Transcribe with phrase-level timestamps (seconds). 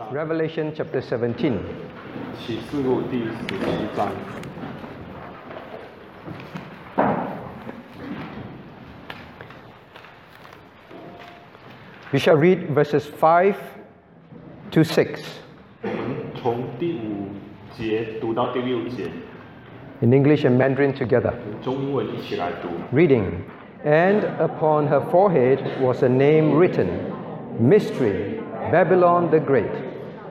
[0.00, 1.58] 章， Revelation chapter 17.
[2.38, 4.08] 启示录第十七章。
[12.12, 13.54] We shall read verses 5
[14.70, 15.20] to 6.
[15.82, 15.96] 我们
[16.40, 17.28] 从第五
[17.76, 19.10] 节读到第六节，
[20.00, 21.32] in English and Mandarin together.
[21.62, 22.68] 中英文一起来读。
[22.96, 23.24] Reading.
[23.84, 26.88] And upon her forehead was a name written
[27.60, 28.40] Mystery,
[28.72, 29.70] Babylon the Great,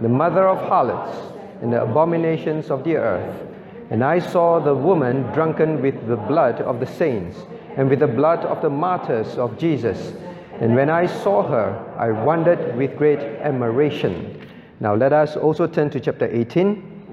[0.00, 1.16] the mother of harlots,
[1.62, 3.46] and the abominations of the earth.
[3.90, 7.36] And I saw the woman drunken with the blood of the saints,
[7.76, 10.14] and with the blood of the martyrs of Jesus.
[10.60, 14.46] And when I saw her, I wondered with great admiration.
[14.80, 17.04] Now let us also turn to chapter 18.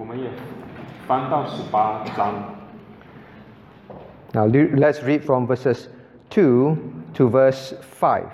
[4.33, 5.89] Now let's read from verses
[6.29, 6.77] 2
[7.15, 8.31] to verse 5.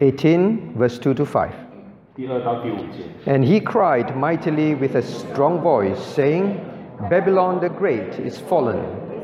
[0.00, 1.54] 18, verse 2 to 5.
[3.26, 6.58] And he cried mightily with a strong voice, saying,
[7.08, 8.80] Babylon the Great is fallen,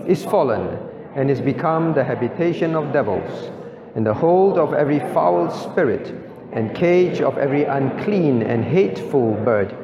[0.06, 0.78] is fallen,
[1.16, 3.50] and is become the habitation of devils,
[3.96, 6.14] and the hold of every foul spirit,
[6.52, 9.74] and cage of every unclean and hateful bird.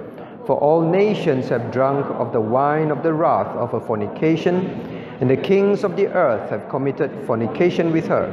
[0.47, 4.67] For all nations have drunk of the wine of the wrath of her fornication,
[5.21, 8.27] and the kings of the earth have committed fornication with her,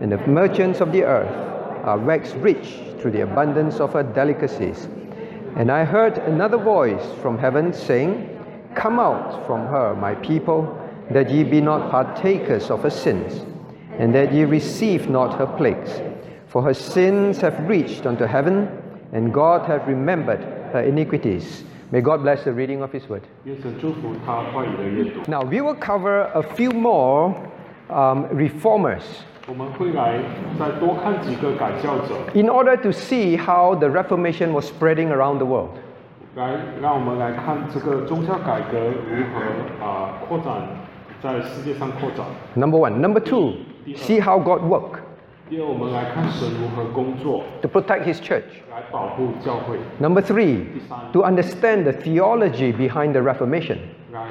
[0.00, 1.49] and the merchants of the earth
[1.90, 4.88] are waxed rich through the abundance of her delicacies.
[5.56, 8.28] And I heard another voice from heaven saying,
[8.76, 10.60] Come out from her, my people,
[11.10, 13.44] that ye be not partakers of her sins,
[13.98, 15.90] and that ye receive not her plagues.
[16.46, 18.68] For her sins have reached unto heaven,
[19.12, 20.40] and God hath remembered
[20.72, 21.64] her iniquities.
[21.90, 23.26] May God bless the reading of His Word.
[25.26, 27.34] Now, we will cover a few more
[27.88, 29.02] um, reformers
[29.47, 30.19] 我们会来
[30.59, 35.69] 再多看几个改教者， in order to see how the Reformation was spreading around the world.
[36.35, 40.67] 来让我们来看这个宗教改革如何啊、扩展
[41.21, 42.25] 在世界上扩展。
[42.55, 42.99] Number one.
[42.99, 43.53] Number two,
[43.95, 44.99] see how God worked
[45.47, 48.63] 第二，我们来看神如何工作 to protect his church.
[48.71, 50.65] 来保护教会， Number three,
[51.13, 53.77] to understand the theology behind the Reformation.
[54.11, 54.21] 来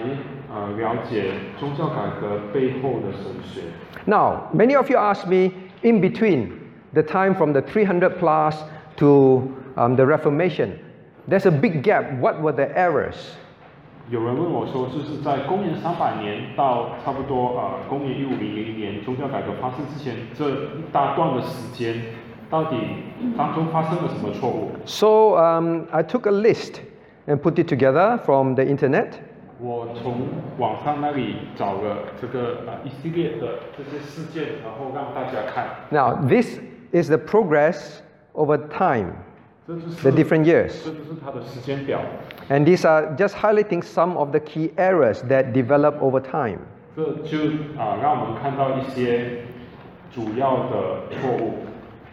[0.53, 3.62] 呃了解宗教改革背后的神学。
[4.06, 5.53] Now, many of you ask me
[5.83, 6.49] in between
[6.93, 8.56] the time from the 300 plus
[8.97, 9.43] to
[9.77, 10.78] um, the Reformation,
[11.28, 12.05] there's a big gap.
[12.21, 13.17] What were the errors?
[14.11, 22.03] 有人问我说，就是在公元三百年到差不多呃公元一五零零年宗教改革发生之前这一大段的时间，
[22.50, 22.77] 到底
[23.37, 24.72] 当中发生了什么错误？
[24.84, 26.81] So um, I took a list
[27.27, 29.15] and put it together from the internet.
[29.61, 30.22] 我从
[30.59, 35.69] 网上那里找了这个呃一系列的这些事件，然后让大家看。
[35.91, 36.59] Now, this
[36.93, 38.00] is the progress
[38.34, 39.12] over time,
[39.67, 40.84] 这就是 the different years.
[40.84, 42.00] 这就是它的时间表。
[42.50, 46.59] And these are just highlighting some of the key errors that develop over time.
[46.97, 47.39] 这就
[47.78, 49.43] 啊、让我们看到一些
[50.12, 51.55] 主要的错误。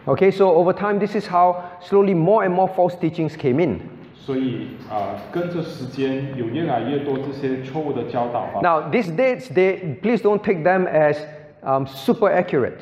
[0.04, 3.80] Okay, so over time, this is how slowly more and more false teachings came in.
[4.16, 8.60] 所以啊、跟着时间有越来越多这些错误的教导吧。
[8.62, 11.18] Now, these dates, they, please don't take them as
[11.62, 12.78] um, super accurate.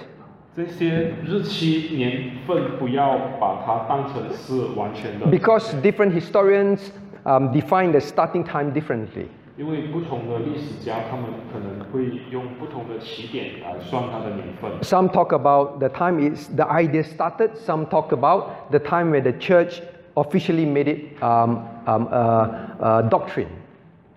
[0.55, 6.91] 这些日期年份不要把它当成是完全的， Because different historians
[7.25, 9.27] um, define the starting time differently.
[9.57, 14.71] 因为不同的历史家他们可能会用不同的起点来算它的年份。
[14.83, 17.51] Some talk about the time is the idea started.
[17.57, 19.81] Some talk about the time where the church
[20.15, 22.49] officially made it um, um, uh,
[22.81, 23.49] uh, doctrine.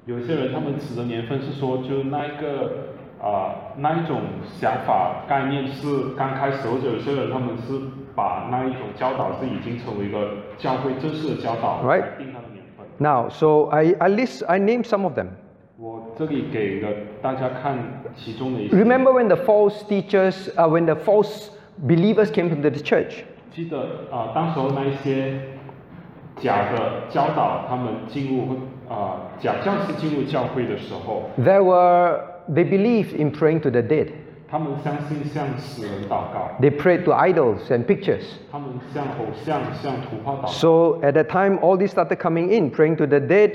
[0.06, 2.90] 有些人他们指的年份是说，就那一个
[3.22, 4.20] 啊、那一种
[4.60, 7.80] 想法概念是刚开始，或者有些人他们是
[8.14, 12.02] 把那一种教导是已经成为一个教会正式的教导 Right.
[12.02, 12.86] 来定它的年份。
[12.98, 15.28] Now, so I, I list, I name some of them.
[15.78, 16.90] 我这里给了
[17.22, 18.76] 大家看其中的一些。
[18.76, 21.50] Remember when the false teachers, uh, when the false
[21.88, 23.24] believers came to the church?
[23.52, 23.80] 记得
[24.12, 25.40] 啊、当时候那一些
[26.38, 28.56] 假的教导，他们进入
[28.90, 34.10] 啊、假教师进入教会的时候， There were, they believed in praying to the dead.
[34.50, 38.24] 他们相信向死人祷告， They prayed to idols and pictures.
[38.52, 40.48] 他们向偶像、向图画祷告。
[40.48, 43.54] So at that time, all this started coming in, praying to the dead,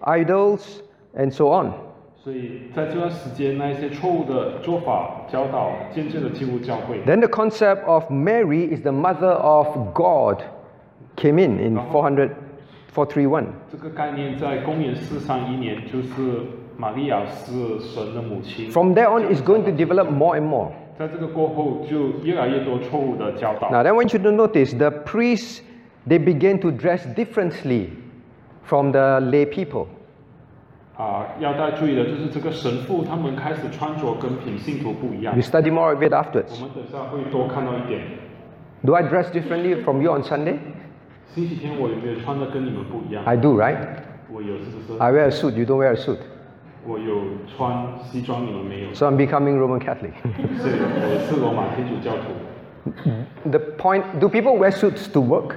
[0.00, 0.80] idols,
[1.14, 1.72] and so on.
[2.16, 7.00] 所以在这段时间，那一些错误的做法教导渐渐的进入教会。
[7.04, 10.42] Then the concept of Mary is the mother of God
[11.16, 12.30] came in in 400,
[12.94, 13.46] 431.
[13.70, 16.10] 这个概念在公元四三一年，就是
[16.76, 18.70] 玛利亚是神的母亲。
[18.70, 20.70] From there on, it's going to develop more and more.
[20.98, 23.70] 在这个过后就越来越多错误的教导。
[23.70, 25.60] Now, then I want you to notice the priests,
[26.06, 27.90] they began to dress differently
[28.64, 29.86] from the lay people.
[30.96, 36.60] 啊，要大家注意的就是这个神父他们开始穿着跟平信徒不一样 We。study more of it 我 afterwards.
[36.60, 38.00] 们等下会多看到一点。
[38.84, 40.58] Do I dress differently from you on Sunday?
[41.34, 43.24] 星期天我有没有穿的跟你们不一样？
[43.24, 43.76] I do, right?
[44.32, 44.98] 我有是不是？
[44.98, 46.18] I wear a suit, you don't wear a suit.
[46.86, 47.22] 我有
[47.56, 48.94] 穿西装，你们没有。
[48.94, 50.12] So I'm becoming Roman Catholic.
[50.56, 53.50] 是，我是罗马天主教徒。
[53.50, 55.54] the point do people wear suits to work?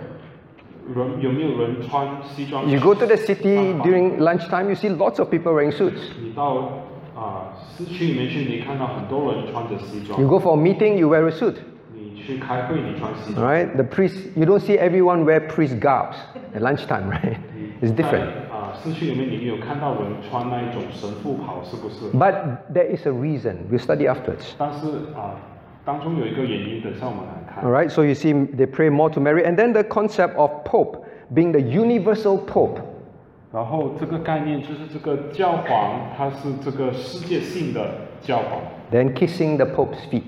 [0.94, 2.69] 人有没有人穿西装？
[2.69, 6.12] You go to the city during lunchtime, you see lots of people wearing suits.
[6.22, 6.84] 你到
[7.16, 11.56] 啊、市区里面去，你看到很多人穿着西装 You。go for a meeting, you wear a suit.
[12.25, 13.48] 你去开会，你穿西 All 装。
[13.48, 13.75] right?
[13.75, 16.16] The priest, you don't see everyone wear priest garbs
[16.54, 17.38] at lunchtime, right?
[17.81, 18.28] It's different.
[18.52, 22.12] 啊、市区里面你没有看到人穿那一种神父袍，是不是？
[22.18, 23.68] But there is a reason.
[23.72, 24.54] We'll study afterwards.
[24.58, 25.36] 但是啊、
[25.84, 27.90] 当中有一个原因，等下我们来看 All。right?
[27.90, 29.44] So you see, they pray more to Mary.
[29.46, 32.80] And then the concept of Pope being the universal Pope.
[33.52, 38.62] 然后这个概念就是这个教皇，他是这个世界性的教皇，
[38.92, 40.22] Then kissing the Pope's feet.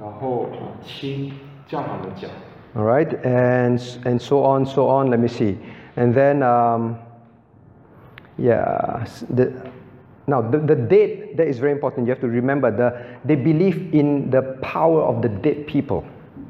[0.00, 1.32] 然后啊亲
[1.66, 2.28] 教皇的脚。
[2.76, 3.08] All right?
[3.24, 5.08] And, and so on, so on.
[5.08, 5.56] Let me see.
[5.96, 6.96] And then, um,
[8.36, 9.52] yeah, s- the,
[10.26, 12.06] now the, the dead, that is very important.
[12.08, 12.92] You have to remember, the,
[13.24, 16.02] they believe in the power of the dead people.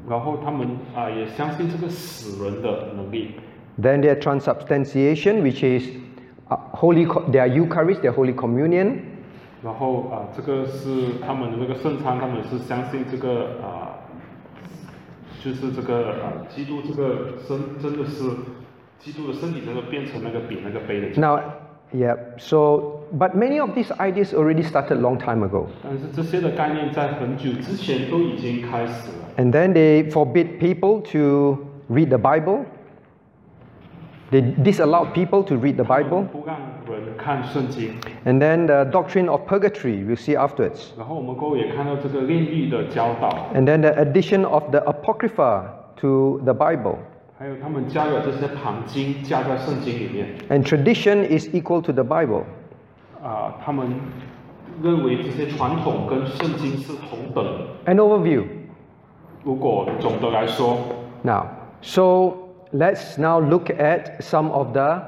[0.09, 3.31] 然后他们啊、也相信这个死人的能力。
[3.79, 5.89] Then their transubstantiation, which is
[6.49, 9.01] uh, holy, co- their Eucharist, their Holy Communion.
[9.63, 13.97] 然后啊、这个是他们的那个圣餐，他们是相信这个啊、
[15.43, 18.29] 就是这个啊、基督这个身真的是
[18.99, 21.21] 基督的身体，真的变成那个比那个杯的脚。
[21.21, 21.41] Now,
[21.93, 25.67] yeah, so, but many of these ideas already started long time ago.
[25.83, 29.25] 但是这些的概念在很久之前都已经开始了。
[29.37, 32.65] And then they forbid people to read the Bible.
[34.31, 36.23] They disallowed people to read the Bible.
[36.31, 36.57] 不让
[36.89, 37.93] 人看圣经。
[38.25, 40.89] And then the doctrine of purgatory, we'll see afterwards.
[40.97, 45.65] 然后我们过后也看到这个炼狱的教导， And then the addition of the Apocrypha
[45.97, 46.95] to the Bible.
[47.37, 50.29] 还有他们加了这些旁经加在圣经里面。
[50.49, 52.43] And tradition is equal to the Bible.
[53.23, 53.93] 啊、他们
[54.81, 57.93] 认为这些传统跟圣经是同等的。
[57.93, 58.43] An overview.
[59.43, 60.77] 如果总的来说，
[61.21, 61.45] Now,
[61.81, 62.33] so
[62.71, 65.01] let's now look at some of the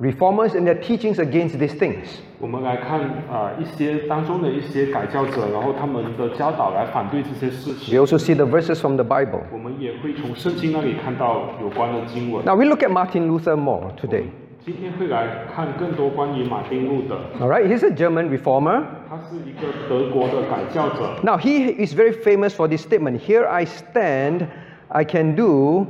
[0.00, 2.20] reformers and their teachings against these things.
[2.40, 3.00] 我们来看
[3.30, 8.00] 啊、一些当中的一些改教者，然后他们的教导来反对这些事 We 情。
[8.00, 9.40] also see the verses from the Bible.
[9.52, 12.44] 我们也会从圣经那里看到有关的经文。
[12.44, 14.24] Now, we look at Martin Luther more today.
[14.60, 18.82] 今天会来看更多关于马丁路的， All right, he's a German reformer.
[19.08, 21.14] 他是一个德国的改教者。
[21.22, 24.46] Now, he is very famous for this statement Here I stand,
[24.88, 25.86] I can do,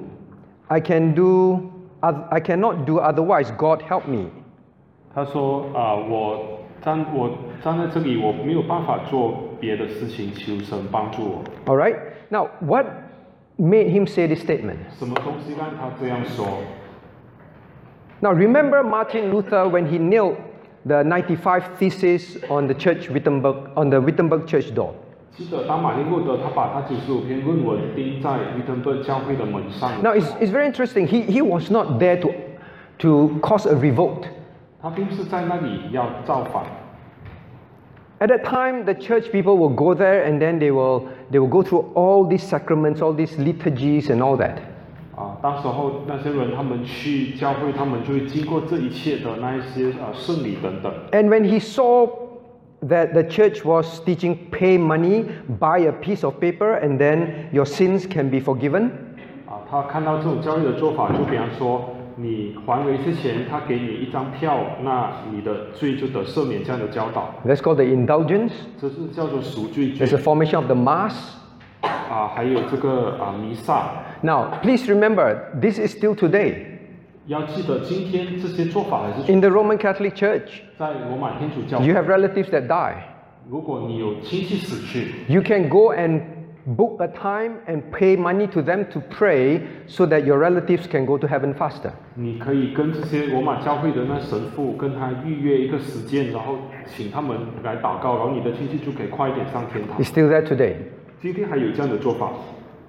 [0.69, 1.71] I can do,
[2.03, 3.51] oth- I cannot do otherwise.
[3.57, 4.27] God help me.
[5.15, 7.31] 他说啊、我站我
[7.63, 11.43] 站在这里，我没有办法做别的事情，求神帮助我。
[11.67, 11.97] All right,
[12.31, 12.87] now, what
[13.59, 14.79] made him say this statement?
[14.99, 16.47] 什么东西让他这样说？
[18.21, 20.37] Now, remember Martin Luther when he nailed
[20.87, 24.95] the 95 theses on the church Wittenberg, on the Wittenberg church door.
[25.39, 31.09] 记得当马丁路德他把他九十五篇论文钉在维登伯教会的门上， Now, it's, it's very interesting.
[31.09, 32.31] He, he was not there to,
[32.99, 34.27] to cause a revolt.
[34.81, 36.63] 他并不是在那里要造反。
[38.21, 41.49] At that time, the church people will go there and then they will, they will
[41.49, 44.59] go through all these sacraments, all these liturgies, and all that.
[45.17, 50.93] 啊，当时候那些人他们去教会，他们就会经过这一切的那一些啊圣礼等等。
[51.11, 52.09] And when he saw
[52.83, 55.25] that the church was teaching pay money,
[55.59, 58.91] buy a piece of paper, and then your sins can be forgiven,
[59.47, 68.53] 啊，他看到这种教育的做法，就比方说，你还了一次钱，他给你一张票，那你的罪就得赦免，这样的教导， that's called the indulgence.
[68.81, 71.15] 这是叫做赎罪 There's a 券 formation of the Mass.
[71.83, 73.91] 啊，还有这个啊弥撒。
[74.23, 76.68] Now, please remember, this is still today.
[77.27, 82.95] 要记得，今天这些做法还是 In the Roman Catholic Church, 在罗马天主教 you。have relatives that die.
[83.49, 86.21] 如果你有亲戚死去， You can go and
[86.67, 91.05] book a time and pay money to them to pray so that your relatives can
[91.05, 91.91] go to heaven faster.
[92.15, 100.77] 你可以跟这些罗马教会的那神父跟他预约一个时间，然后请他们来祷告，然后你的亲戚就可以快一点上天堂 It's。still there today.
[101.21, 102.31] 今天还有这样的做法，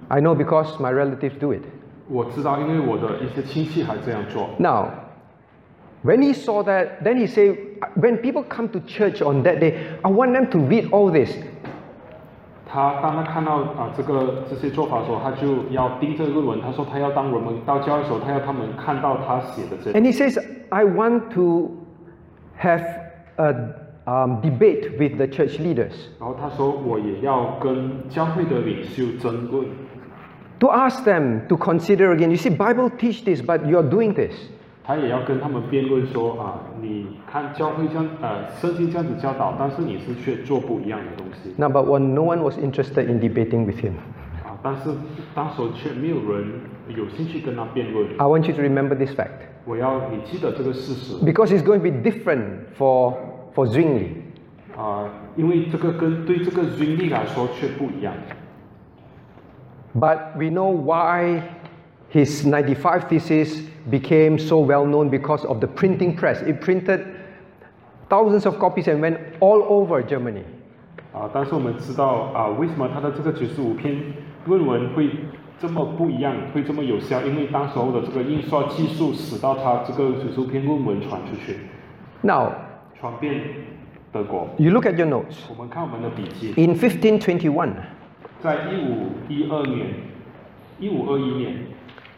[0.08, 1.62] I know because my relatives do it.
[2.10, 4.48] 我知道，因为我的一些亲戚还这样做。
[4.58, 4.90] Now,
[6.04, 7.56] when he saw that, then he said,
[7.96, 11.36] when people come to church on that day, I want them to read all this.
[12.68, 16.60] 他当他看到啊、这个这些做法的时候，他就要盯这个论文。
[16.60, 20.38] 他说他要当人们到教会的时候，他要他们看到他写的这 And he says,
[20.68, 21.70] I want to
[22.60, 22.84] have
[23.36, 23.54] a
[24.06, 29.66] um, debate with the church leaders 然后他说我也要跟教会的领袖争论，
[30.60, 32.30] to ask them to consider again.
[32.30, 34.34] You see, Bible teach this, but you're doing this.
[34.84, 43.94] 他也要跟他们辩论说啊，你看教会这样呃圣经这样子教导，但是你是却做不一样的东西 Now, but one, no one was interested in debating with him.
[44.44, 44.90] 啊，但是
[45.34, 48.06] 当时却没有人有兴趣跟他辩论。
[48.18, 52.44] I want you to remember this fact 我要你记得这个事实 because it's going to be different
[52.78, 53.16] for,
[53.56, 54.10] for Zwingli.
[54.78, 58.14] 啊，因为这个跟对这个 z i n 来说却不一样。
[59.94, 61.42] But we know why
[62.10, 66.42] his 95 thesis became so well known because of the printing press.
[66.42, 67.06] It printed
[68.08, 70.44] thousands of copies and went all over Germany.
[71.12, 73.96] 啊，但是我们知道啊，为什么他的这个九十五篇
[74.44, 75.08] 论文会
[75.58, 77.22] 这么不一样，会这么有效？
[77.22, 81.56] 因为当时候的这个印刷技术使到他这个九十五篇论文传出去，
[82.20, 82.50] Now,
[83.00, 83.40] 传遍
[84.12, 84.46] 德国。
[84.58, 85.38] you look at your notes.
[85.48, 87.70] 我们看我们的笔记， In 1521,
[88.42, 89.86] 在一五一二年、
[90.78, 91.54] 一五二一年、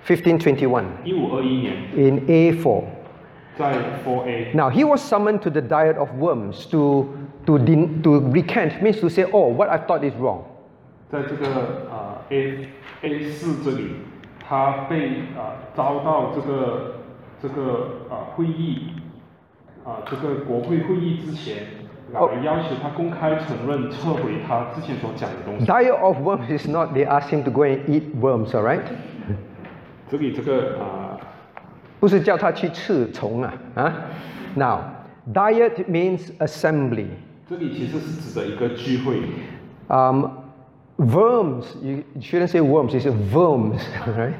[0.07, 2.83] 1521, 一五二一年， in A4.
[3.57, 7.09] 在 Four A， Now, he was summoned to the Diet of Worms to,
[7.47, 10.43] to, den- to recant, means to say, oh, what I thought is wrong.
[11.11, 12.69] 在这个啊 A
[13.03, 13.89] A 四这里，
[14.47, 16.95] 他被啊遭到这个
[17.43, 18.91] 这个啊会议
[19.85, 21.65] 啊这个国会会议之前，
[22.15, 25.67] 哦来要求他公开承认撤回他之前所讲的东西。
[25.67, 28.81] Diet of Worms is not, they asked him to go and eat worms, all right?
[30.11, 31.21] 这里这个啊
[32.01, 33.95] 不是叫他去吃虫啊，啊？
[34.55, 34.79] Now,
[35.35, 37.09] diet means assembly.
[37.49, 39.21] 这里其实是指的一个聚会
[39.89, 40.27] Um,
[40.99, 44.33] worms, you you shouldn't say worms, you say worms, right?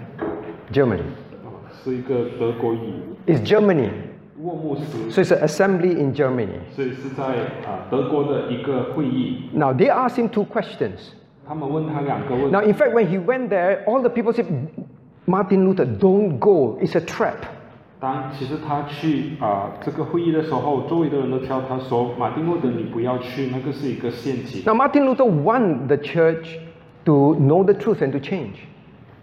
[0.73, 1.03] Germany.
[1.45, 1.53] 啊，
[1.85, 2.79] 是一个德国语
[3.27, 3.91] It's Germany.
[4.41, 6.61] 沃木斯， So it's an assembly in Germany.
[6.71, 7.25] 所以是在
[7.67, 9.51] 啊德国的一个会议。
[9.53, 11.13] Now, they asked him two questions.
[11.47, 12.69] 他们问他两个问 Now, 题。
[12.69, 14.47] in fact, when he went there, all the people said,
[15.27, 17.37] Martin Luther, don't go, it's a trap.
[18.01, 24.63] 当其实他去啊、这个会议的时候，周围的人都挑他说：“马丁路德，你不要去，那个是一个陷阱。
[24.65, 26.47] Now, Martin Luther want the church
[27.07, 28.55] to know the truth and to change.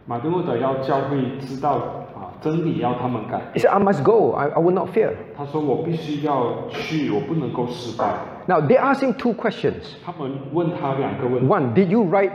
[0.05, 1.77] ”马丁路德要教会知道
[2.08, 2.08] 啊、
[2.41, 3.41] 真理，要他们改。
[3.53, 5.11] He said, I must go, I, I will not fear.
[5.35, 8.13] 他说：“我必须要去，我不能够失败。
[8.47, 9.95] Now, they asked him two questions.
[10.03, 11.47] ”他们问他两个问题。
[11.47, 12.31] One, did you write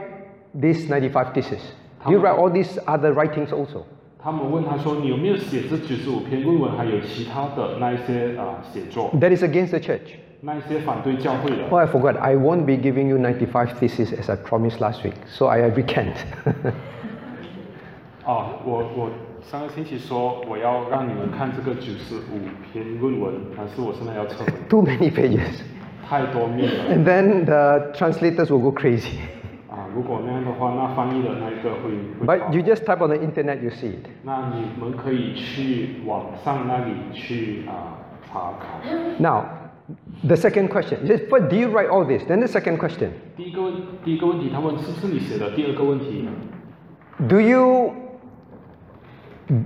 [0.53, 1.61] this 95 thesis?
[2.05, 3.83] Did you write all these other writings also?
[4.23, 10.17] 他们问他说：“你有没有写这九十五篇论文，还有其他的那一些啊、写作， That is against the church.
[10.43, 12.19] 那一些反对教会的？” Oh, I forgot.
[12.19, 15.15] I won't be giving you 95 thesis as I promised last week.
[15.29, 16.15] So I recant.
[18.27, 19.11] 哦，我我
[19.45, 22.41] 上个星期说我要让你们看这个九十五
[22.73, 25.63] 篇论文，但是我现在要撤回， Too many pages.
[26.09, 26.95] 太多面了。
[26.95, 29.19] And then the translators will go crazy.
[29.71, 34.07] 啊，如果那样的话，那翻译的那一个会会 But 跑 you just type on the internet, you see it.
[34.25, 37.99] 那你们可以去网上那里去啊
[38.29, 38.81] 查考。
[39.19, 39.45] Now,
[40.27, 40.99] the second question.
[41.05, 42.25] He says, but do you write all this?
[42.25, 43.11] Then the second question.
[43.37, 43.75] 第一个问
[44.05, 45.53] 第一个问题，他问是不是你写的？
[45.53, 46.29] 第二个问题，
[47.29, 47.93] Do you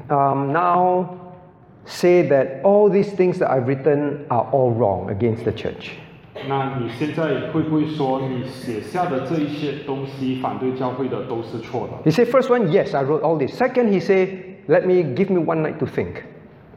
[0.08, 1.20] um, now
[1.84, 5.92] say that all these things that I've written are all wrong against the church?
[6.48, 12.10] 那你现在会不会说你写下的这一些东西反对教会的都是错的？
[12.10, 13.56] He said, first one, yes, I wrote all this.
[13.56, 14.28] Second, he said,
[14.66, 16.22] let me give me one night to think.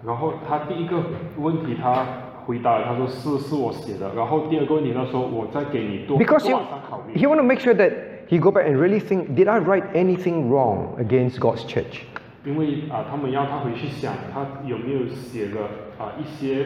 [0.05, 0.97] 然后他第一个
[1.37, 2.05] 问题他
[2.45, 4.13] 回答了，他说是是我写的。
[4.15, 7.19] 然后第二个问题他说我再给你多 Because 多 he, 晚上考虑。
[7.19, 7.91] he want to make sure that
[8.29, 12.05] he go back and really think, did I write anything wrong against God's church?
[12.45, 15.61] 因为啊，他们要他回去想，他有没有写了
[15.97, 16.65] 啊一些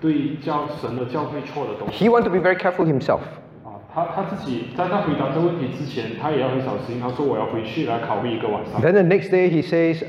[0.00, 3.20] 对教神的教会错的东西 He want to be very careful himself.
[3.64, 3.78] 啊。
[3.94, 7.00] 他他自己在他回答这个问题之前，他也要很小心。
[7.00, 8.80] 他说我要回去来考虑一个晚上。
[8.80, 10.04] Then the next day he says,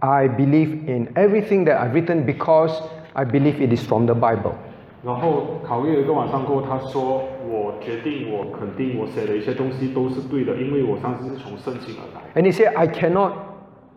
[0.00, 2.72] I believe in everything that I've written because
[3.14, 4.52] I believe it is from the Bible.
[5.02, 12.22] 然后考虑了一个晚上过后，他说我决定，我肯定我写的一些东西都是对的，因为我上次是从圣经而来。
[12.34, 13.32] And he said, I cannot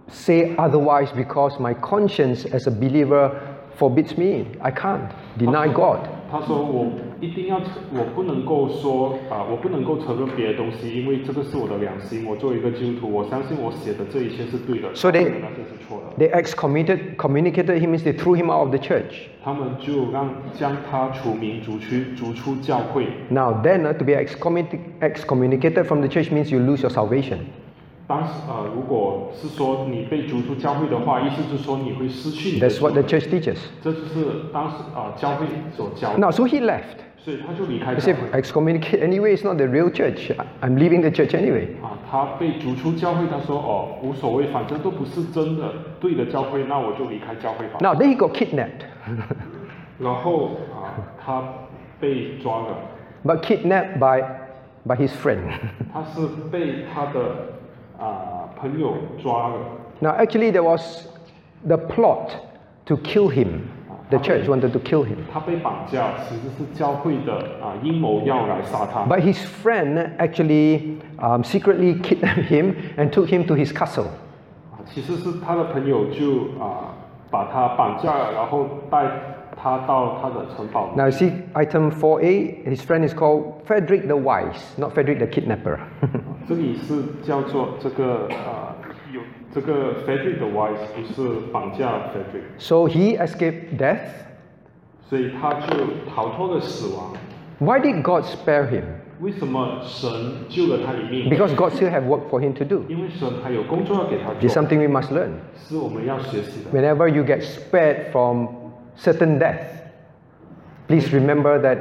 [0.09, 3.31] say otherwise because my conscience as a believer
[3.77, 4.45] forbids me.
[4.61, 5.99] I can't deny God.
[6.29, 6.87] 他说我
[7.21, 12.25] 一定要承，我不能够说啊、我不能够承认别的东西，因为这个是我的良心。
[12.25, 16.17] 我作为一个基督徒，我相信我写的这一切是对的， So they- 那些是错的。
[16.17, 19.29] They excommunicated communicated him means they threw him out of the church.
[19.41, 23.07] 他们就让将他除名逐出逐出教会。
[23.29, 27.37] Now, then, uh, to be excommunicated, excommunicated from the church means you lose your salvation.
[28.07, 33.57] 当时呃，如果是说你被逐出教会的话，意思是说你会失去你的 That's what 救 the church teaches.
[33.83, 37.03] 这就是当时啊、教会所教的， Now, so he left.
[37.17, 38.41] 所以他就离开 He 教 said, 会。
[38.41, 40.31] excommunicate anyway, it's not the real church.
[40.37, 41.67] I- I'm leaving the church anyway.
[41.83, 47.79] 啊，他被逐出教会，他说哦，无所谓，反正都不是真的对的教会，那我就离开教会吧。
[47.81, 48.87] Now, then he got kidnapped.
[49.99, 51.43] 然后啊，他
[51.99, 52.67] 被抓了，
[53.25, 54.23] but kidnapped by,
[54.85, 55.39] by his friend.
[55.91, 57.57] 他是被他的
[58.01, 59.55] 啊朋友抓了。
[59.99, 61.07] now, actually, there was
[61.65, 62.31] the plot
[62.85, 63.61] to kill him.
[64.09, 65.17] The church wanted to kill him.
[65.33, 69.01] 他被绑架，其实是教会的啊阴谋要来杀他。
[69.01, 74.05] But his friend actually um, secretly kidnapped him and took him to his castle.
[74.71, 76.95] 啊其实是他的朋友就啊
[77.29, 79.40] 把他绑架了，然后带他到他的城堡。
[80.95, 85.27] Now, you see item 4a, his friend is called Frederick the Wise, not Frederick the
[85.27, 85.79] kidnapper.
[86.47, 88.75] 这里是叫做这个啊
[89.11, 89.21] 有
[89.53, 93.99] 这个 Frederick 的 wise 不是绑架 Frederick， so he escaped death.
[95.09, 95.75] 所以他就
[96.13, 97.13] 逃脱了死亡。
[97.59, 98.83] Why did God spare him?
[99.19, 100.09] 为什么神
[100.47, 101.29] 救了他一命？
[101.29, 102.83] Because God still have work for him to do.
[102.87, 105.31] 因为神还有工作要给他 It's 做， something we must learn.
[105.55, 106.71] 是我们要学习的。
[106.71, 108.47] Whenever you get spared from
[108.95, 109.61] certain death,
[110.87, 111.77] please remember that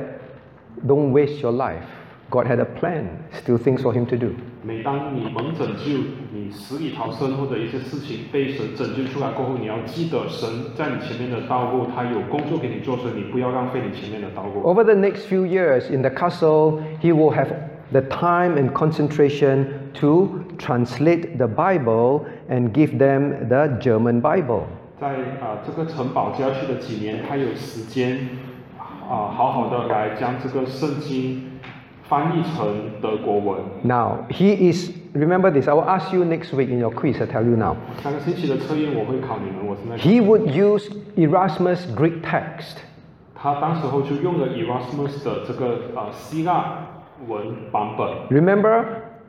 [0.87, 1.85] don't waste your life.
[2.29, 4.31] God had a plan, still things for him to do.
[4.63, 5.93] 每当你蒙拯救，
[6.33, 14.61] 你死里逃生或者一些事情被神拯救出来过后，你要记得神在你前面的道路，他有工作给你做，所以你不要浪费你前面的道路。
[14.63, 17.47] Over the next few years in the castle, he will have
[17.93, 24.65] the time and concentration to translate the Bible and give them the German Bible.
[25.01, 25.09] 在
[25.41, 28.29] 啊、这个城堡郊区的几年，他有时间
[28.79, 31.43] 啊、好好的来将这个圣经
[32.09, 33.61] 翻译成德国文。
[33.83, 37.27] Now, he is, remember this, I will ask you next week in your quiz, I
[37.27, 37.77] tell you now.
[38.03, 40.03] 上个星期的测验我会考你们，我是那个。
[40.03, 42.79] He would use Erasmus' Greek text
[43.35, 46.79] 他当时候就用了 Erasmus 的这个呃希腊
[47.29, 47.39] 文
[47.71, 48.09] 版本。
[48.31, 48.85] Remember,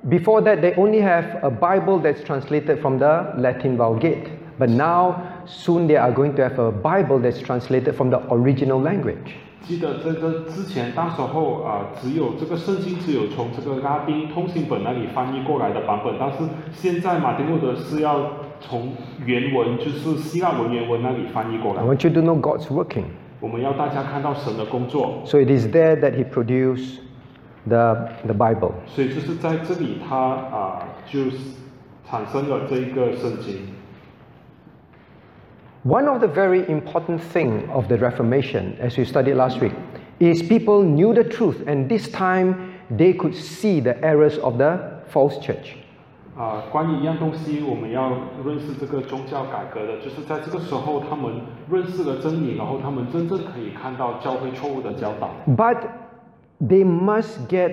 [0.09, 4.29] before that, they only have a Bible that's translated from the Latin Vulgate.
[4.59, 8.81] But now, soon they are going to have a Bible that's translated from the original
[8.81, 9.35] language.
[9.61, 16.37] 记得在这之前，当时候啊、只有这个圣经只有从这个拉丁通行本那里翻译过来的版本，但是
[16.71, 18.93] 现在马丁路德是要从
[19.25, 21.83] 原文，就是希腊文原文那里翻译过 I 来。
[21.83, 23.03] want you to know God's working.
[23.41, 26.99] 我们要大家看到神的工作， So it is there that He produced
[27.67, 28.71] the, the Bible.
[28.87, 31.19] 所以就是在这里他啊、就
[32.09, 33.67] 产生了这一个圣经。
[35.83, 39.73] One of the very important thing of the Reformation, as we studied last week,
[40.19, 44.79] is people knew the truth, and this time they could see the errors of the
[45.07, 45.75] false church.
[46.35, 48.11] 啊、关于一样东西，我们要
[48.45, 55.31] 认识这个宗教改革的，就是在这个时候，他们认识了真理，然后他们真正可以看到教会错误的教导。
[55.47, 55.77] But
[56.61, 57.71] they must get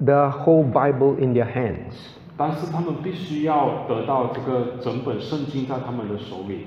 [0.00, 1.94] the whole Bible in their hands.
[2.36, 6.66] 但是他们必须要得到这个整本圣经在他们的手里，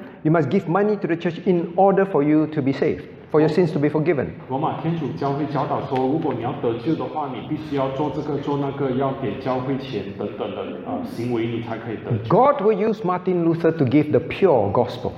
[0.22, 3.40] you must give money to the church in order for you to be saved, for
[3.40, 4.26] your sins to be forgiven.
[4.48, 12.28] 罗马天主教会教导说，如果你要得救的话，你必须要做这个做那个，要给教会钱等等的啊、行为，你才可以得救。
[12.28, 15.12] God will use Martin Luther to give the pure gospel.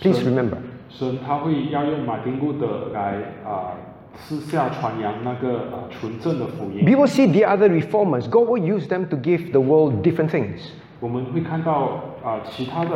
[0.00, 0.58] Please remember.
[0.88, 3.74] 神他会要用马丁路德来啊、
[4.14, 6.84] 私下传扬那个啊、纯正的福音。
[6.84, 8.28] We will see the other reformers.
[8.28, 10.70] God will use them to give the world different things.
[11.00, 12.90] 我们会看到啊、其他的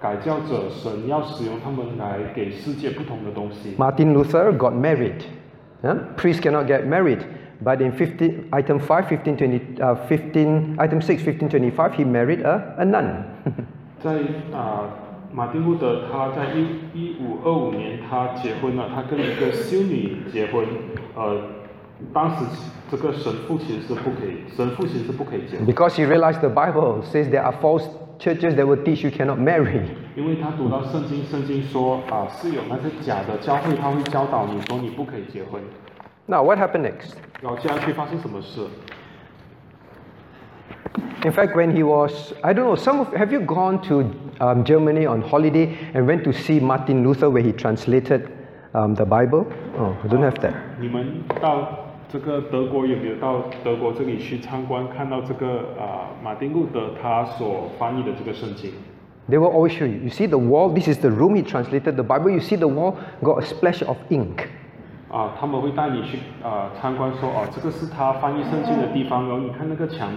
[0.00, 3.74] 改教者，神要使用他们来给世界不同的东西。
[3.76, 5.22] Martin Luther got married.
[5.82, 5.96] Huh?
[6.16, 7.20] Priests cannot get married.
[7.64, 12.42] But in 15, item 5, 15, 20, uh, 15, item 6, 15, 25, he married
[12.44, 13.24] a, a nun.
[13.98, 14.12] 在
[14.52, 14.84] 啊、
[15.32, 20.66] 马丁路德他在一一五二五年他结婚了，他跟一个修女结婚，
[21.14, 21.40] 呃，
[22.12, 22.44] 当时
[22.90, 27.88] 这个神父其实是不可以，神父其实是不可以结婚， because he realized the Bible says there are false
[28.20, 29.82] churches that will teach you cannot marry.
[30.16, 35.60] 因为他读到圣经，圣经说啊是有那些假的教会，他会教导你说你不可以结婚。
[36.26, 37.14] Now, what happened next?
[37.40, 38.66] 然后接下去发生什么事？
[41.24, 44.04] In fact, when he was, I don't know, some of, have you gone to
[44.38, 48.28] um, Germany on holiday and went to see Martin Luther where he translated
[48.74, 49.46] um, the Bible?
[49.76, 50.54] Oh, I don't have that.
[50.78, 51.79] 你们到
[52.10, 58.70] 这个德国有没有到德国这里去参观，看到这个啊、马丁路德他所翻译的这个圣经？
[59.28, 59.98] They will always show you.
[60.04, 62.30] You see the wall, this is the room he translated the Bible.
[62.30, 64.46] You see the wall got a splash of ink.
[65.10, 70.10] 啊，他们会带你去啊参观说，哦，这个是他翻译圣经的地方，然后你看那个墙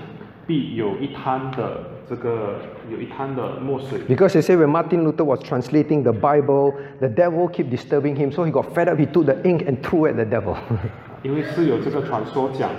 [0.46, 2.56] 壁有一滩的这个
[2.92, 8.32] 有一滩的墨水， Because they say when Martin Luther was translating the Bible, the devil kept disturbing him,
[8.32, 9.00] so he got fed up.
[9.00, 10.56] He took the ink and threw at the devil.
[11.25, 12.71] 因为是有这个传说讲，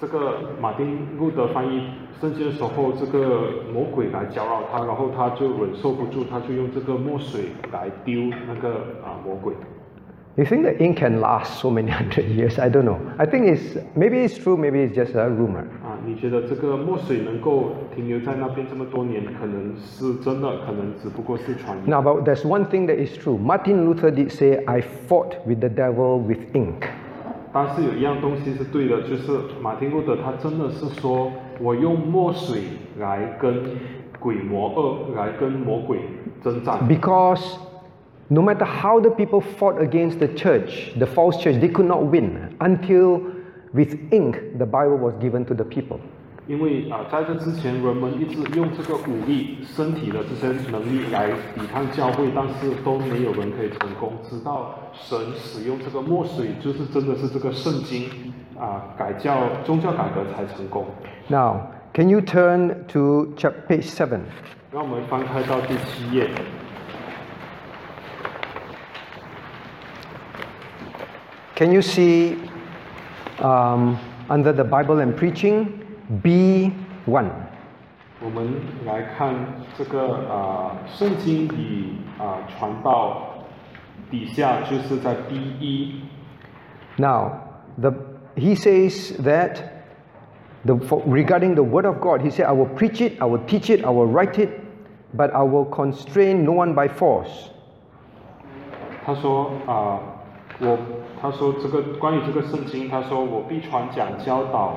[0.00, 1.82] 这个马丁路德翻译
[2.18, 8.70] 圣经的时候，这个魔鬼来搅扰他，然后他就忍受不住，他就用这个墨水来丢那个
[9.04, 9.52] 啊魔鬼。
[10.36, 12.58] you think the ink can last so many hundred years?
[12.58, 12.98] I don't know.
[13.18, 15.64] I think it's maybe it's true, maybe it's just a rumor.
[15.84, 21.86] 啊，你觉得这个墨水能够停留在那边这么多年，可能是真的，可能只不过是传言。
[21.86, 23.38] Now, but there's one thing that is true.
[23.38, 26.88] Martin Luther did say, I fought with the devil with ink.
[27.53, 29.31] 但是有一样东西是对的，就是
[29.61, 32.61] 马丁路德他真的是说，我用墨水
[32.99, 33.63] 来跟
[34.19, 35.99] 鬼魔恶来跟魔鬼
[36.43, 37.57] 征战， Because
[38.27, 42.03] no matter how the people fought against the church, the false church, they could not
[42.03, 43.21] win until
[43.73, 45.99] with ink the Bible was given to the people.
[46.47, 54.13] 因为啊、在这之前人们一直用这个武力、身体的这些能力来抵抗教会，但是都没有人可以成功。
[54.27, 58.09] 直到神使用这个墨水，就是真的是这个圣经
[58.59, 60.87] 啊、改教宗教改革才成功。
[61.27, 64.19] Now, can you turn to chap- page 7?
[64.71, 66.29] 让我们翻开到第七页。
[71.55, 72.37] Can you see
[73.39, 73.97] um,
[74.29, 75.67] under the Bible and preaching
[76.23, 77.25] B1?
[78.21, 78.53] 我们
[78.85, 79.33] 来看
[79.77, 83.45] 这个啊、圣经与啊、传道
[84.11, 86.01] 底下就是在 B 一
[86.97, 87.31] Now,
[87.77, 87.93] the,
[88.35, 89.61] he says that
[90.65, 93.45] the, for, regarding the Word of God, he said, I will preach it, I will
[93.47, 94.49] teach it, I will write it,
[95.13, 97.51] but I will constrain no one by force.
[99.05, 99.97] 他说啊、
[100.59, 100.77] 我
[101.21, 104.75] 他说这个关于这个圣经，他说我必传讲教导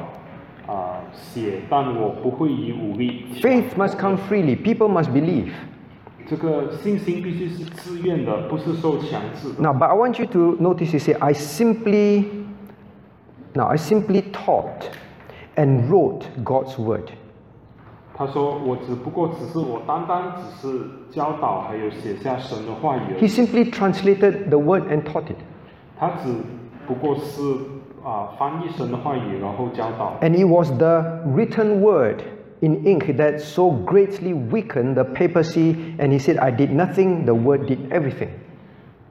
[0.66, 3.24] 啊、写，但我不会以武力。
[3.40, 5.50] Faith must come freely, people must believe.
[6.24, 9.60] 这个信心必须是自愿的，不是受强制的。
[9.60, 12.26] Now, but I want you to notice, he said, I simply,
[13.54, 14.88] now I simply taught
[15.56, 17.10] and wrote God's Word.
[18.14, 23.28] 他说我只不过只是我单单只是教导，还有写下神的话语而 He 已。
[23.28, 25.36] simply translated the Word and taught it.
[25.98, 26.32] 他只
[26.86, 27.42] 不过是
[28.06, 30.14] 啊、翻译神的话语，然后教导。
[30.20, 32.22] And it was the written word
[32.60, 35.94] in ink that so greatly weakened the papacy.
[35.98, 38.28] And he said, I did nothing, the word did everything.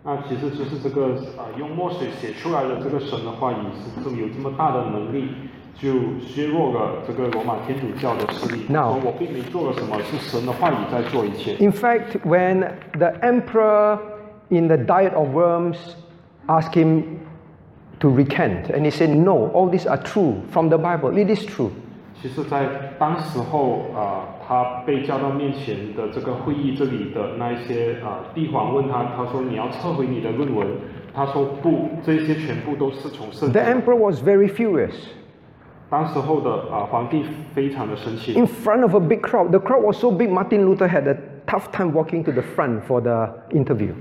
[0.03, 5.29] 那其实就是这个啊、用墨水写出来的这个神的话语是这么有这么大的能力，
[5.75, 8.63] 就削弱了这个罗马天主教的势力。
[8.67, 11.55] Now- 说我并没做了什么，是神的话语在做一切。
[11.63, 13.99] In fact, when the emperor
[14.49, 15.77] in the Diet of Worms
[16.47, 17.19] asked him
[17.99, 21.11] to recant, and he said, No, all these are true from the Bible.
[21.17, 21.71] It is true.
[22.21, 22.67] 其实，在
[22.99, 30.67] 当时候啊、他被叫到面前的这个会议这里的那一些啊、帝皇问他，他说你要撤回你的论文，
[31.15, 33.73] 他说不，这些全部都是从圣 The 经。
[33.73, 34.93] emperor was very furious.
[35.89, 37.23] 当时候的啊、皇帝
[37.55, 38.33] 非常的生气。
[38.39, 41.17] In front of a big crowd, the crowd was so big, Martin Luther had a
[41.47, 43.93] tough time walking to the front for the interview.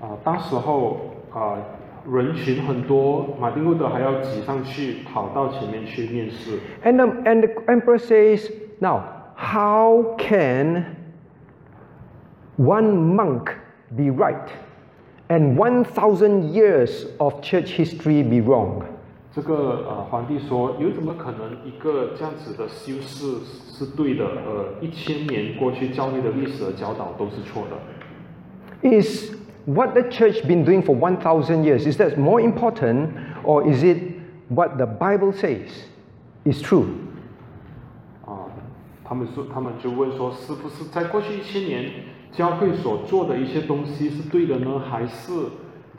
[0.00, 0.98] 啊，当时候
[1.34, 1.58] 啊，
[2.08, 6.58] 人群很多，马丁路德还要挤上去，跑到前面去面试。
[6.84, 9.02] And the, and the emperor says, Now,
[9.34, 10.84] how can
[12.56, 13.50] one monk
[13.96, 14.48] be right
[15.28, 18.82] and 1,000 years of church history be wrong?
[19.34, 24.24] 这个呃，皇帝说，有怎么可能一个这样子的修士是对的？
[24.24, 27.76] 呃，一千年过去，教会的历史和教导都是错的。
[29.02, 29.34] Is
[29.66, 33.10] what the church been doing for 1,000 years, is that more important
[33.44, 33.98] or is it
[34.48, 35.68] what the Bible says
[36.44, 36.86] is true?
[38.24, 38.46] 啊，
[39.04, 41.90] 他们说，他们就问说，是不是在过去一千年
[42.32, 44.78] 教会所做的一些东西是对的呢？
[44.78, 45.32] 还是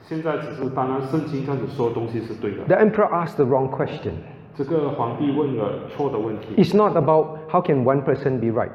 [0.08, 2.64] 现在只是当然圣经这样子说的东西是对的。
[2.66, 4.14] The emperor asked the wrong question.
[4.56, 8.72] 这个皇帝问了错的问题， It's not about how can one person be right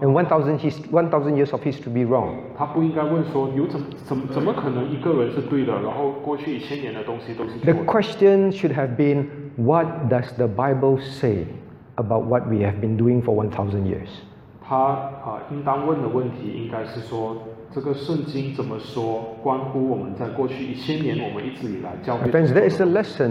[0.00, 2.28] and 1,000 his- 1,000 years of history be wrong.
[2.56, 7.86] 他不应该问说有怎怎怎么可能一个人是对的，然后过去一千年的东西都是 The 错的。
[7.92, 11.44] question should have been what does the Bible say
[11.96, 14.08] about what we have been doing for 1,000 years?
[14.66, 17.36] 他啊、应当问的问题应该是说，
[17.72, 23.02] 这个圣经怎么说，关乎我们在过去一千年我们一直以来教 My 会 friends, 所做 that is a 的。
[23.02, 23.30] lesson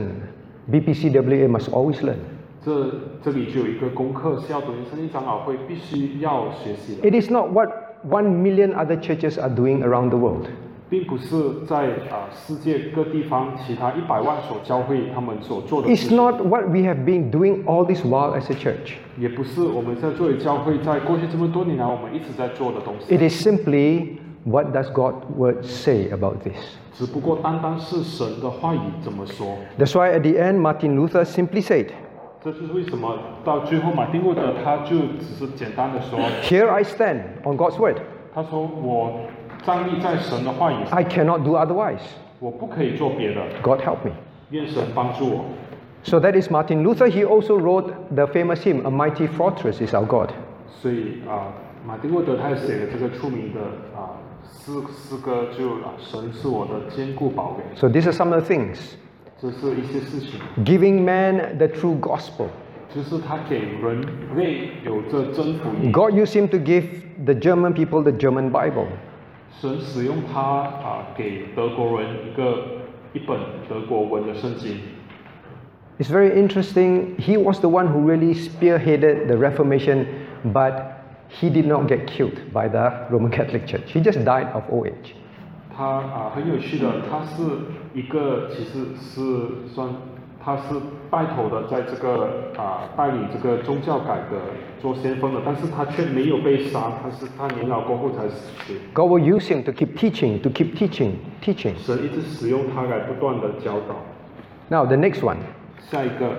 [0.70, 2.18] BPCWA must always learn.
[2.64, 2.92] 这
[3.24, 7.70] 这里就有一个功课是要读圣经长老会必须要学习的， It is not what
[8.08, 10.48] 1 million other churches are doing around the world.
[10.90, 18.96] 并不是在啊、世界各地方其他一百万所教会他们所做的事 It's 情， not what we have been doing all this while as a church.
[19.20, 23.16] 也不是我们在作为教会在过去这么多年来我们一直在做的东西。
[23.16, 26.58] It is simply what does God's word say about this.
[26.94, 31.90] 只不过单单是神的话语怎么说， That's why at the end, Martin Luther simply said,
[32.44, 37.98] 这就是为什么到最后马丁路德他就只是简单的说， Here I stand on God's word.
[38.34, 39.20] 他说我
[39.66, 42.00] 站立在神的话语上， I cannot do otherwise.
[42.40, 44.12] 我不可以做别的， God help me.
[44.52, 45.46] 愿神帮助我。
[46.04, 47.08] So that is Martin Luther.
[47.08, 50.30] He also wrote the famous hymn, A Mighty Fortress is Our God.
[50.70, 51.52] 所以啊、
[51.86, 53.60] 马丁路德他也写了这个出名的
[53.94, 58.94] 啊、诗诗歌就，啊神是我的坚固堡垒， So these are some of the things.
[60.65, 62.51] giving man the true gospel.
[65.93, 66.87] God used him to give
[67.27, 68.89] the German people the German Bible.
[75.99, 77.17] It's very interesting.
[77.19, 82.53] He was the one who really spearheaded the Reformation, but he did not get killed
[82.53, 83.93] by the Roman Catholic Church.
[83.93, 85.15] He just died of old age.
[85.77, 87.43] 他啊、很有趣的，他是
[87.95, 89.89] 一个其实是算
[90.45, 90.75] 他是
[91.11, 94.37] 带头的，在这个啊、带领这个宗教改革
[94.81, 98.75] 做先锋的，但是他却没有被杀，他是他年老过后才死去。
[98.93, 101.75] God will use him to keep teaching, to keep teaching, teaching.
[101.79, 103.97] 神一直使用他来不断的教导。
[104.69, 105.39] Now, the next one.
[105.91, 106.37] 下一个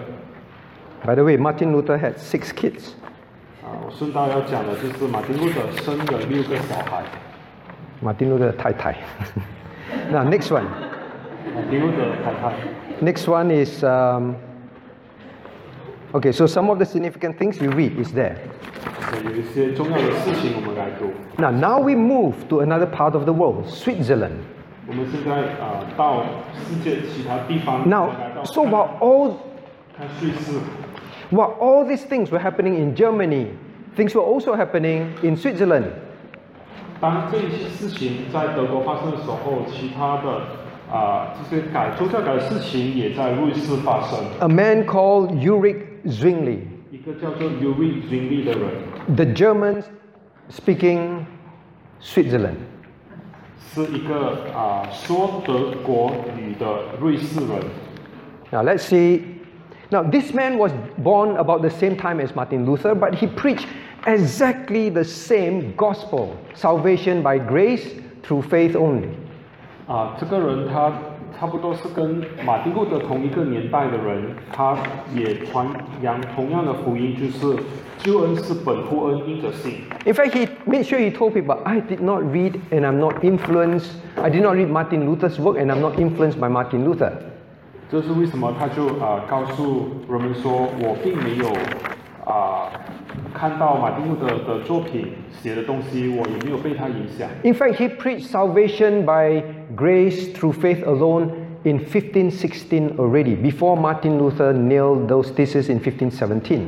[1.06, 2.94] By the way, Martin Luther had six kids.
[3.64, 7.04] 啊，我顺道要讲的就是马丁路德生了六个小孩。
[8.06, 9.04] Martin Luther Tai Tai.
[10.12, 10.66] now, next one.
[11.72, 12.16] Luther
[13.02, 14.38] Next one is um,
[16.14, 16.32] okay.
[16.32, 18.38] So some of the significant things you read is there.
[21.40, 24.46] Now, now we move to another part of the world, Switzerland.
[27.88, 29.32] Now, so while all,
[31.32, 33.58] while all these things were happening in Germany,
[33.96, 36.05] things were also happening in Switzerland.
[37.05, 40.43] 当这一些事情在德国发生的时候，其他的
[40.93, 44.19] 啊、这些改宗教改的事情也在瑞士发生。
[44.41, 46.59] A man called Ulrich Zwingli,
[46.91, 49.83] 一个叫做 u r i Zwingli 的人， the German
[50.51, 51.25] speaking
[52.03, 52.57] Switzerland.
[53.73, 56.67] 是一个啊、说德国语的
[57.01, 57.51] 瑞士人。
[58.51, 59.23] Now let's see.
[59.91, 63.67] Now this man was born about the same time as Martin Luther, but he preached
[64.07, 67.85] exactly the same gospel salvation by grace
[68.23, 69.09] through faith only.
[69.87, 70.93] 啊，这个人他
[71.39, 74.77] 差不多是跟马丁路德同一个年代的人，他
[75.15, 75.67] 也传
[76.03, 77.57] 扬同样的福音，就是
[77.99, 79.73] 救恩是本乎恩，因着信。
[80.05, 83.23] In fact, he made sure he told people, I did not read and I'm not
[83.23, 83.91] influenced.
[84.17, 87.13] I did not read Martin Luther's work and I'm not influenced by Martin Luther.
[87.91, 88.55] 这是为什么？
[88.59, 91.49] 他就啊、告诉人们说，我并没有
[92.25, 92.71] 啊、
[93.35, 97.29] 看到马丁路德的作品写的东西，我也没有被他影响。
[97.43, 99.43] In fact, he preached salvation by
[99.77, 101.31] grace through faith alone
[101.65, 106.61] in 1516 already, before Martin Luther nailed those theses in 1517.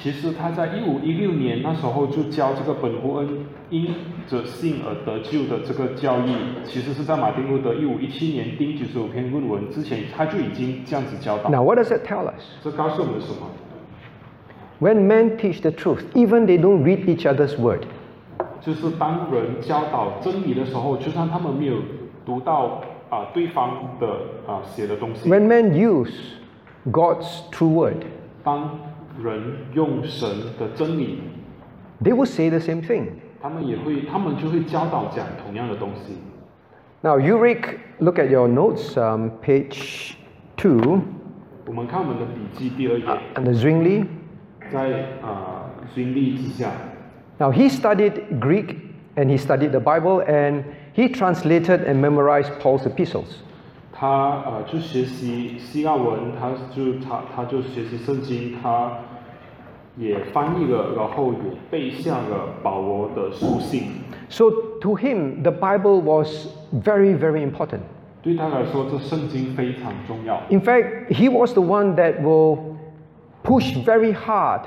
[0.00, 3.28] 其实他在一五一六年那时候就教这个本乎恩
[3.68, 3.88] 因
[4.28, 11.50] 着信而得救的这个教义，其实是在马丁路德一五一七年丁九十五篇论文之前，他就已经这样子教导。
[11.50, 12.40] Now, what does that tell us?
[12.62, 13.50] 这告诉我们什么？
[14.80, 17.82] When men teach the truth, even they don't read each other's word,
[18.60, 21.78] 就是当人教导真理的时候，就算他们没有
[22.24, 24.06] 读到啊、对方的
[24.46, 26.12] 啊、写的东西， when men use
[26.90, 28.04] God's true word,
[28.44, 28.78] 当
[29.22, 29.40] 人
[29.74, 30.28] 用神
[30.58, 31.18] 的真理，
[32.02, 33.06] they will say the same thing.
[33.40, 36.18] 他们也会，他们就会教导讲同样的东西。
[37.00, 40.14] Now, Ulrich, look at your notes, um, page
[40.56, 41.00] 2,
[41.66, 43.04] 我们看我们的笔记第二页，
[43.34, 44.04] and the Zwingli.
[44.72, 46.70] 在啊军力之下，
[47.38, 48.76] Now, he studied Greek
[49.16, 53.42] and he studied the Bible and he translated and memorized Paul's epistles.
[53.92, 58.92] 他呃就学习希腊文，他就他他就学习圣经，他
[59.96, 61.38] 也翻译了，然后也
[61.70, 63.90] 背下了保罗的书信。
[64.28, 64.50] So
[64.82, 67.80] to him, the Bible was very, very important.
[68.22, 70.42] 对他来说，这圣经非常重要。
[70.50, 72.71] In fact, he was the one that will
[73.42, 74.62] push very hard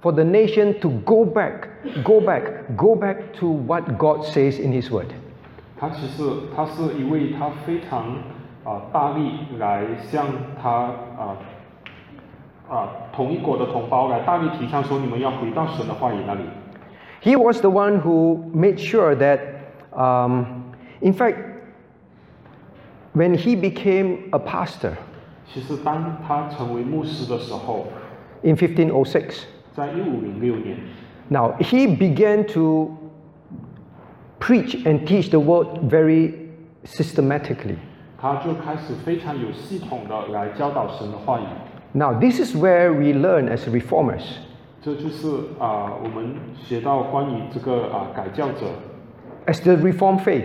[0.00, 1.68] for the nation to go back,
[2.04, 5.08] go back, go back to what God says in His Word.
[5.78, 6.22] 他其实
[6.54, 8.16] 他是一位他非常
[8.62, 10.26] 啊、大力来向
[10.62, 11.36] 他啊
[12.68, 16.42] 啊、同一国的同胞来大力提倡说，你们要回到神的话语那里。
[17.22, 19.40] He was the one who made sure that,
[19.92, 21.36] um, in fact,
[23.14, 24.92] when he became a pastor
[25.46, 27.86] 其实当他成为牧师的时候，
[28.42, 30.76] in 1506, 在一五零六年，
[31.28, 32.90] now he began to
[34.38, 36.32] preach and teach the word very
[36.84, 37.76] systematically.
[38.20, 41.44] 他就开始非常有系统的来教导神的话语。
[41.92, 44.22] Now, this is where we learn as reformers
[44.82, 48.66] 这就是啊、我们学到关于这个啊、改教者，
[49.46, 50.44] as the Reformed faith.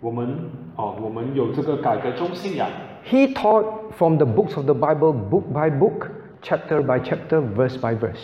[0.00, 0.38] 我们
[0.76, 2.68] 哦、我们有这个改革中信仰。
[3.04, 6.08] He taught from the books of the Bible, book by book,
[6.42, 8.20] chapter by chapter, verse by verse.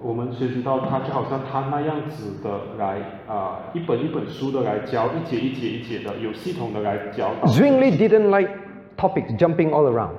[0.00, 7.48] 我们学习到他就好像他那样子的来啊、一本一本书的来教，一节一节一节的，有系统的来教导。
[7.48, 8.50] Zwingli didn't like
[8.96, 10.14] topics jumping all around.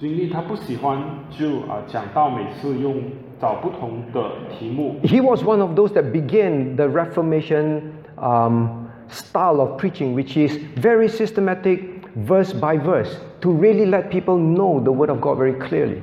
[0.00, 2.94] 经历他不喜欢就啊、讲到每次用
[3.38, 10.56] 找不同的题目， He was one of those that began the Reformation um, style of preaching, which is
[10.76, 11.80] very systematic,
[12.16, 16.00] verse by verse, to really let people know the Word of God very clearly.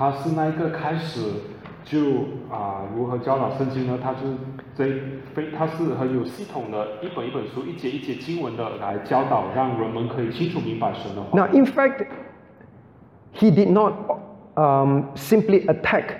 [0.00, 1.20] 他是那一个开始
[1.84, 2.00] 就
[2.50, 3.98] 啊、如何教导圣经呢？
[4.02, 4.34] 他就是
[4.74, 4.84] 这
[5.34, 11.38] 非他是很有系统的，一本一本书，一节一节经文的来教导，让人们可以清楚明白神的话。
[11.38, 12.06] Now, in fact,
[13.34, 13.92] he did not
[14.56, 16.14] um, simply attack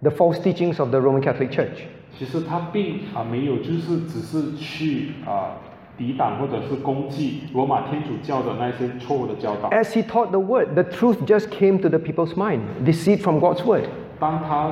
[0.00, 1.82] the false teachings of the Roman Catholic Church.
[2.18, 5.52] 其实他并啊、没有，就是只是去啊、
[5.97, 9.69] 抵挡或者是攻击罗马天主教的那些错误的教导。
[9.69, 13.39] As he taught the Word, the truth just came to the people's mind, deceit from
[13.39, 13.85] God's Word.
[14.19, 14.71] 当他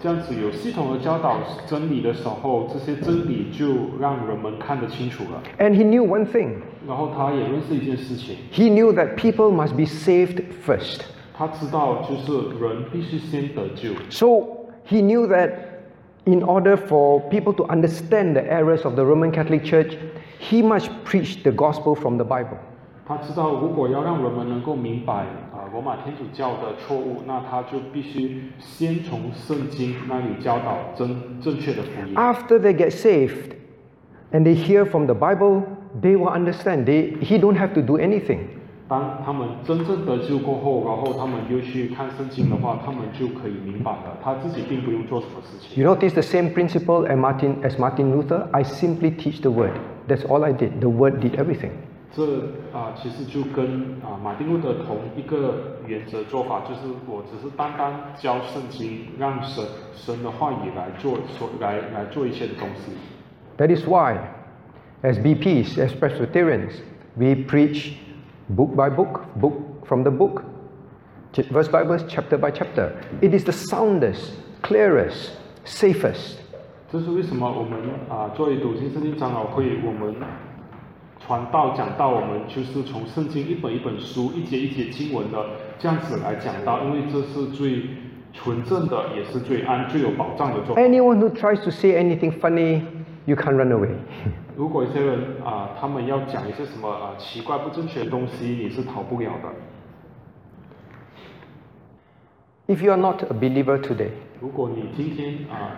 [0.00, 5.42] 这样子有系统的教导真理的时候，这些真理就让人们看得清楚了。
[5.58, 11.00] And he knew one thing 然后他也认识一件事情， he knew that people must be saved first.
[11.36, 14.26] 他知道就是人必须先得救， So
[14.86, 15.52] he knew that
[16.26, 19.96] in order for people to understand the errors of the Roman Catholic Church,
[20.38, 22.58] he must preach the gospel from the Bible.
[23.06, 25.12] 他知道如果要让人们能够明白
[25.52, 32.14] 啊、罗马天主教的错误，那他就必须先从圣经那里教导真正确的福音。
[32.14, 33.56] After they get saved
[34.32, 35.64] and they hear from the Bible,
[36.00, 36.86] they will understand.
[36.86, 38.38] They, he don't have to do anything.
[38.88, 45.82] 当他们真正得救过后，然后他们又去看圣经的话，他们就可以明白了，他自己并不用做什么事情。
[45.82, 48.46] You notice the same principle as Martin, as Martin Luther?
[48.52, 49.72] I simply teach the word.
[50.08, 50.80] That's all I did.
[50.80, 51.70] The word did everything.
[52.16, 52.22] 这
[52.72, 59.64] 啊、其实就跟啊、马丁路德同一个原则做法，就是我只是单单教圣经，让神
[59.96, 62.92] 神的话语来做所来来做一切的东西。
[63.56, 64.18] That is why,
[65.02, 66.74] as BPs, as Presbyterians,
[67.16, 67.94] we preach
[68.48, 70.42] book by book, book from the book,
[71.32, 72.92] ch- verse by verse, chapter by chapter.
[73.20, 75.32] It is the soundest, clearest,
[75.64, 76.37] safest.
[76.91, 80.15] 这是为什么我们啊、作为笃信圣经长老会，我们
[81.19, 85.45] 传道讲道，我们就是从圣经一本一本书、一节一节经文的
[85.77, 87.83] 这样子来讲道，因为这是最
[88.33, 90.81] 纯正的，也是最安、最有保障的做法。
[90.81, 92.81] Anyone who tries to say anything funny,
[93.25, 93.93] you can't run away.
[94.57, 99.53] 如果一些人啊、他们要讲一些什么啊、奇怪不正确的东西，你是逃不了的。
[102.73, 104.09] If you are not a believer today,
[104.41, 105.77] 如果你今天啊、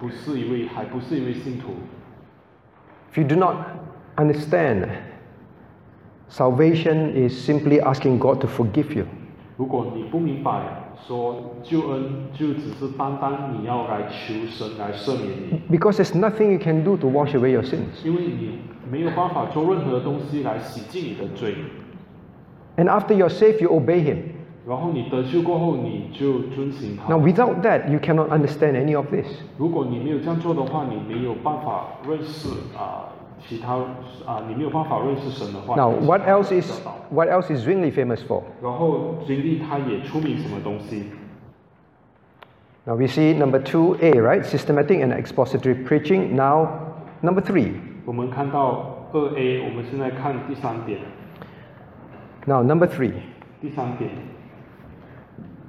[0.00, 1.74] 不是一位还不是一位信徒，
[3.12, 3.56] if you do not
[4.16, 4.88] understand,
[6.28, 9.04] salvation is simply asking God to forgive you.
[9.56, 10.60] 如果你不明白
[11.06, 18.04] 说救恩就只是单单你要来求神来赦免你， Because there's nothing you can do to wash away your sins.
[18.04, 18.58] 因为你
[18.90, 21.54] 没有办法做任何东西来洗净你的罪。
[22.76, 24.29] And after you're saved, you obey Him.
[24.66, 29.26] 然后你得救过后，你就遵行他 Now,。without that, you cannot understand any of this.
[29.56, 33.06] 如果你没有这样做的话，你没有办法认识啊、
[33.46, 33.76] 其他
[34.26, 35.76] 啊、你没有办法认识神的话。
[35.76, 38.42] Now, 你 what 其他 else 的 is 教导 what else is Zwingli famous for?
[38.60, 41.04] 然后经历他也出名什么东西？
[42.84, 44.44] Now we see number two A, right?
[44.44, 46.34] Systematic and expository preaching.
[46.34, 46.68] Now,
[47.20, 47.72] number three.
[48.04, 51.00] 我们看到二 A，我们现在看第三点。
[52.46, 53.12] Now, number three.
[53.60, 54.10] 第三点，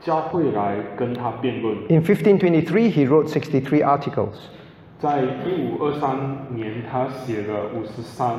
[0.00, 1.76] 教会来跟他辩论。
[1.88, 4.34] In 1523, he wrote 63 articles.
[4.98, 6.16] 在一五二三
[6.54, 8.38] 年，他写了五十三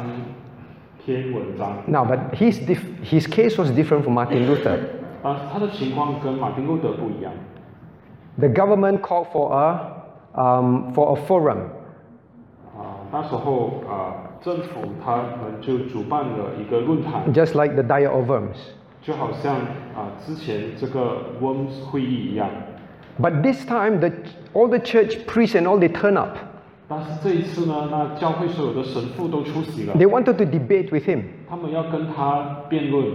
[1.05, 4.79] 篇文章， Now, but his, dif- his case was different from Martin Luther.
[5.23, 7.31] 但是他的情况跟马丁路德不一样。
[8.39, 9.79] The government called for a,
[10.35, 11.57] um, for a forum
[12.77, 18.57] 啊、那时候啊、政府他们就主办了一个论坛， just like the Diet of Worms.
[19.01, 19.55] 就好像
[19.95, 22.49] 啊、之前这个 Worms 会议一样。
[23.19, 24.11] But this time, the,
[24.53, 26.37] all the church priests and all they turn up.
[26.89, 31.23] 但是这一次呢，那教会所有的神父都出席了， They wanted to debate with him.
[31.49, 33.05] 他们要跟他辩论。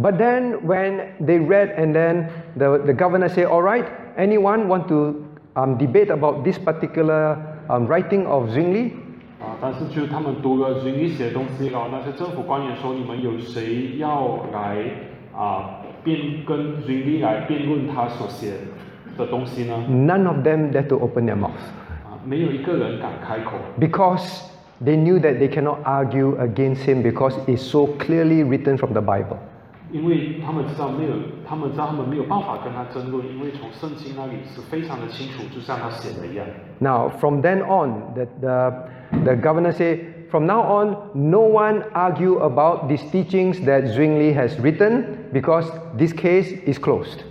[0.00, 3.84] But then, when they read, and then the, the governor said, All right,
[4.16, 5.24] anyone want to
[5.56, 7.36] um, debate about this particular
[7.68, 8.92] um, writing of Zwingli?
[9.42, 14.78] 啊，但是就他们读了 z w 写的东西，然后那些政府官员说，你们有谁要来
[15.32, 18.52] 啊辩跟 z w 来辩论他所写
[19.16, 19.74] 的东西呢？
[19.88, 21.62] None of them dared to open their mouth
[22.04, 24.42] 啊，没有一个人敢开口， because
[24.84, 29.00] they knew that they cannot argue against him because it's so clearly written from the
[29.00, 29.38] Bible.
[29.92, 31.12] 因为他们知道没有，
[31.48, 36.46] 他们知道他们没有办法跟他争论，因为从圣经那里是非常的清楚，就像他写的一样。
[36.78, 38.72] Now, from then on, the, the,
[39.24, 44.58] the governor said, from now on, no one argue about these teachings that Zwingli has
[44.60, 47.24] written because this case is closed.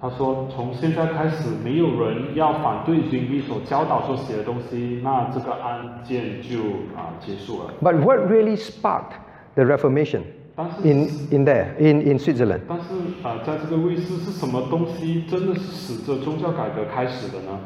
[0.00, 6.60] 他说，从现在开始，没有人要反对 z w 所教导所写的东西，那这个案件就
[6.94, 7.74] 啊结束了。
[7.82, 9.14] But what really sparked
[9.56, 10.37] the Reformation 但是
[10.84, 12.60] in, in there, in, in Switzerland?
[12.68, 12.94] 但是
[13.26, 17.58] 啊、呃在这个瑞士是什么东西真的是使这宗教改革开始的呢？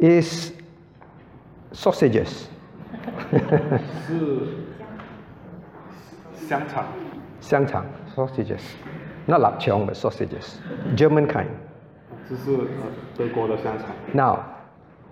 [0.00, 0.52] Is
[1.72, 2.44] sausages.
[4.06, 4.46] 是
[6.48, 6.84] 香肠，
[7.40, 7.84] Xiangchang,
[8.14, 8.60] sausages.
[9.26, 10.58] Not lapchong, but sausages.
[10.96, 11.46] German kind.
[12.28, 12.66] 这是呃
[13.16, 13.86] 德国的香肠。
[14.12, 14.40] Now,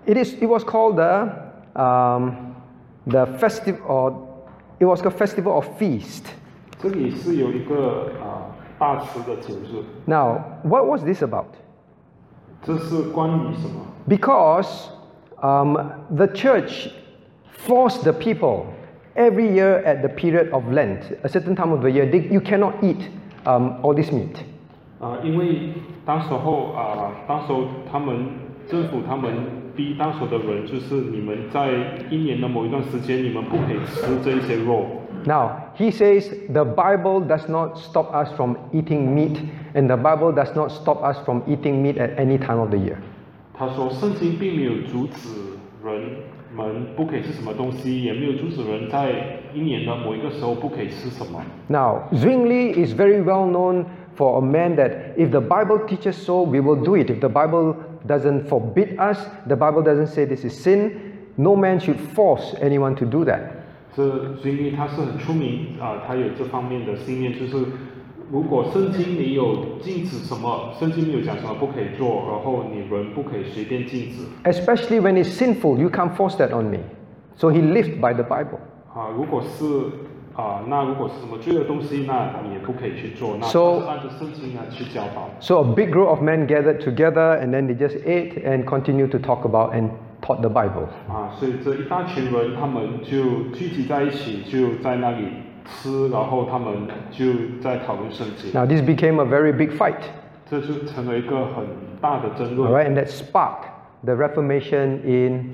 [0.05, 1.29] it, is, it was called the,
[1.75, 2.55] um,
[3.07, 4.13] the festival, or
[4.79, 6.25] it was a festival of feast.
[6.83, 11.45] 这里是有一个啊、大吃的节日， Now, what was this about?
[12.63, 13.85] 这是关于什么？
[14.07, 14.87] Because
[15.41, 15.77] um,
[16.15, 16.89] the church
[17.67, 18.65] forced the people
[19.15, 22.39] every year at the period of Lent, a certain time of the year, they, you
[22.39, 23.09] cannot eat
[23.45, 24.43] um, all this meat.
[24.99, 25.73] 啊、因为
[26.05, 28.27] 当时候啊、当时候他们
[28.67, 29.33] 政府他们
[29.75, 31.69] 逼当时候的人，就是你们在
[32.09, 34.85] 一年的某一段时间，你们不可以吃这一些肉。
[35.25, 39.37] Now, he says the Bible does not stop us from eating meat,
[39.75, 42.77] and the Bible does not stop us from eating meat at any time of the
[42.77, 42.97] year.
[43.53, 45.29] 他说，圣经并没有阻止
[45.83, 46.01] 人
[46.55, 49.11] 们不可以吃什么东西，也没有阻止人在
[49.53, 51.41] 一年的某一个时候不可以吃什么。
[51.67, 53.85] Now, Zwingli is very well known
[54.15, 57.09] for a man that if the Bible teaches so, we will do it.
[57.09, 57.75] If the Bible
[58.07, 62.95] doesn't forbid us, the Bible doesn't say this is sin, no man should force anyone
[62.95, 63.52] to do that.
[63.95, 67.65] 这所以他是很出名啊、他有这方面的信念，就是
[68.31, 76.79] 如果圣经没有禁止什么，圣经没有讲什么不可以做，然后你人不可以随便禁止 Especially when it's sinful, you can't force that on me.
[77.35, 78.59] So he lived by the Bible.
[78.93, 79.65] 啊、如果是
[80.35, 85.29] 啊、那如果是什么罪的东西，那你也不可以去做，那 So- 他是按照圣经来去教导。
[85.41, 89.09] So a big group of men gathered together and then they just ate and continued
[89.09, 89.89] to talk about and
[90.23, 90.87] taught the Bible.
[91.07, 95.27] 啊，所以这一大群人，他们就聚集在一起，就在那里
[95.65, 97.25] 吃，然后他们就
[97.61, 100.01] 在讨论圣经， Now this became a very big fight.
[100.49, 101.65] 这就成为一个很
[102.01, 102.71] 大的争 All 论。
[102.71, 103.65] right, and that sparked
[104.03, 105.53] the Reformation in,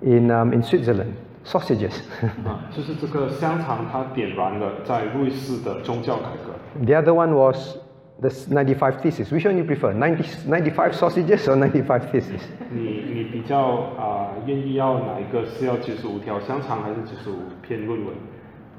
[0.00, 1.12] in, um, in Switzerland.
[1.44, 1.92] Sausages.
[2.46, 6.84] 啊，就是这个香肠，它点燃了在瑞士的宗教改革。
[6.84, 7.76] the other one was
[8.20, 9.30] the 95 Theses.
[9.32, 9.92] Which one you prefer?
[9.92, 12.40] 90, 95 sausages or 95 Theses?
[12.70, 13.58] 你你比较
[13.98, 15.44] 啊、愿意要哪一个？
[15.46, 18.14] 是要九十五条香肠，还是九十五篇论文？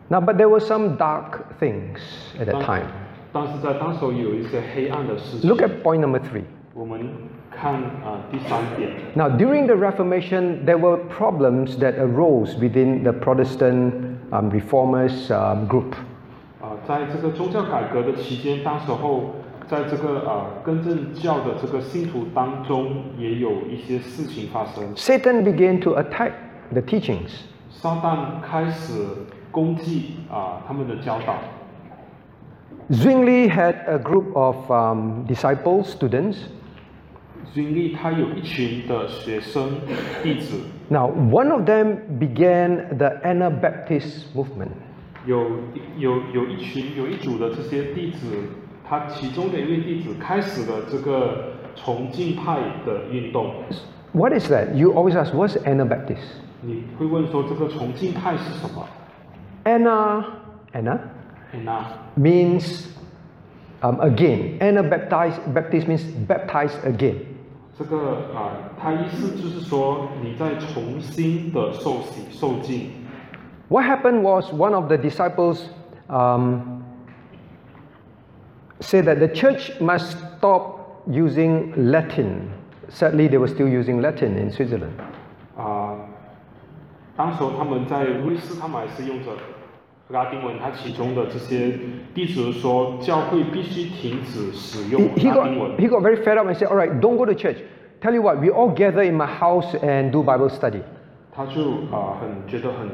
[0.09, 1.99] Now, but there were some dark things
[2.39, 2.85] at that 当 time.
[3.31, 5.49] 但是在当时候有一些黑暗的事情。
[5.49, 6.43] Look at point number three.
[6.75, 7.07] 我们
[7.51, 8.91] 看啊、第三点。
[9.15, 13.93] Now, during the Reformation, there were problems that arose within the Protestant
[14.31, 15.95] um, reformers um, group.
[16.87, 19.35] 啊，在这个宗教改革的期间，当时候
[19.67, 24.95] 在这个啊更正教的这个信徒当中，也有一些事情发生。
[24.95, 26.31] Satan began to attack
[26.71, 27.31] the teachings.
[27.69, 28.93] 撒旦开始
[29.51, 31.35] 攻击啊他们的教导。
[32.89, 36.37] Zwingli had a group of um, disciples, students.
[37.53, 39.69] 军力他有一群的学生
[40.23, 44.71] 弟子， Now, one of them began the Anabaptist movement.
[45.26, 45.46] 有
[45.96, 48.26] 有有一群有一组的这些弟子，
[48.88, 53.52] 他其中的一位弟子开始了这个崇敬派的运动。
[54.12, 54.74] What is that?
[54.74, 56.24] You always ask, what's Anabaptist?
[56.62, 58.86] 你会问说这个崇敬派是什么
[59.64, 60.24] ？Anna,
[60.72, 60.98] ana
[61.52, 61.84] ana
[62.16, 62.86] means
[63.82, 64.58] um, again.
[64.60, 67.16] Anabaptized, Baptist means baptized again.
[67.78, 72.90] 这个啊，它意思就是说你在重新的受洗受敬。
[73.69, 75.69] What happened was one of the disciples
[76.09, 76.83] um,
[78.79, 82.51] said that the church must stop using Latin.
[82.89, 84.93] Sadly, they were still using Latin in Switzerland.
[85.57, 85.95] 啊，
[87.15, 89.31] 当时候他们在瑞士，他们还是用着
[90.09, 90.59] 拉丁文。
[90.59, 91.79] 他其中的这些
[92.13, 97.25] 弟子说，教会必须停止使用 He, he 拉丁文 got, he got very fed up and said, All right, don't go
[97.25, 97.57] to church.
[98.01, 100.81] Tell you what, we all gather in my house and do Bible study.
[101.31, 101.61] 他就
[101.91, 102.89] 啊很觉得很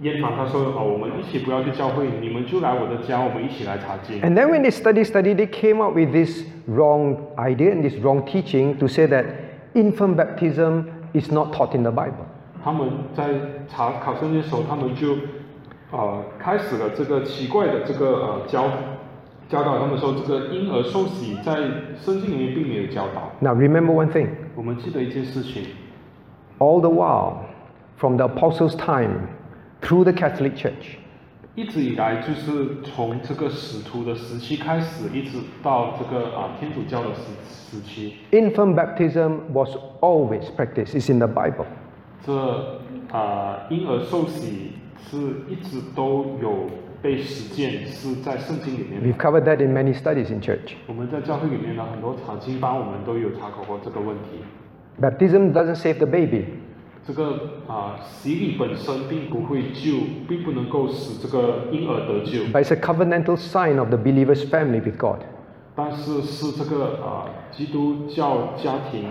[0.00, 4.20] 厌烦，他说啊我们一起不要去教会，你们就来我的家，我们一起来查经。
[4.22, 7.94] And then when they study, study, they came up with this wrong idea and this
[8.02, 9.26] wrong teaching to say that
[9.74, 12.24] infant baptism is not taught in the Bible.
[12.64, 13.24] 他们在
[13.68, 15.16] 查考圣经的时候，他们就
[15.90, 18.64] 呃开始了这个奇怪的这个呃教
[19.48, 21.56] 教导，他们说这个婴儿受洗在
[21.96, 23.30] 圣经里面并没有教导。
[23.40, 25.64] Now, remember one thing 我们记得一件事情，
[26.58, 27.34] all the while,
[27.96, 29.28] from the apostles' time
[29.80, 30.96] through the Catholic Church,
[31.54, 40.94] 一直以来就是从这个使徒的时期开始，一直到这个啊天主教的时时期， infant baptism was always practiced.
[40.94, 41.66] It's in the Bible.
[42.24, 42.32] 这
[43.10, 44.72] 啊婴儿受洗
[45.10, 45.16] 是
[45.48, 46.66] 一直都有
[47.02, 49.08] 被实践，是在圣经里面的。
[49.08, 50.74] We've covered that in many studies in church.
[50.86, 54.44] 我们在教会里面呢，很多查经班我们都有查考过这个问题。
[55.00, 56.44] Baptism doesn't save the baby,
[57.06, 59.92] 这个啊洗礼本身并不会救，
[60.28, 65.20] 并不能够使这个婴儿得救， but it's a covenantal sign of the believer's family with God.
[65.74, 69.04] 但是是这个啊基督教家庭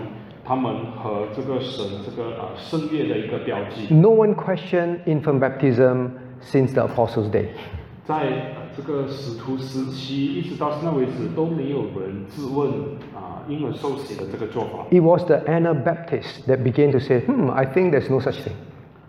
[0.44, 3.92] 他们和这个神这个啊圣约的一个标记。
[3.92, 6.10] No one questioned infant baptism
[6.40, 7.48] since the apostles' day.
[8.04, 12.69] 在 这个使徒时期一直到现在为止都没有人质问
[13.15, 18.53] 啊英文受洗的这个做法，It was the Anabaptists that began to say, hmm, I think there's no such thing.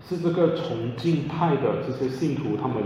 [0.08, 2.76] 是这个崇敬派的这些信徒他们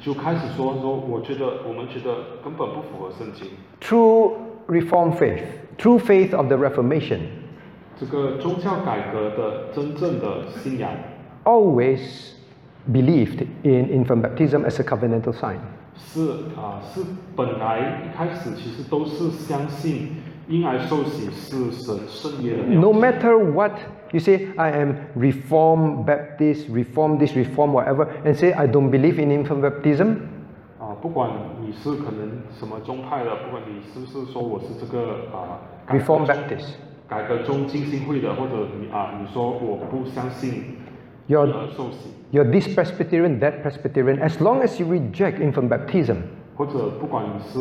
[0.00, 3.48] 就开始说说，我觉得我们觉得根本不符合圣经。
[3.80, 4.32] True
[4.66, 5.42] Reformed faith,
[5.76, 7.18] true faith of the Reformation,
[7.98, 10.90] 这个宗教改革的真正的信仰
[11.44, 12.30] always
[12.90, 15.58] believed in infant baptism as a covenantal sign.
[16.06, 17.00] 是啊、是
[17.36, 20.08] 本来一开始其实都是相信
[20.48, 23.72] 婴儿受洗是神圣约的 No matter what
[24.10, 29.20] you say, I am Reformed Baptist, Reform this, Reform whatever, and say I don't believe
[29.22, 30.16] in infant baptism,
[30.80, 31.30] 啊，不管
[31.64, 36.74] 你是可能什么宗派的，不管你是不是说我是这个啊改革 Reformed Baptist.
[37.08, 40.76] 改革中浸信会的，或者你啊你说我不相信
[41.28, 41.46] 婴儿
[41.76, 46.18] 受洗，You're this Presbyterian, that Presbyterian, as long as you reject infant baptism.
[46.54, 47.58] 或者不管你是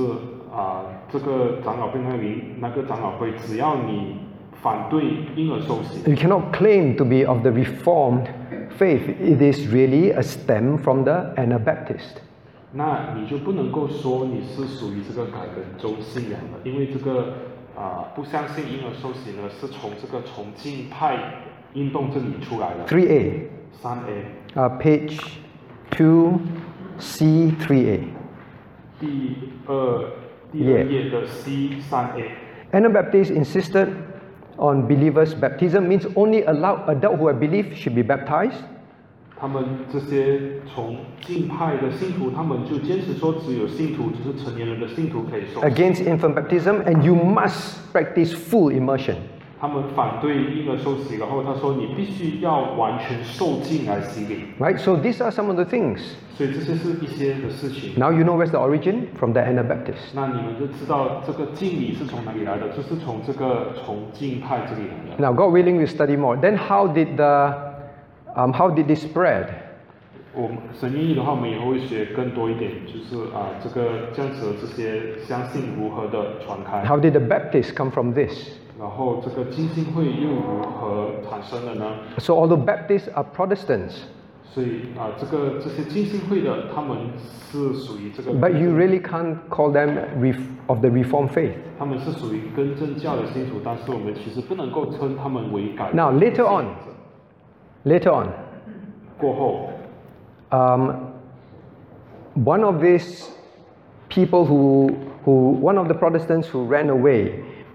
[0.54, 4.18] 啊、呃、这个长老会那里那个长老会，只要你
[4.62, 5.04] 反对
[5.36, 6.08] 婴儿受洗。
[6.08, 8.28] You cannot claim to be of the Reformed
[8.78, 9.10] faith.
[9.20, 12.18] It is really a stem from the Anabaptist.
[12.72, 17.34] 那你就不能够说你是属于这个改革宗信仰的，因为这个
[17.76, 21.18] 啊、呃、不相信婴儿受洗呢，是从这个重庆派
[21.74, 22.86] 运动这里出来的。
[22.86, 23.50] Three A。
[23.82, 25.20] 3A uh, page
[25.92, 26.42] 2
[27.00, 28.14] C 3A
[30.54, 30.84] Yeah.
[32.74, 33.88] Anabaptists insisted
[34.58, 38.58] on believers baptism means only allow adult who have believed should be baptized.
[45.64, 49.16] Against infant baptism and you must practice full immersion.
[49.61, 54.45] 他们反对婴儿受洗，然后他说你必须要完全受浸来洗礼。
[54.59, 54.77] Right?
[54.77, 56.01] So these are some of the things.
[56.37, 57.93] 所以这些是一些的事情。
[57.97, 59.07] Now you know where's the origin?
[59.15, 60.13] From the Anabaptists.
[60.15, 65.23] 那你们就知道这个敬礼是从哪里来的，就是从这个崇敬派这里来的。
[65.23, 66.37] Now God willing we'll study more.
[66.37, 67.55] Then how did the
[68.35, 69.47] um, how did this spread?
[70.35, 78.58] 我 我们神愿意的话，我们以后会学更多一点，就是啊，这个这样子的这些相信如何的传开， How did the Baptists come from this?
[78.79, 81.85] 然后这个浸信会又如何产生的呢？
[82.19, 83.95] So, although Baptists are Protestants,
[84.53, 91.55] 所以啊，这个这些浸信会的，他们是属于这个， but you really can't call them ref- of the Reformed faith.
[91.79, 95.91] 他们是属于更正教的信徒，但是我们其实不能够称他们为改。
[95.93, 96.67] Now, later on,
[97.85, 98.29] later on,
[99.19, 99.71] 过后，
[100.51, 100.91] um,
[102.35, 103.29] one of these
[104.09, 104.91] people who,
[105.25, 107.33] who, one of the Protestants who ran away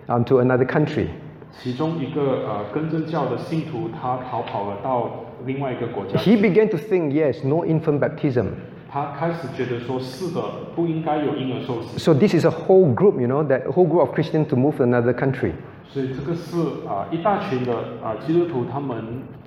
[0.07, 1.07] um, to another country,
[1.51, 8.45] 其中一个呃更正教的信徒，他逃跑了到另外一个国家， he began to think, yes, no infant baptism.
[8.91, 10.41] 他开始觉得说是的，
[10.75, 14.77] 不应该有婴儿受洗， So this is a whole group, you know, that whole group of Christians to move
[14.77, 15.51] to another country.
[15.87, 16.57] 所以这个是
[16.87, 19.03] 啊、一大群的啊、基督徒，他们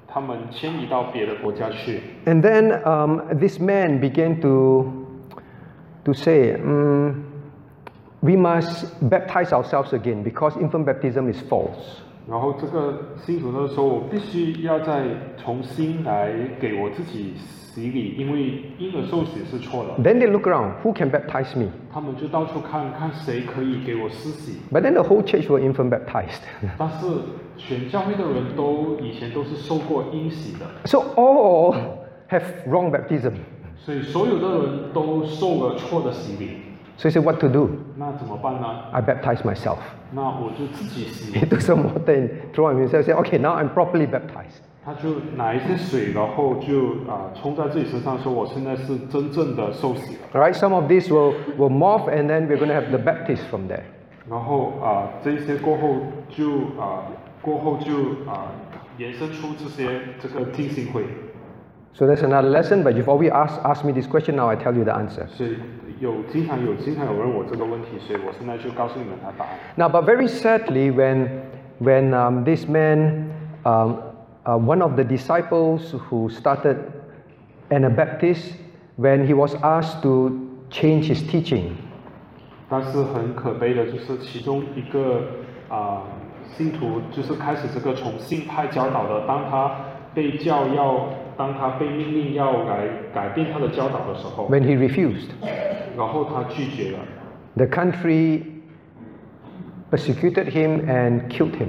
[0.07, 2.01] 他们迁移到别的国家去。
[2.25, 4.93] And then um, this man began to,
[6.05, 7.15] to say, "Mm,
[8.22, 12.02] we must baptize ourselves again because infant baptism is false.
[12.30, 12.94] 然后这个
[13.26, 15.06] 信徒他说，我必须要再
[15.38, 20.04] 重新来给我自己洗礼，因为婴儿受洗是错的。
[20.04, 21.68] Then they look around, who can baptize me?
[21.94, 26.42] 他们就到处看看谁可以给我施洗，But then the whole church were infant baptized.
[26.78, 27.08] 但是
[27.56, 31.74] 全教会的人都以前都是受过婴洗的，so all
[32.30, 33.32] have wrong baptism.
[33.78, 36.58] 所以所有的人都受了错的洗礼。
[36.99, 37.71] So he said, what to do?
[37.97, 38.85] 那怎么办呢？
[38.93, 39.79] I baptized myself.
[40.13, 43.05] 那我就自己洗 He。took some water and threw on himself.
[43.05, 44.63] Said, okay, now I'm properly baptized.
[44.85, 50.21] 他就拿一些水，然后就啊、冲在自己身上，说我现在是真正的受洗了。
[50.35, 52.99] All right, some of these will, will morph, and then we're going to have the
[52.99, 53.83] Baptist from there.
[54.29, 55.97] 然后啊、这一些过后
[56.29, 56.51] 就
[56.81, 57.07] 啊、
[57.41, 58.53] 过后就啊、
[58.99, 61.05] 延伸出这些这个浸信会。
[61.95, 64.75] So that's another lesson, but you've already asked, asked me this question, now I tell
[64.75, 65.27] you the answer.
[65.29, 65.57] 所以
[66.01, 69.59] 有经常有经常有人问我这个问题，所以我现在就告诉你们他答案。
[69.77, 71.29] Now, but very sadly, when,
[71.81, 73.31] when um, this man,
[73.65, 73.97] um,
[74.45, 76.77] uh, one of the disciples who started
[77.71, 78.57] Anabaptist,
[78.97, 80.31] when he was asked to
[80.71, 81.73] change his teaching,
[82.69, 85.23] 但是很可悲的就是其中一个
[85.69, 86.03] 啊、
[86.57, 89.75] 信徒就是开始这个从信派教导的，当他
[90.15, 95.29] 被教要， 当他被命令要来改变他的教导的时候， when he refused,
[95.97, 96.99] 然后他拒绝了，
[97.57, 98.43] the country
[99.91, 101.69] persecuted him and killed him.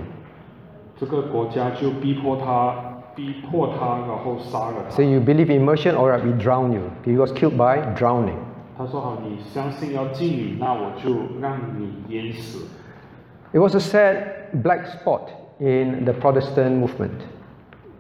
[0.96, 2.74] 这个国家就逼迫他，
[3.16, 6.92] 逼迫他，然后杀了他 Say, you believe in immersion, all right, we drown you.
[7.04, 8.38] He was killed by drowning.
[8.78, 12.66] 他说好，你相信要敬礼，那我就让你淹死。
[13.52, 14.16] It was a sad
[14.64, 15.30] black spot
[15.60, 17.22] in the Protestant movement.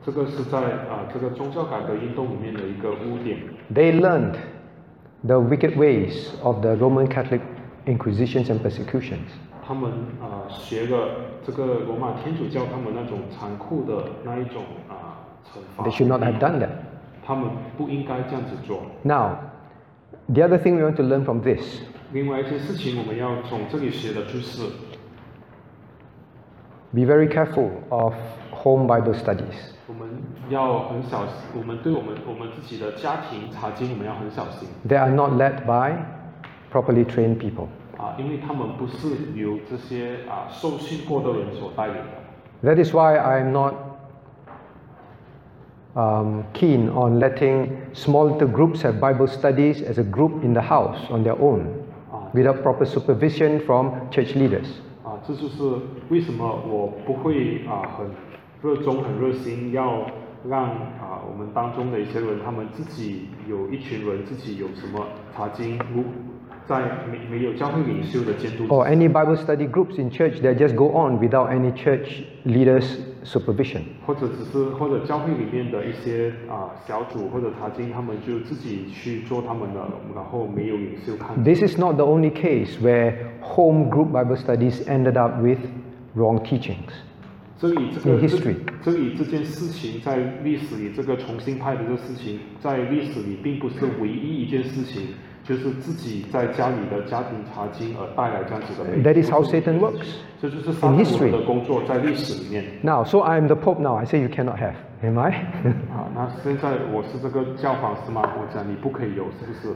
[0.07, 3.39] 这个是在啊、这个宗教改革运动里面的一个污点。
[3.73, 4.35] They learned
[5.23, 7.41] the wicked ways of the Roman Catholic
[7.85, 9.27] inquisitions and persecutions.
[9.65, 9.91] 他们
[10.21, 11.07] 啊、学了
[11.45, 16.69] 这个罗马天主教他们那种残酷的那一种啊、惩罚 They，should not have done that.
[17.25, 18.81] 他们不应该这样子做。
[19.03, 19.37] Now,
[20.27, 21.81] the other thing we want to learn from this
[22.11, 24.63] 另外一件事情，我们要从这里学的就是，
[26.91, 28.13] be very careful of
[28.51, 29.71] home Bible studies.
[29.87, 30.07] 我们
[30.49, 35.93] 要很小心，我们对我们我们自己的家庭查经，我们要很小心 They are not led by
[36.71, 37.67] properly trained people.
[37.97, 42.73] 啊，因为他们不是由这些啊受训过的人所带领的。
[42.75, 43.73] That is why I'm not
[45.95, 50.61] um, keen on letting small little groups have Bible studies as a group in the
[50.61, 51.65] house on their own
[52.33, 54.67] without proper supervision from church leaders.
[55.03, 55.63] 啊，这就是
[56.09, 58.07] 为什么我不会啊很
[58.62, 60.04] 热衷、很热心，要
[60.48, 66.02] 让啊我们当中的一些人，他们自己有一群人自己有什么查经，如
[66.66, 66.80] 在
[67.10, 72.98] 没没有教会领袖的监督之 Or any Bible study groups in church that just go on without any church leaders'
[73.24, 73.82] supervision.
[74.04, 79.80] 或者只是或者教会里面的一些啊小组或者查经，他们就自己去做他们的，
[80.14, 81.42] 然后没有领袖看。
[81.42, 85.60] This is not the only case where home group Bible studies ended up with
[86.14, 86.90] wrong teachings.
[87.58, 88.54] 这里这个 history
[88.84, 95.08] 这这里这件事情在历史里，这个重新拍的这个事情，在历史里并不是唯一一件事情，
[95.42, 98.84] 就是自己在家里的家庭查经而带来这样子的。
[99.02, 100.06] That is how Satan works.
[100.40, 103.96] 这就是撒旦 history 的工作，在历史里面 Now, so I am the Pope now.
[103.96, 104.74] I say you cannot have.
[105.02, 105.30] Am I?
[105.90, 106.06] 啊。
[106.14, 109.74] 那现在我是这个教皇司马，我讲你不可以有，是不是？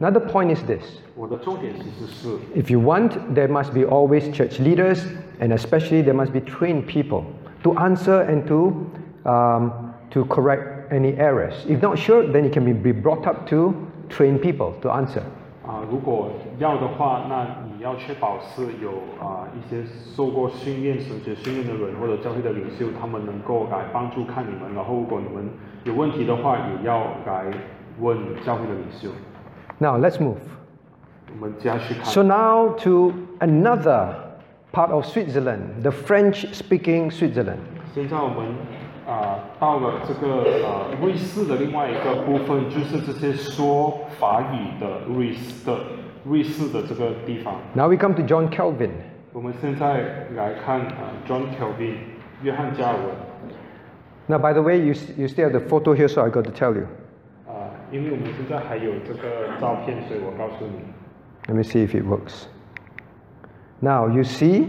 [0.00, 5.02] Another point is this 我的重点其实是， if you want, there must be always church leaders,
[5.40, 7.22] and especially there must be trained people
[7.62, 8.74] to answer and to,
[9.24, 9.70] um,
[10.10, 11.54] to correct any errors.
[11.66, 13.74] If not sure, then you can be, be brought up to
[14.10, 15.22] train people to answer.
[15.66, 19.82] 啊，如果要的话，那你要确保是有啊一些
[20.14, 24.72] 受过训练、神学训练的人或者教会的领袖，他们能够来帮助看你们。
[24.74, 25.48] 然后，如果你们
[25.84, 27.46] 有问题的话，也要来
[27.98, 29.08] 问教会的领袖。
[29.80, 30.38] Now let's move.
[31.32, 32.04] 我们接下去看。
[32.04, 34.14] So now to another
[34.72, 37.58] part of Switzerland, the French-speaking Switzerland.
[37.94, 38.54] 现在我们
[39.06, 45.78] 啊、到了这个啊、瑞士的另外一个部分，就是这些说法语的瑞士的
[46.24, 47.54] 瑞士的这个地方。
[47.74, 48.90] Now we come to John Calvin.
[49.32, 51.94] 我们现在来看啊、John Calvin
[52.42, 53.04] 约翰加尔文
[54.28, 56.42] Now, by the way, you, s- you still have the photo here, so I got
[56.42, 56.88] to tell you.
[57.90, 60.80] 啊、因为我们现在还有这个照片，所以我告诉你。
[61.48, 62.46] Let me see if it works.
[63.80, 64.66] Now, you see?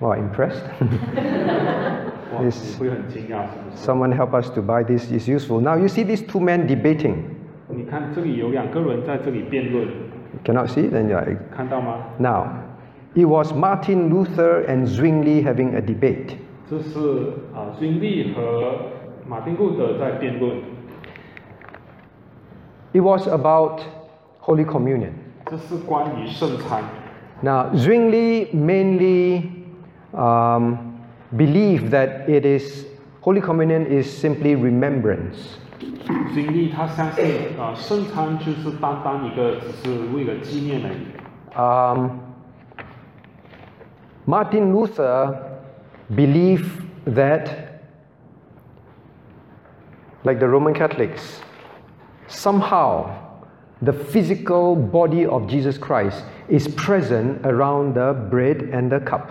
[0.00, 0.64] Wow, impressed?
[2.32, 2.78] 哇， Yes.
[2.78, 3.86] 你会很惊讶是不是？
[3.86, 5.60] Someone help us to buy this is useful.
[5.60, 7.14] Now, you see these two men debating.
[7.68, 10.90] 你看这里有两个人在这里辩论， You cannot see?
[10.90, 11.36] Then yeah.
[11.54, 11.98] 看到吗？
[12.18, 12.46] Now,
[13.14, 16.36] it was Martin Luther and Zwingli having a debate.
[16.68, 18.74] 这是啊，君利和
[19.28, 20.56] 马丁路德在辩论，
[22.94, 23.80] It was about
[24.40, 25.12] Holy Communion.
[25.46, 26.82] 这是关于圣餐。
[27.42, 29.50] Now, Zwingli mainly
[30.12, 30.98] um,
[31.36, 32.86] believed that it is
[33.22, 35.58] Holy Communion is simply remembrance.
[36.34, 37.24] 君利他相信
[37.58, 41.06] 啊，圣餐就是单单一个，只是为了纪念而已。
[41.56, 42.20] Um,
[44.26, 45.36] Martin Luther
[46.14, 46.70] believed
[47.06, 47.48] that,
[50.24, 51.40] like the Roman Catholics,
[52.28, 53.06] somehow
[53.82, 59.26] the physical body of Jesus Christ is present around the bread and the cup.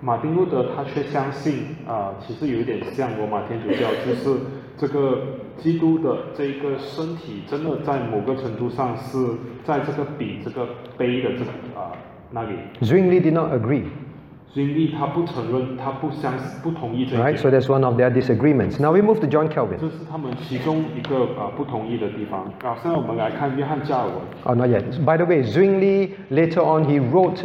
[0.00, 4.36] 马丁路德他却相信啊，其实有一点像罗马天主教，就是
[4.76, 5.20] 这个
[5.58, 9.16] 基督的这一个身体，真的在某个程度上是
[9.64, 10.66] 在这个饼、这个
[10.98, 11.92] 杯的这个啊
[12.32, 12.54] 那里。
[12.80, 13.84] Zwingli did not agree.
[14.54, 17.36] 君利他不承认，他不相不同意这一 Right, 点。
[17.38, 18.78] so that's one of their disagreements.
[18.78, 19.78] Now we move to John Calvin.
[19.80, 22.44] 这是他们其中一个啊不同意的地方。
[22.62, 24.14] 啊，现在我们来看约翰加尔文。
[24.44, 24.82] Oh, not yet.
[25.04, 27.44] By the way, Zwingli later on he wrote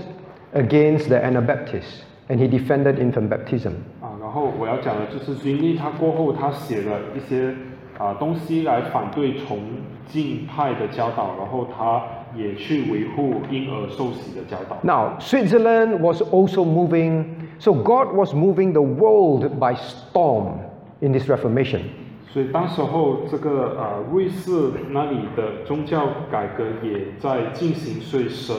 [0.53, 3.71] against the Anabaptists and he defended infant baptism.
[4.01, 7.55] 啊，然后我要讲的就是君利他过后他写了一些
[7.97, 9.59] 啊东西来反对崇
[10.07, 12.03] 敬派的教导，然后他
[12.35, 14.77] 也去维护婴儿受洗的教导。
[14.83, 17.25] Now, Switzerland was also moving,
[17.59, 20.59] so God was moving the world by storm
[20.99, 21.81] in this Reformation.
[22.29, 24.51] 所以当时候这个啊瑞士
[24.91, 28.55] 那里的宗教改革也在进行，所以神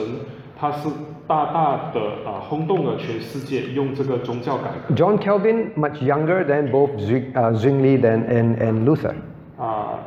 [0.59, 0.89] 他是
[1.27, 4.95] 大大的啊轰动了全世界，用这个宗教改革。
[4.95, 9.13] John Calvin, much younger than both Zwi- uh, Zwingli than, and, and Luther.
[9.57, 9.99] 啊，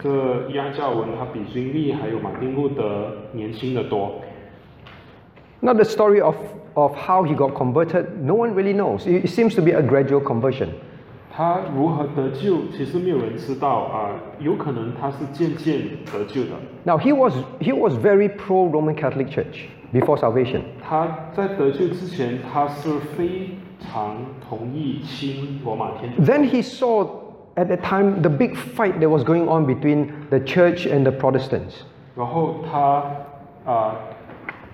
[0.00, 4.12] 这约翰加尔文他比君利还有马丁路德年轻的多。
[5.60, 6.36] Now, the story of,
[6.74, 9.06] of how he got converted, no one really knows.
[9.06, 10.68] It, it seems to be a gradual conversion.
[11.34, 15.80] 他如何得救，其实没有人知道啊，有可能他是渐渐
[16.12, 16.50] 得救的。
[16.84, 20.60] Now, he was, he was very pro Roman Catholic Church before salvation.
[20.82, 24.16] 他在得救之前，他是非常
[24.48, 26.22] 同意亲罗马天主。
[26.22, 27.06] Then he saw
[27.56, 31.12] at that time the big fight that was going on between the church and the
[31.12, 31.84] Protestants.
[32.14, 33.02] 然后他
[33.64, 33.96] 啊、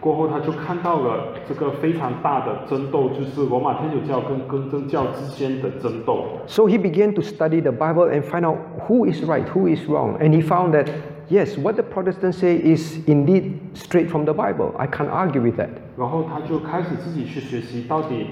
[0.00, 6.24] 过后他就看到了这个非常大的争斗，就是罗马天主教跟更正教之间的争斗。
[6.46, 9.88] So he began to study the Bible and find out who is right, who is
[9.88, 10.18] wrong.
[10.20, 10.88] And he found that,
[11.30, 14.74] yes, what the Protestants say is indeed straight from the Bible.
[14.76, 15.70] I can't argue with that.
[15.96, 18.26] 然后他就开始自己去学习到底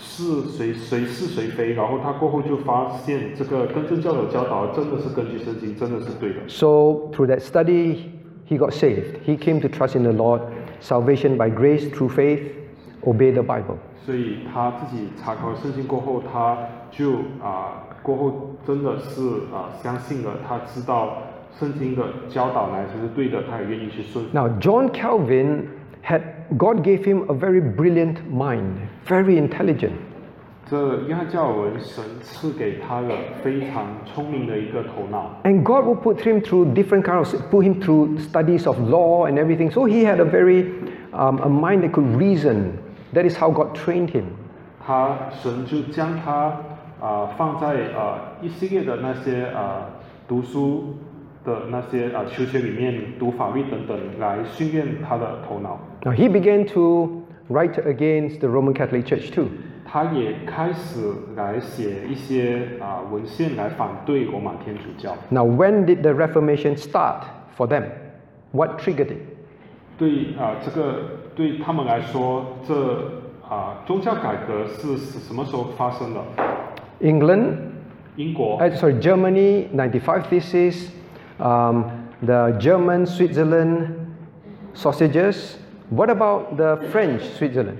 [0.00, 6.36] 是谁谁是谁非，然后他过后就发现这个跟正教的教导真的是根据圣经，真的是对的。
[6.48, 8.10] So through that study,
[8.48, 9.20] he got saved.
[9.26, 10.42] He came to trust in the Lord,
[10.80, 12.40] salvation by grace through faith,
[13.04, 13.76] obey the Bible.
[14.04, 16.56] 所以他自己查考圣经过后，他
[16.90, 19.20] 就啊、过后真的是
[19.52, 21.18] 啊、相信了，他知道
[21.58, 24.30] 圣经的教导乃是对的，他也愿意去顺服。
[24.32, 25.66] Now, John Calvin
[26.02, 26.22] had,
[26.57, 29.93] God gave him a very brilliant mind, very intelligent.
[30.65, 38.79] 这约翰加尔文神赐给他了非常聪明的一个头脑， And God will put him through different kinds of, put him through studies of
[38.79, 39.69] law and everything.
[39.69, 40.71] So he had a very,
[41.11, 42.77] um, a mind that could reason.
[43.13, 44.25] That is how God trained him.
[44.85, 46.57] 他神就将他
[46.99, 49.89] 啊、放在啊、一系列的那些啊、
[50.27, 50.95] 读书
[51.47, 55.79] 的那些啊、求学里面读法律等等来训练他的头脑。
[56.03, 59.47] Now he began to write against the Roman Catholic Church too.
[59.85, 65.15] 他也开始来写一些啊、文献来反对罗马天主教。
[65.29, 67.23] Now, when did the Reformation start
[67.55, 67.83] for them?
[68.51, 69.17] What triggered it?
[69.97, 72.73] 对啊、这个对他们来说，这
[73.47, 76.21] 啊、宗教改革是是什么时候发生的？
[77.01, 77.57] England,
[78.15, 80.87] 英国 uh, sorry, Germany, 95 theses,
[81.39, 81.85] um,
[82.25, 84.15] the German, Switzerland
[84.73, 85.57] sausages.
[85.89, 87.77] What about the French Switzerland?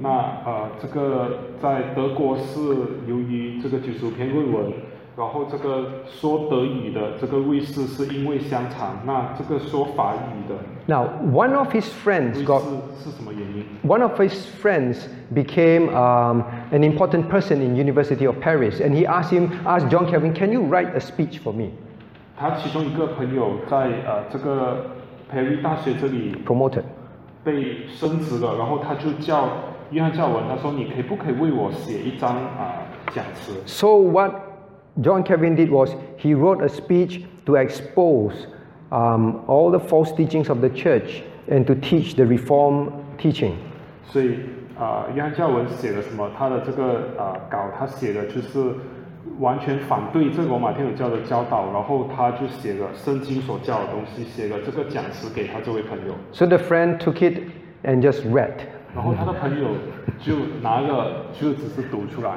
[0.00, 0.08] 那
[0.44, 2.58] 呃，这个在德国是
[3.06, 4.72] 由于这个九十五篇论文，
[5.16, 10.56] 然后这个说德语的这个瑞士是因为香肠，那这个说法语的
[10.88, 13.64] Now, one of his friends 瑞 got 士是什么原因？
[13.88, 19.06] one of his friends became um, an important person in University of Paris, and he
[19.06, 21.70] asked him, asked John Calvin, "Can you write a speech for me?"
[22.36, 24.86] 他其中一个朋友在呃这个
[25.30, 26.82] 培瑞大学这里 Promoted.
[27.44, 29.48] 被升职了，然后他就叫
[29.90, 33.52] 约翰教文，他说你可以不可以为我写一张啊、讲词？
[33.66, 34.32] So what
[35.02, 38.46] John Calvin did was he wrote a speech to expose
[38.90, 43.52] um, all the false teachings of the church and to teach the Reform teaching.
[44.04, 44.36] 所以
[44.78, 46.30] 啊、约翰教文写了什么？
[46.36, 48.74] 他的这个啊、稿，他写的就是
[49.38, 57.38] 完全反对这罗马天主教的教导，然后他就写了圣经所教的东西，写了这个讲词给他这位朋友， So the friend took it
[57.84, 58.52] and just read.
[58.94, 59.68] 然后他的朋友
[60.20, 62.32] 就拿了，就只是读出来，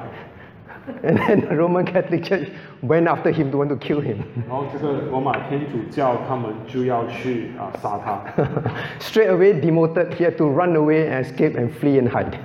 [1.04, 2.48] And then the Roman Catholic Church
[2.82, 4.18] went after him to want to kill him.
[4.48, 8.24] 然 后这个罗马天主教他们就要去啊、杀他，
[9.00, 12.38] Straight away demoted, he had to run away and escape and flee and hide.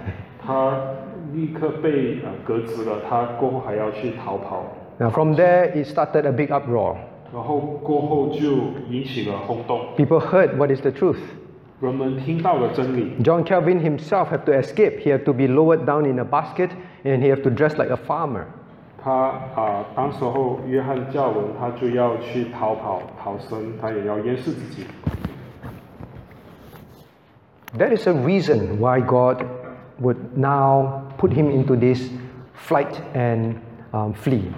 [0.44, 0.72] 他
[1.34, 4.64] 立刻被呃革职了，他过后还要去逃跑。
[4.98, 6.96] Now from there it started a big uproar.
[7.32, 8.50] 然后过后就
[8.88, 11.18] 引起了轰动， People heard what is the truth.
[11.80, 13.12] 人们听到了真理。
[13.22, 14.98] John Calvin himself had to escape.
[15.00, 16.70] He had to be lowered down in a basket
[17.04, 18.44] and he had to dress like a farmer.
[19.02, 19.12] 他
[19.54, 24.84] 啊、当时候约翰教文他就要去逃跑逃生，他也要掩饰自己。
[27.78, 29.44] That is a reason why God
[30.02, 32.10] would now put him into this
[32.54, 33.56] flight and
[33.92, 34.52] um, flee.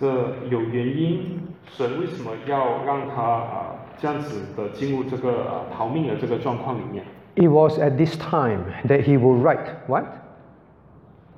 [0.00, 0.06] 这
[0.48, 1.40] 有原因，
[1.70, 7.04] 神为什么要让他啊、这样子的进入这个啊、逃命的这个状况里面？
[7.34, 10.04] It was at this time that he will write what?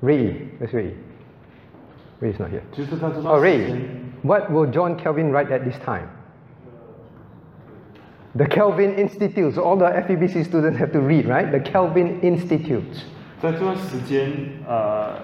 [0.01, 0.49] Ray.
[0.59, 0.95] Where's Ray?
[2.19, 2.61] Ray is not here.
[2.71, 3.67] 就是在这 Oh, 段时 Ray.
[3.67, 3.77] 间，
[4.23, 6.07] What will John Calvin write at this time?
[8.35, 9.53] The Calvin Institute.
[9.55, 11.51] So all the FEBC students have to read, right?
[11.51, 13.05] The Calvin Institute.
[13.40, 14.32] 在这段时间，
[14.66, 15.14] 呃，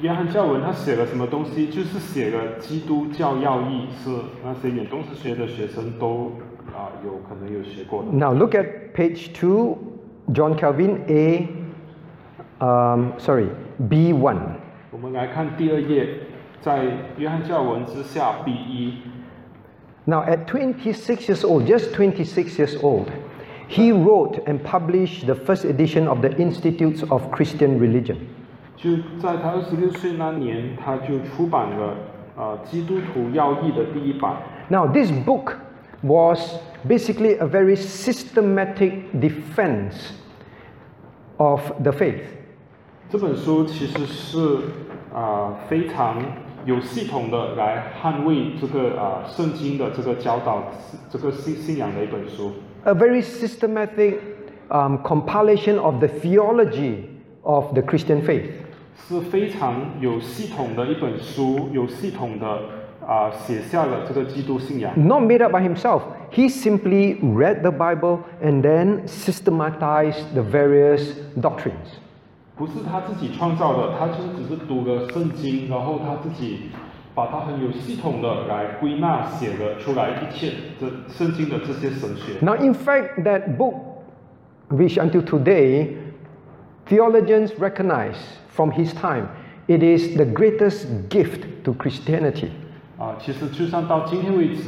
[0.00, 1.66] 约翰教文他写了什么东西？
[1.68, 4.10] 就是写了基督教要义，是
[4.44, 6.32] 那些远东神学的学生都
[6.72, 8.10] 啊、有可能有学过的。
[8.12, 9.78] Now look at page two,
[10.32, 11.48] John Calvin A,
[12.60, 13.48] um, sorry,
[13.88, 14.38] B one.
[14.92, 16.06] 我们来看第二页，
[16.60, 16.84] 在
[17.16, 18.94] 约翰教文之下 B 一
[20.04, 23.06] ，Now, at twenty six years old, just twenty six years old,
[23.69, 28.17] he wrote and published the first edition of the Institutes of Christian Religion.
[28.75, 31.95] 就在他二十六岁那年，他就出版了
[32.35, 34.35] 呃基督徒要义的第一版。
[34.69, 35.57] Now, this book
[36.01, 36.39] was
[36.87, 40.11] basically a very systematic defense
[41.37, 42.21] of the faith.
[43.09, 44.57] 这本书其实是
[45.13, 46.17] 啊、非常
[46.65, 50.63] 有系统的来捍卫这个啊、圣经的这个教导，
[51.09, 52.51] 这个信信仰的一本书。
[52.83, 54.19] A very systematic
[54.69, 57.05] um, compilation of the theology
[57.43, 58.49] of the Christian faith.
[59.07, 62.45] 是非常有系统的一本书，有系统的
[63.05, 66.01] 啊、写下了这个基督信仰， Not made up by himself.
[66.31, 71.99] He simply read the Bible and then systematized the various doctrines.
[72.55, 76.71] 不是他自己创造的，他就是只是读了圣经，然后他自己
[77.13, 82.33] 把它很有系统的来归纳写了出来一切这圣经的这些神学。
[82.41, 83.75] Now, in fact, that book,
[84.69, 85.95] which until today
[86.87, 88.17] theologians recognize
[88.49, 89.27] from his time,
[89.67, 92.49] it is the greatest gift to Christianity.
[92.97, 94.63] 啊，其实就算到今天为止，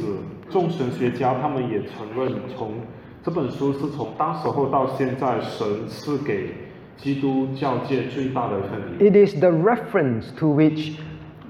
[0.50, 2.74] 众神学家他们也承认，从
[3.22, 6.54] 这本书是从当时候到现在，神是给
[6.96, 9.10] 基督教界最大的一份礼物。
[9.10, 10.96] It is the reference to which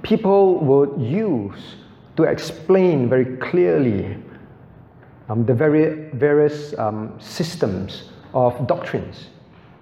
[0.03, 1.77] people would use
[2.17, 4.17] to explain very clearly
[5.29, 9.29] um, the very various um, systems of doctrines.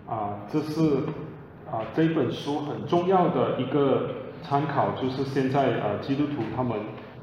[0.09, 0.81] 啊，这是
[1.71, 4.11] 啊这一本书很重要的一个
[4.43, 6.79] 参考，就是现在呃基督徒他们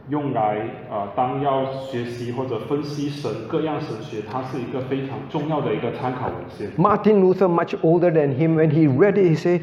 [0.09, 0.57] 用来
[0.91, 6.69] 啊当要学习或者分析神各样神学，它是一个非常重要的一个参考文献。
[6.77, 9.61] Martin Luther, much older than him, when he read it, he said,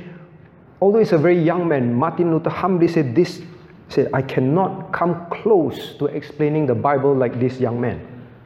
[0.86, 3.42] Although he's a very young man, Martin Luther humbly said this
[3.90, 7.98] said, I cannot come close to explaining the Bible like this young man.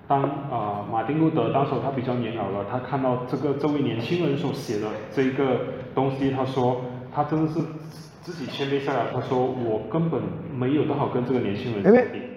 [0.07, 5.59] 当呃马丁路德当时候他比较年老了，他看到这个这位年轻人所写的这个
[5.93, 6.81] 东西，他说
[7.13, 7.59] 他真的是
[8.23, 10.21] 自己谦卑下来，他说我根本
[10.55, 12.28] 没有多少跟这个年轻人相比。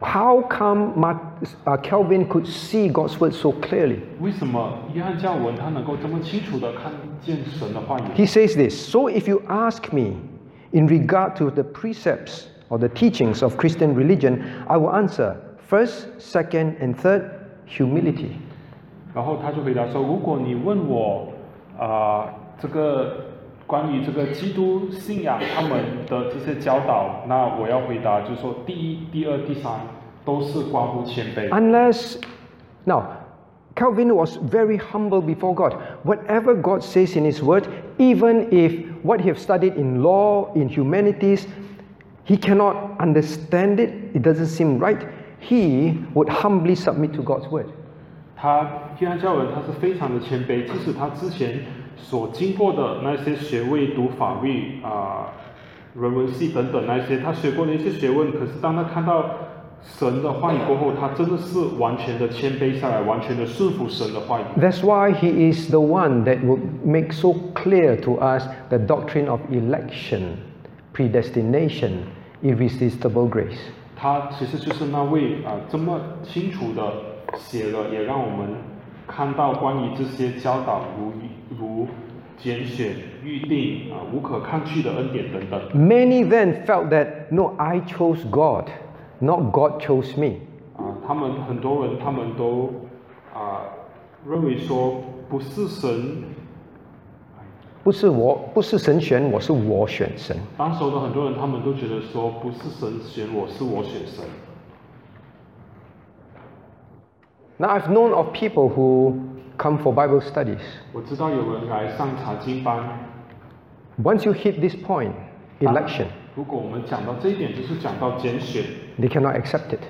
[0.00, 1.18] How come Mar-
[1.66, 4.00] uh, Calvin could see God's word so clearly?
[4.20, 6.92] 为什么约翰教文他能够这么清楚的看
[7.22, 8.02] 见神的话语？
[8.14, 10.16] He says this So if you ask me
[10.72, 15.36] in regard to the precepts or the teachings of Christian religion, I will answer
[15.66, 17.22] first, second, and third,
[17.66, 18.32] humility.
[19.14, 21.28] 然后他就回答说：“如果你问我，
[21.78, 22.26] 啊、
[22.60, 23.16] 这个
[23.70, 29.72] 关于这个基督信仰他们的这些教导，那我要回答就是说，第一、第二、第三
[30.24, 31.48] 都是关乎谦卑。
[31.48, 32.18] Unless,
[32.84, 33.02] now,
[33.74, 35.76] Calvin was very humble before God.
[36.04, 37.66] Whatever God says in His Word,
[37.98, 41.46] even if what he have studied in law, in humanities,
[42.24, 45.06] he cannot understand it, it doesn't seem right,
[45.40, 47.66] he would humbly submit to God's Word.
[48.34, 51.60] 他约翰教文他是非常的谦卑，即使他之前
[52.01, 55.29] 所经过的那些学位，读法律啊、
[55.93, 59.23] 人文系等等那些，他学过的一些学问，可是当他看到
[59.83, 64.43] 神的话语过后，他真的是完全的谦卑下来，完全的顺服神的话语。
[64.59, 69.39] That's why he is the one that would make so clear to us the doctrine of
[69.49, 70.37] election,
[70.93, 71.91] predestination,
[72.43, 73.57] irresistible grace.
[73.95, 76.81] 他其实就是那位啊、这么清楚的
[77.37, 78.49] 写了，也让我们
[79.07, 81.11] 看到关于这些教导如
[81.58, 81.86] 如
[82.38, 82.94] 拣选、
[83.24, 85.60] 预定啊、无可抗拒的恩典等等。
[85.74, 88.68] Many then felt that, no, I chose God,
[89.20, 90.36] not God chose me.
[90.76, 92.72] 啊，他们很多人他们都
[93.34, 93.62] 啊
[94.28, 96.22] 认为说不是神，
[97.82, 100.36] 不是我，不是神选我，是我选神。
[100.58, 104.24] 当时候的很多人他们都觉得说不是神选我，是我选神。
[107.58, 109.14] Now, I've known of people who
[109.60, 110.60] come for Bible studies.
[110.92, 112.78] 我知道有人来上查经班，
[114.02, 115.12] Once you hit this point,
[115.60, 118.62] election, 如果我们讲到这一点，就是讲到拣选，
[119.00, 119.80] they cannot accept it.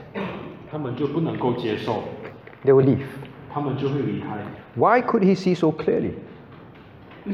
[0.70, 2.02] 他们就不能够接受，
[2.64, 3.04] They will leave.
[3.52, 4.26] 他们就会离开。
[4.74, 6.12] Why could he see so clearly?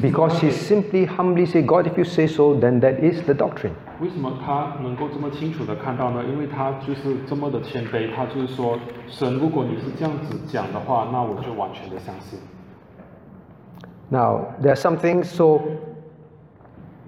[0.01, 3.75] Because he simply humbly say, God, if you say so, then that is the doctrine.
[4.01, 6.25] 为什么他能够这么清楚的看到呢？
[6.25, 12.39] 因为他就是这么的谦卑，他就是说，神，如果你是这样子讲的话，那我就完全的相信。
[14.09, 15.61] Now, there are some things, so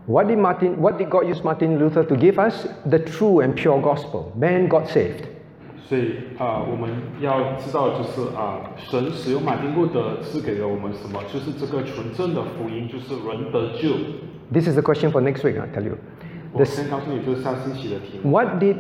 [0.07, 2.67] what did Martin, what did God use Martin Luther to give us?
[2.85, 4.31] The true and pure gospel.
[4.37, 5.27] Man got saved.
[5.89, 11.21] 所以啊、我们要知道就是啊、神使用马丁路德是给了我们什么？
[11.33, 13.91] 就是这个纯正的福音，就是人得救。
[14.53, 15.99] This is the question for next week, I tell you.
[16.53, 18.31] 我先告诉你，这是下星期的题目。
[18.31, 18.77] What did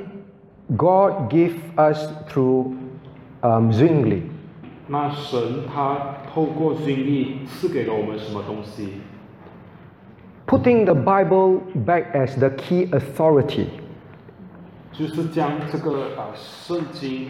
[0.76, 2.72] God give us through
[3.42, 4.22] um, Zwingli?
[4.86, 9.00] 那神他透过经历赐给了我们什么东西？
[10.46, 13.66] Putting the Bible back as the key authority.
[14.98, 17.28] 就是将这个啊、圣经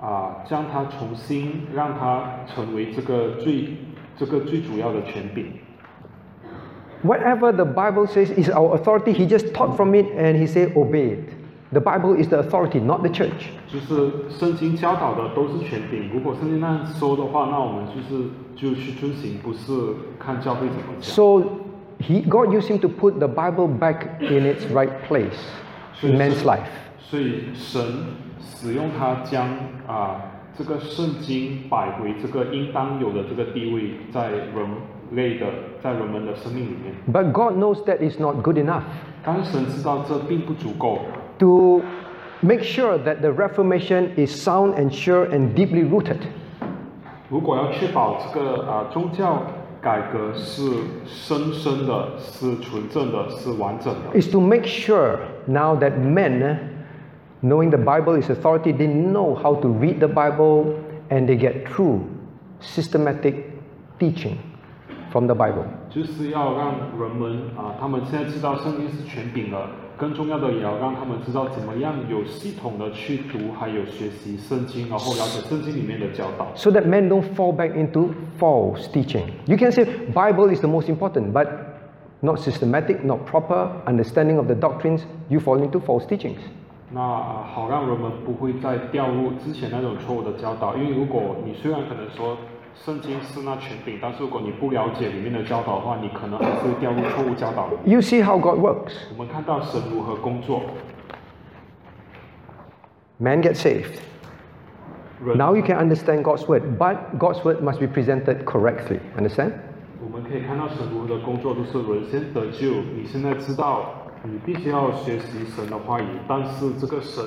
[0.00, 3.76] 啊、将它重新让它成为这个最
[4.16, 5.46] 这个最主要的权柄。
[7.02, 10.74] Whatever the Bible says is our authority, he just taught from it and he said,
[10.76, 11.34] obey it.
[11.72, 13.50] The Bible is the authority, not the church.
[13.66, 18.24] 就是圣经教导的都是权柄，如果圣经那样说的话，那我们就是
[18.54, 19.72] 就去遵行，不是
[20.18, 21.12] 看教会怎么讲。
[21.12, 21.42] So
[21.98, 25.36] he, God used him to put the Bible back in its right place
[26.02, 26.70] in man's life.
[27.08, 27.80] 所以神
[28.40, 29.48] 使用它将
[29.86, 30.20] 啊
[30.56, 34.68] 这个圣经摆回这个应当有的这个地位，在人
[35.12, 35.46] 类的
[35.82, 36.94] 在人们的生命里面。
[37.12, 38.82] But God knows that is not good enough.
[39.24, 40.98] 但是神知道这并不足够，
[41.38, 41.82] To
[42.40, 46.18] make sure that the Reformation is sound and sure and deeply rooted,
[47.28, 49.42] 如果要确保这个啊宗教
[49.80, 50.62] 改革是
[51.06, 56.56] 深深的、是纯正的、是完整的， is to make sure now that men, eh,
[57.42, 60.78] knowing the Bible is authority, they know how to read the Bible
[61.10, 62.00] and they get true
[62.60, 63.34] systematic
[63.98, 64.38] teaching
[65.12, 65.64] from the Bible.
[65.90, 76.48] 就是要让人们啊，他们现在知道圣经是权柄了，更重要的也要让他们知道怎么样有系统的去读，还有学习圣经，然后了解圣经里面的教导。
[76.56, 79.26] So that men don't fall back into false teaching.
[79.46, 81.46] You can say Bible is the most important, but
[82.20, 86.40] not systematic, not proper understanding of the doctrines, you fall into false teachings.
[86.91, 92.37] 那、啊好让人们不会再掉入之前那种错误的教导，因为如果你虽然可能说
[92.75, 97.75] 圣经是那权柄，但是如果你不了解里面的教导的话，你可能还是会掉入错误教导里。
[97.85, 98.93] You see how God works.
[99.11, 100.61] 我们看到神如何工作
[103.17, 103.99] ，Man gets saved.
[105.35, 108.99] Now you can understand God's word, but God's word must be presented correctly.
[109.17, 109.51] Understand?
[110.01, 112.81] 我们可以看到神如何的工作，都是人先得救。
[112.95, 117.22] 你现在知道，你必须要学习神的话语，但是这个神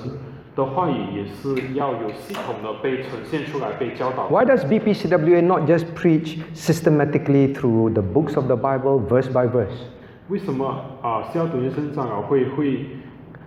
[0.55, 4.27] 的话语也是要有系统的被呈现出来、被教导。
[4.29, 9.47] Why does BPCWA not just preach systematically through the books of the Bible, verse by
[9.47, 9.85] verse?
[10.29, 10.65] 为什么
[11.01, 12.85] 啊，西奥读学生长老会会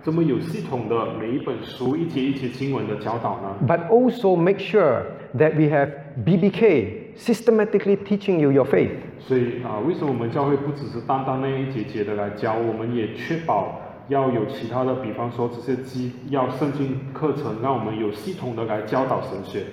[0.03, 3.67] 这么有系统的每一本书一节一节经文的教导呢？
[3.67, 5.03] But also make sure
[5.37, 5.91] that we have
[6.25, 8.91] BBK systematically teaching you your faith.
[9.19, 19.63] 所以啊，为什么我们教会不只是单单那一节节的来教，我们也确保要有其他的，比方说这些基要圣经课程，让我们有系统的来教导神学。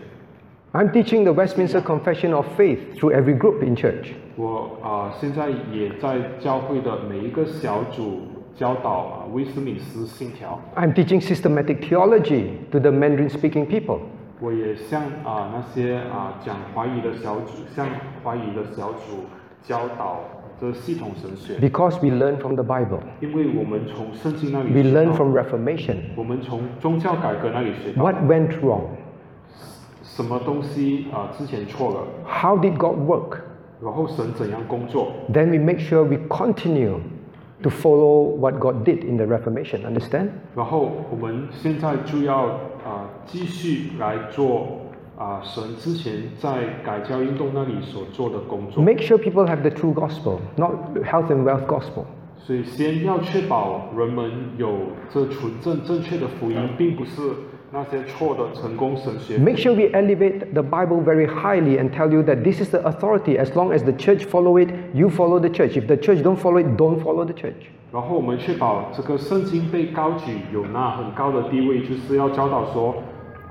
[0.72, 4.12] I'm teaching the Westminster Confession of Faith through every group in church.
[4.36, 8.20] 我啊，现在也在教会的每一个小组
[8.54, 10.61] 教导啊威斯敏斯信条。
[10.76, 14.00] I'm teaching systematic theology to the Mandarin speaking people.
[14.40, 17.86] 我也向啊那些啊讲华语的小组，向
[18.22, 19.24] 华语的小组
[19.62, 20.20] 教导
[20.61, 23.00] 这系统神学， Because we learn from the Bible.
[23.20, 25.96] 因为我们从圣经那里 We 学 learn 到 from Reformation.
[26.16, 28.82] 我们从宗教改革那里学到 What went wrong?
[30.02, 33.38] 什么东西啊之前错了， How did God work?
[33.80, 36.98] 然后神怎样工作， Then we make sure we continue
[37.64, 39.84] To follow what God did in the Reformation.
[39.86, 40.30] Understand?
[40.55, 42.45] 然后我们现在就要
[42.86, 44.82] 啊继续来做
[45.18, 48.84] 啊神之前在改教运动那里所做的工作。
[48.84, 50.72] Make sure people have the true gospel, not
[51.03, 52.05] health and wealth gospel.
[52.38, 54.70] 所以先要确保人们有
[55.09, 57.22] 这纯正正确的福音，并不是
[57.72, 59.38] 那些错的成功神学。
[59.38, 62.80] Make sure we elevate the Bible very highly and tell you that this is the
[62.86, 63.38] authority.
[63.38, 65.76] As long as the church follow it, you follow the church.
[65.76, 67.68] If the church don't follow it, don't follow the church.
[67.92, 72.94] 然后我们确保这个圣经被高举，有那很高的地位，就是要教导说，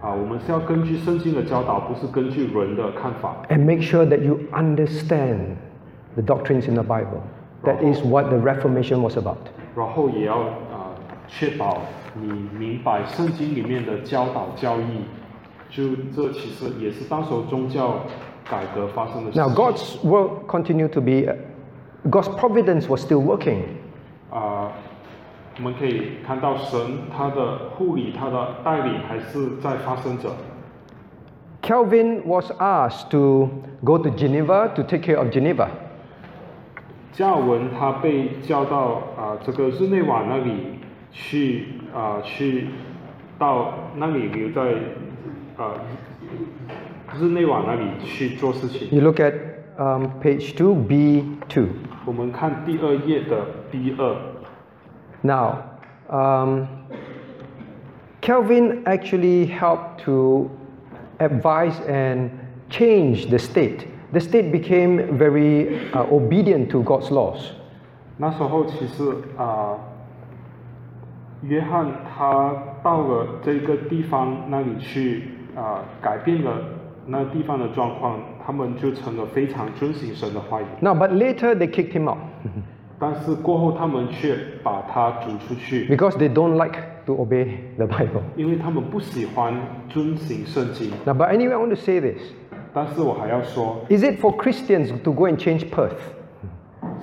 [0.01, 3.35] 啊，我们是要根据圣经的教导，不是根据人的看法。
[3.49, 5.57] And make sure that you understand
[6.15, 7.21] the doctrines in the Bible.
[7.63, 9.37] That is what the Reformation was about.
[9.75, 10.93] 然后也要啊
[11.27, 11.81] 确保
[12.13, 15.05] 你明白圣经里面的教导教义，
[15.69, 17.99] 就这其实也是当时候宗教
[18.49, 19.55] 改革发生的事 Now, 情。
[19.55, 21.35] God's work continued to be, uh,
[22.09, 23.61] God's providence was still working.
[24.31, 24.71] 啊、
[25.57, 26.79] 我们可以看到神
[27.15, 30.29] 他的护理、他的带领还是在发生着。
[31.61, 33.49] Calvin was asked to
[33.83, 35.67] go to Geneva to take care of Geneva.
[37.11, 40.79] 加尔文他被叫到啊、这个日内瓦那里
[41.11, 42.67] 去 啊、去
[43.39, 44.73] 到那里留在
[45.57, 45.73] 啊、
[47.19, 48.87] 日内瓦那里去做事情。
[48.91, 49.33] You look at
[49.77, 51.67] um, page 2b2.
[52.05, 54.15] 我们看第二页的 B 二，
[55.21, 55.57] Now,
[56.09, 56.67] um,
[58.21, 60.49] Calvin actually helped to
[61.19, 62.29] advise and
[62.69, 63.87] change the state.
[64.13, 67.51] The state became very uh, obedient to God's laws.
[68.17, 69.03] 那时候其实
[69.37, 69.77] 啊、
[71.42, 75.24] 约翰他到了这个地方那里去
[75.56, 76.52] 啊、改变了
[77.06, 80.64] 那地方的状况，他们就成了非常遵行神的话语。
[80.80, 82.18] Now, but later they kicked him out
[82.98, 88.22] 但是过后他们却把他逐出去，because they don't like to obey the Bible.
[88.36, 89.52] 因为他们不喜欢
[89.88, 90.90] 遵行圣经。
[91.04, 92.22] Now, but anyway, I want to say this.
[92.72, 95.98] 但是我还要说，Is it for Christians to go and change Perth?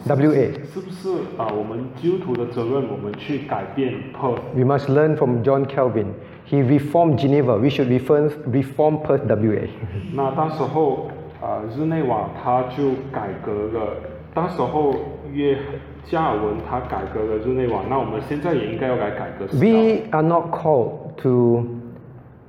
[0.07, 0.52] WA.
[0.72, 4.38] 是不是啊、我们基督徒的责任，我们去改变 Perth？
[4.55, 6.07] We must learn from John Calvin.
[6.46, 7.57] He reformed Geneva.
[7.57, 9.66] We should reform, reform Perth WA.
[10.14, 11.09] 那当时候
[11.42, 13.96] 啊、日内瓦他就改革了，
[14.34, 14.94] 当时候
[15.32, 15.59] 约
[16.05, 19.47] 加尔文他改革了日内瓦，那我们现在也应该要来改革。
[19.59, 21.66] We are not called to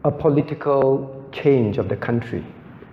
[0.03, 2.41] a political change of the country.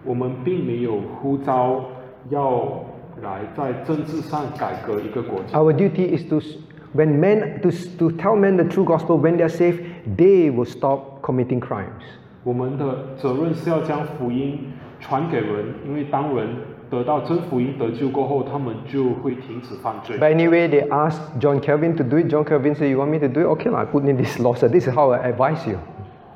[0.05, 1.85] 我们并没有呼召
[2.31, 2.85] 要
[3.23, 5.59] 来在政治上改革一个国家。
[5.59, 6.57] Our duty is to, s-
[6.95, 9.81] when men, to, s- to tell men the true gospel, when they are saved,
[10.17, 12.03] they will stop committing crimes.
[12.45, 16.49] 我们的责任是要将福音传给人，因为当人
[16.91, 20.19] 得到真福音得救过后，他们就会停止犯罪。
[20.19, 22.29] But anyway, they asked John Calvin to do it.
[22.29, 23.47] John Calvin said, You want me to do it?
[23.57, 24.55] Okay, I put in this law.
[24.55, 25.79] So this is how I advise you.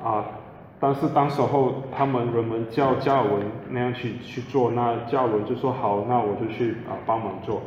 [0.02, 0.24] 啊，
[0.80, 3.40] 但是当时候他们人们叫加尔文
[3.70, 7.62] 那样去去做，那加尔文就说好，那我就去啊帮忙做。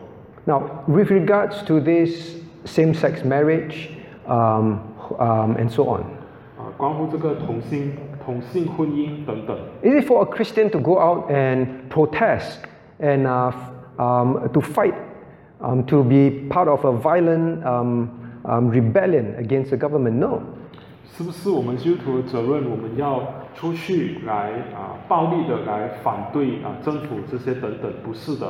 [0.46, 3.90] Now, with regards to this same sex marriage
[4.28, 4.78] um,
[5.20, 6.02] um, and so on,
[6.58, 9.58] 啊，关乎这个同性 同性婚姻等等。
[9.82, 12.60] Is it for a Christian to go out and protest
[13.00, 14.94] and uh, f- um, to fight,
[15.62, 18.10] um, to be part of a violent um,
[18.46, 20.18] um, rebellion against the government?
[20.18, 20.42] No.
[21.12, 22.70] 是不是我们基督徒的责任？
[22.70, 23.22] 我们要
[23.54, 27.92] 出去来啊、暴力的来反对啊、政府这些等等？
[28.04, 28.48] 不是的，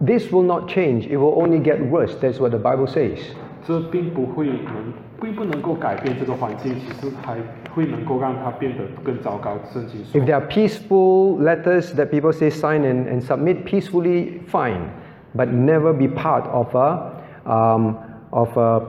[0.00, 1.06] This will not change.
[1.06, 2.14] It will only get worse.
[2.20, 3.18] That's what the Bible says.
[3.66, 7.36] 这并不会能，并不能够改变这个环境，其实还
[7.74, 9.52] 会能够让它变得更糟糕。
[9.72, 14.88] 圣经说 If，there are peaceful letters that people say sign and, and submit peacefully, fine,
[15.36, 17.12] but never be part of a,
[17.44, 17.96] um,
[18.30, 18.82] of a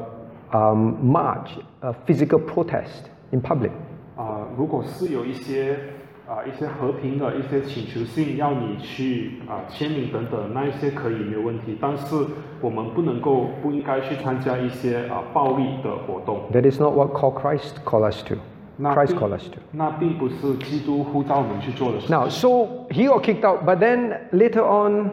[0.52, 1.50] um, march,
[1.82, 3.72] a physical protest in public.
[4.16, 5.78] 啊、如果是有一些
[6.26, 12.16] 啊、一些和平的一些请求信要你去啊、签名等等，那一些可以没有问题，但是
[12.62, 16.40] 我们不能够不应该去参加一些啊、暴力的活动。
[16.54, 18.36] That is not what call Christ call us to.
[18.78, 19.60] 那 Christ 并 call us to.
[19.72, 22.12] 那并不是基督呼召我们去做的事。
[22.12, 25.10] Now, so he got kicked out, but then later on,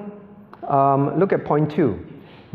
[0.63, 1.95] um, look at point two.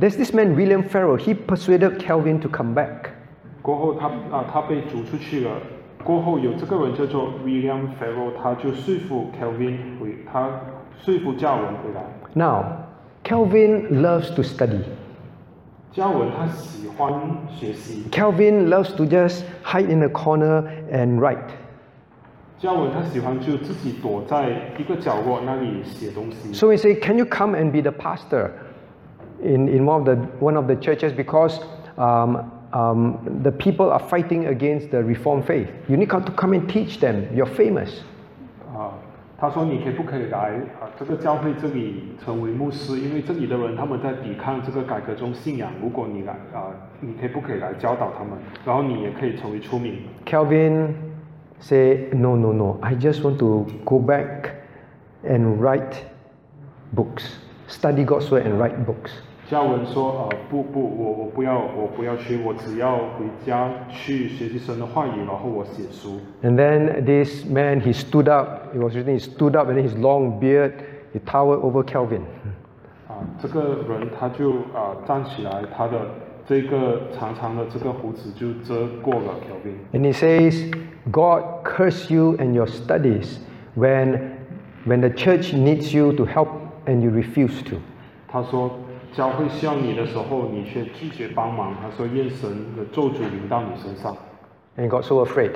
[0.01, 1.17] There's this man William Farel.
[1.17, 3.11] He persuaded Calvin to come back.
[3.61, 5.51] 过后他啊他被逐出去了。
[6.03, 9.31] 过后有这个人叫做 William Farel，他就说服
[13.23, 14.81] Calvin loves to study.
[15.93, 17.13] 嘉文他喜欢
[17.55, 18.05] 学习。
[18.11, 21.51] Calvin loves to just hide in a corner and write.
[22.59, 26.55] 嘉文他喜欢就自己躲在一个角落那里写东西。
[26.55, 28.53] So we say, can you come and be the pastor?
[29.44, 31.60] in, in one of the one of the churches because
[31.98, 35.70] um, um, the people are fighting against the Reformed faith.
[35.88, 37.28] You need to come and teach them.
[37.34, 38.02] You're famous."
[38.76, 38.92] 啊，
[39.38, 43.00] 他说你可不可以来啊这个教会这里成为牧师？
[43.00, 45.72] 因为这里的人他们在抵抗这个改革中信仰。
[45.82, 48.34] 如果你来啊，你可不可以来教导他们？
[48.66, 50.00] 然后你也可以成为出名。
[50.26, 50.94] Calvin
[51.62, 52.78] said, "No, no, no.
[52.82, 54.50] I just want to go back
[55.24, 55.96] and write
[56.94, 57.38] books,
[57.70, 59.12] study God's word and write books."
[59.50, 66.20] 教文说呃不不，我我不要我不要学，我只要回家去学习神的话语，然后我写书。
[66.42, 68.74] And then this man, he stood up.
[68.74, 70.74] It was written, he stood up, and then his long beard,
[71.14, 72.22] he towered over Calvin.
[73.08, 76.00] 啊，这个人他就啊站起来，他的
[76.48, 79.76] 这个长长的这个胡子就遮过了 Kelvin。
[79.94, 80.72] And he says,
[81.12, 83.38] God curse you and your studies
[83.76, 84.32] when,
[84.86, 86.50] when the church needs you to help
[86.88, 87.76] and you refuse to.
[88.28, 88.72] 他说
[89.13, 91.75] 教会需要你的时候，你却拒绝帮忙。
[91.83, 94.17] 他说愿神的咒诅临到你身上
[94.77, 95.51] And he got so afraid.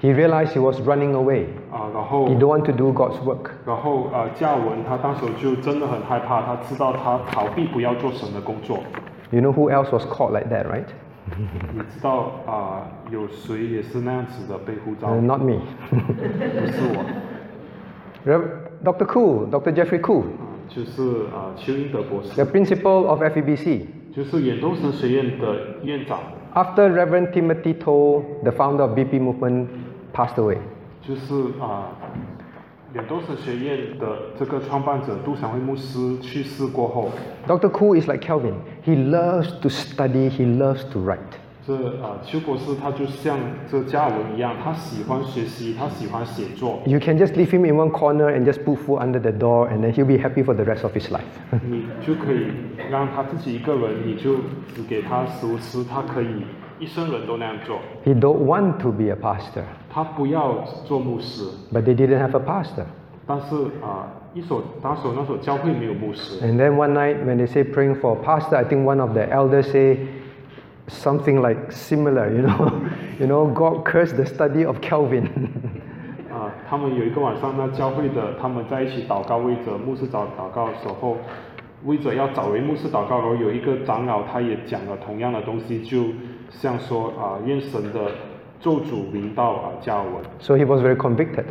[0.00, 1.46] He realized he was running away.
[1.72, 3.50] 啊，然后 He don't want to do God's work.
[3.66, 8.80] 然后啊教文他当时就真的很害怕，他知道他逃避不要做神的工作。
[9.30, 10.84] You know who else was caught like that, right?
[11.72, 15.60] 你知道啊有谁也是那样子的被呼召，Uh, not me.
[15.90, 18.44] 不是我，Rev-
[18.84, 19.06] Dr.
[19.06, 19.72] Koo, Dr.
[19.72, 20.43] Jeffrey Koo, 啊
[22.34, 23.86] The principal of FEBC.
[24.14, 26.20] 就是远东神学院的院长。
[26.54, 29.66] After Reverend Timothy Tow, the founder of BP movement,
[30.12, 30.58] passed away.
[31.02, 31.90] 就是啊，
[32.92, 34.06] 远东神学院的
[34.38, 37.10] 这个创办者杜祥辉牧师去世过后。
[37.46, 37.68] Dr.
[37.68, 38.54] Khoo is like Calvin.
[38.84, 40.30] He loves to study.
[40.30, 41.18] He loves to write.
[41.67, 43.37] 这啊邱博士他就像
[43.69, 49.69] 这加尔文一样，他喜欢学习，他喜欢写作， You can just leave him in one corner and just put food under the door,
[49.69, 51.21] and then he'll be happy for the rest of his life.
[51.69, 52.47] 你就可以
[52.89, 54.37] 让他自己一个人，你就
[54.73, 56.43] 只给他食物吃，他可以
[56.79, 59.61] 一生人都那样做， he don't want to be a pastor,
[59.91, 62.85] 他不要做牧师， but they didn't have a pastor.
[63.27, 66.43] 但是啊一所当时那所教会没有牧师。
[66.43, 69.13] And then one night when they say praying for a pastor, I think one of
[69.13, 69.97] the elders say
[70.88, 72.72] something like similar, you know,
[73.18, 75.28] you know, God cursed the study of Calvin.
[76.30, 81.16] 啊，他们有一个晚上，那教会的他们在一起祷告，为着牧师祷祷告的时候，
[81.84, 86.06] 为着要找为牧师祷告，然后有一个长老他也讲了同样的东西，就
[86.50, 88.10] 像说啊，愿神的
[88.60, 91.44] 咒诅临到啊加尔文，so he was very convicted.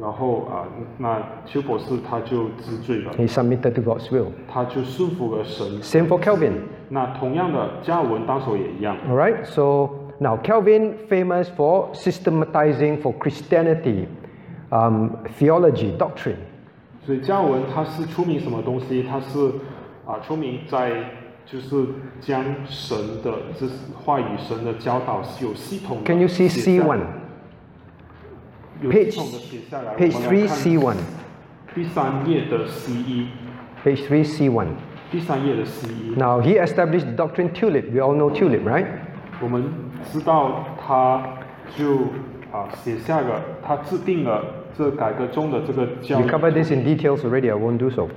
[0.00, 0.64] 然后啊，
[0.96, 4.26] 那邱博士他就知罪了，He submitted to God's will.
[4.46, 5.82] 他就顺服了神。
[5.82, 6.52] Same for Calvin.
[6.88, 8.96] 那同样的，加尔文当时也一样。
[9.08, 14.06] All right, so now Calvin famous for systematizing for Christianity,
[14.70, 16.36] um, theology, doctrine.
[17.04, 19.02] 所以加尔文他是出名什么东西？
[19.02, 19.50] 他是
[20.06, 20.92] 啊出名在
[21.44, 21.86] 就是
[22.20, 23.66] 将神的这
[24.04, 26.98] 话语、神的教导是有系统的 Can you see 写下 C1?
[26.98, 27.04] 有
[28.83, 29.95] Page- 系统的写下来。
[29.95, 30.95] Page 我们 3, 来看 C1.
[31.75, 33.27] 第三页的 C 一，
[33.83, 34.67] Page 3, C1.
[35.11, 36.15] 第三页的 C 一。
[36.15, 37.91] Now he established the doctrine tulip.
[37.91, 38.85] We all know tulip, right?
[39.41, 39.63] 我们
[40.11, 41.23] 知道他
[41.75, 42.07] 就
[42.51, 44.43] 啊写下了，他制定了
[44.77, 48.07] 这改革中的这个教 We 育 covered this in details already, I won't do so.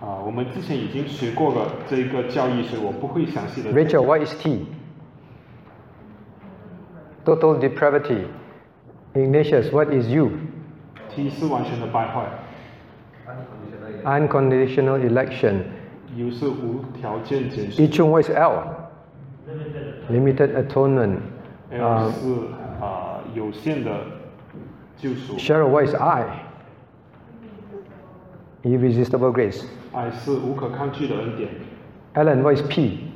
[0.00, 3.70] 啊，我们之前已经学过了这个教义，所以我不会详细的。
[3.72, 4.66] Rachel, what is T?
[7.24, 8.24] Total depravity.
[9.14, 10.30] Ignatius, what is U?
[11.14, 12.26] T 是完全的败坏
[14.04, 15.62] Unconditional election.
[16.16, 18.62] ，U 是无条件拣选 Ichung, what is L?
[20.10, 21.18] Limited atonement.
[21.70, 22.32] ，L 是
[22.80, 23.90] 啊有限的
[24.96, 26.24] 救赎 Cheryl, what is I?
[28.62, 29.64] Irresistible grace.
[29.92, 31.48] ，I 是无可抗拒的恩典
[32.14, 33.10] Alan, what is P?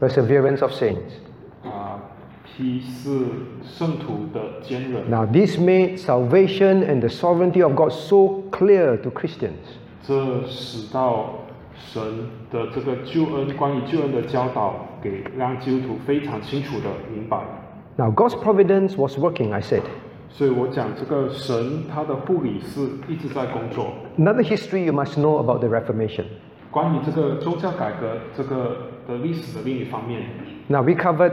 [0.00, 1.12] Perseverance of saints.
[2.54, 3.10] 啊，P 是
[3.64, 5.08] 圣徒的坚韧。
[5.10, 9.78] Now, this made salvation and the sovereignty of God so clear to Christians.
[10.02, 12.02] 这使到神
[12.50, 17.38] 的这个救恩，关于救恩的教导，给让基督徒非常清楚的明白。
[17.96, 19.82] Now, God's providence was working, I said.
[20.30, 23.92] 所以我讲这个神他的护理是一直在工作。
[24.16, 26.24] Another history you must know about the Reformation.
[26.70, 28.76] 关于这个宗教改革这个
[29.08, 30.22] 的历史的另一方面，
[30.68, 31.32] Now, we covered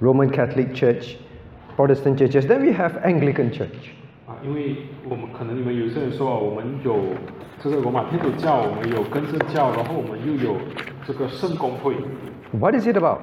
[0.00, 1.16] Roman Catholic Church,
[1.76, 2.46] Protestant churches?
[2.46, 3.92] Then we have Anglican Church.
[4.26, 4.76] 啊，因为
[5.08, 6.96] 我们可能你们有些人说，我们有
[7.62, 10.56] 这个罗马天主教，我们有更正教，然后我们又有
[11.06, 11.94] 这个圣公会，
[12.52, 13.20] What is it about?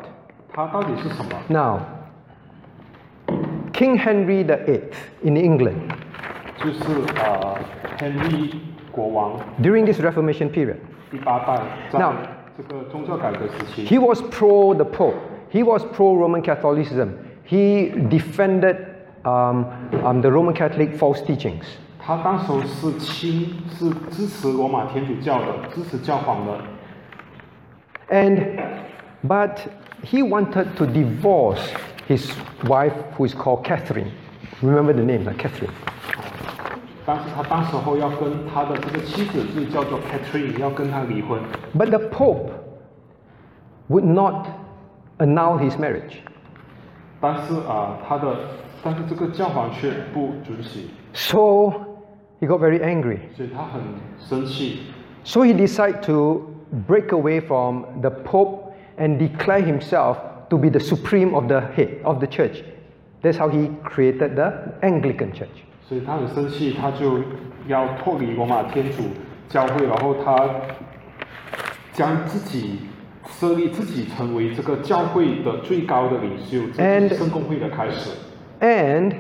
[0.54, 1.32] 它到底是什么？
[1.50, 1.80] Now,
[3.74, 4.82] King Henry VIII
[5.24, 5.92] in England,
[6.58, 6.84] 就是
[7.22, 7.58] 呃，
[7.98, 8.54] Henry
[8.92, 10.78] 国王 during this Reformation period,
[11.12, 12.14] 第八代在 Now-
[12.56, 15.16] 这个宗教改革时期， he was pro the Pope.
[15.50, 17.18] He was pro Roman Catholicism.
[17.46, 18.78] He defended
[19.24, 19.66] um,
[20.04, 21.64] um, the Roman Catholic false teachings.
[22.00, 26.60] 他当时候是亲是支持罗马天主教的，支持教皇的，
[28.10, 28.60] And
[29.26, 29.58] but
[30.04, 31.62] he wanted to divorce
[32.08, 32.30] his
[32.66, 34.12] wife, who is called Catherine.
[34.62, 35.72] Remember the name, like Catherine.
[37.06, 41.40] 但是他当时候要跟他的这个妻子就叫做 Catherine，要跟他离婚，
[41.74, 42.50] But the Pope
[43.90, 44.48] would not
[45.18, 46.18] annul his marriage.
[47.22, 48.36] 但是啊、他的
[48.84, 51.74] 但是这个教皇却不准许， So
[52.40, 53.20] he got very angry.
[53.36, 53.82] 所以他很
[54.20, 54.80] 生气，
[55.24, 56.54] So he decided to
[56.88, 60.18] break away from the Pope and declare himself
[60.50, 62.62] to be the supreme of the head of the church.
[63.22, 64.52] That's how he created the
[64.82, 65.64] Anglican Church.
[65.88, 67.20] 所以他很生气，他就
[67.68, 69.04] 要脱离罗马天主
[69.48, 70.50] 教会，然后他
[71.94, 72.80] 将自己
[73.28, 78.12] 设立自己成为这个教会的最高的领袖，这 And- 是圣公会的开始。
[78.60, 79.14] And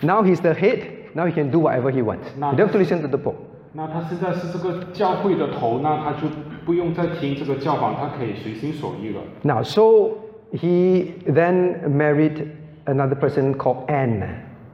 [0.00, 0.80] now he's the head.
[1.14, 2.36] Now he can do whatever he wants.
[2.36, 3.36] Now- He don't have to listen to the Pope.
[3.72, 6.28] 那他现在是这个教会的头，那他就
[6.64, 9.20] 不用再听这个教皇，他可以随心所欲了。
[9.42, 10.10] Now, so
[10.52, 12.46] he then married
[12.86, 14.26] another person called Anne.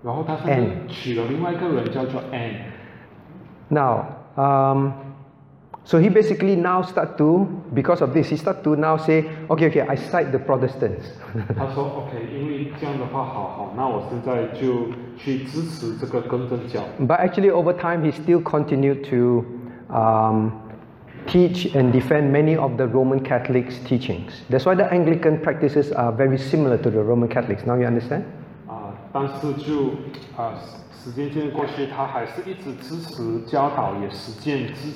[0.03, 2.57] 然后他现在 Anne 娶了另外一个人，叫做 Anne。
[3.69, 4.05] Now,
[4.37, 4.93] um,
[5.85, 9.67] so he basically now start to, because of this, he start to now say, okay,
[9.67, 11.07] okay, I cite the Protestants.
[11.57, 16.83] 他说 OK，因为这样的话，好好，那我现在就去支持这个更正教。
[17.01, 19.45] but actually, over time, he still continued to
[19.89, 20.53] um,
[21.27, 24.43] teach and defend many of the Roman Catholics' teachings.
[24.49, 27.65] That's why the Anglican practices are very similar to the Roman Catholics.
[27.67, 28.23] Now you understand?
[28.69, 29.91] 啊、但是就
[30.37, 30.55] 啊、
[30.93, 34.93] 时间渐渐过去，他还是一直支持教导，也实践支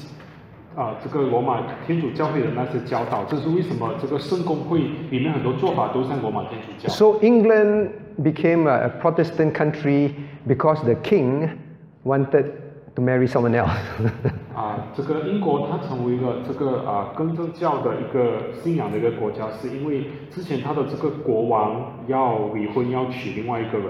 [0.79, 3.25] 啊、这个罗马天主教会的那些教导。
[3.25, 4.81] 这是为什么这个圣公会
[5.11, 6.89] 里面很多做法都像罗马天主教。
[6.89, 7.91] So England
[8.23, 10.15] became a, a Protestant country
[10.47, 11.49] because the king
[12.05, 12.47] wanted
[12.97, 13.71] to marry someone else.
[14.55, 23.89] 啊，这个英国它成为了这个啊更正教的一个信仰的一个国家，是因为之前他的这个国王要离婚，要娶另外一个人。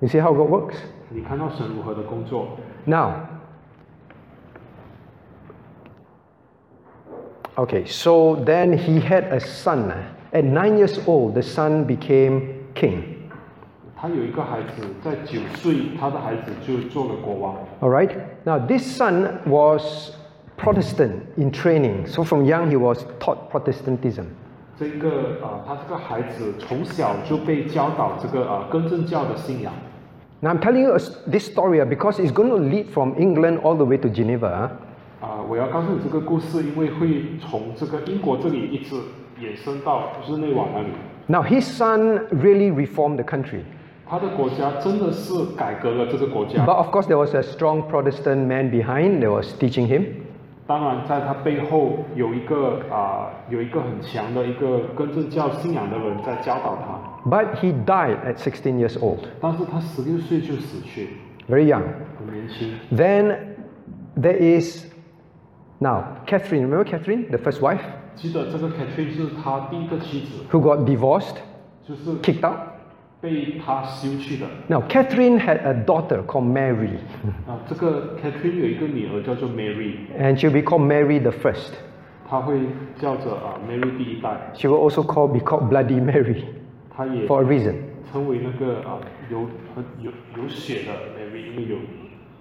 [0.00, 0.76] you see how God works?
[1.10, 2.48] 你看到神如何的工作？
[2.84, 3.10] Now,
[7.56, 9.92] okay, so then he had a son.
[10.32, 13.04] At nine years old, the son became king.
[13.94, 17.54] 他有一个孩子，在九岁，他的孩子就做了国王。
[17.80, 18.10] All right.
[18.44, 20.12] Now, this son was
[20.56, 22.06] Protestant in training.
[22.08, 24.24] So from young, he was taught Protestantism.
[24.78, 29.72] 这个啊、他这个孩子从小就被教导这个啊、更正教的信仰。
[30.40, 33.14] Now, I'm telling you a s- this story ah, because it's going to lead from
[33.16, 34.70] England all the way to Geneva.
[35.20, 35.26] ah.
[35.26, 38.96] 啊、我要告诉你这个故事，因为会从这个英国这里一直
[39.40, 40.88] 延伸到日内瓦那里。
[41.28, 43.60] Now, his son really reformed the country.
[44.04, 50.04] 他的国家真的是改革了这个国家 But，of course, there was a strong Protestant man behind that was teaching him.
[50.66, 61.08] 当然在他背后有一个啊、有一个很强的一个更正教信仰的人在教导他， But he died at 16 years old, 但是他十六岁就死去，
[61.48, 61.82] very young.
[62.18, 62.74] 很年轻。
[62.94, 63.36] Then
[64.16, 64.86] there is
[65.78, 66.62] now Catherine.
[66.62, 67.82] Remember Catherine, the first wife,
[68.14, 71.36] 记得这个 Catherine 是他第一个妻子， who got divorced,
[71.86, 72.58] 就是 kicked out.
[73.20, 74.46] 被他休去的。
[74.66, 76.96] Now Catherine had a daughter called Mary,
[77.46, 81.74] 啊，这个 Catherine 有一个女儿叫做 Mary， and she'll be called Mary the First.
[82.28, 82.58] 她会
[82.96, 86.42] 叫着啊 Mary 第一代， She will also call be called Bloody Mary
[86.90, 87.74] 她也 for a reason.
[88.10, 88.98] 称为那个啊
[89.30, 91.76] 有很有有血的 Mary，因为有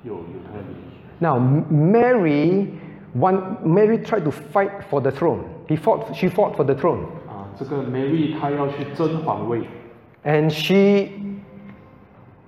[0.03, 0.77] 有有她的名。
[1.19, 2.65] Now M- Mary,
[3.15, 5.43] one Mary tried to fight for the throne.
[5.67, 6.15] He fought.
[6.15, 9.61] She fought for the throne, 啊，这个 Mary 她要去争皇位，
[10.23, 11.09] and she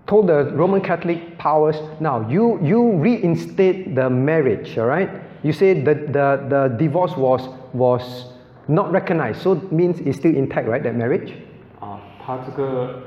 [0.05, 4.77] told the Roman Catholic powers, "Now you you reinstate the marriage.
[4.77, 5.09] All right?
[5.41, 8.25] You say that the the divorce was was
[8.67, 10.81] not recognized, so it means it's still intact, right?
[10.83, 11.33] That marriage."
[11.79, 13.06] 啊，她这个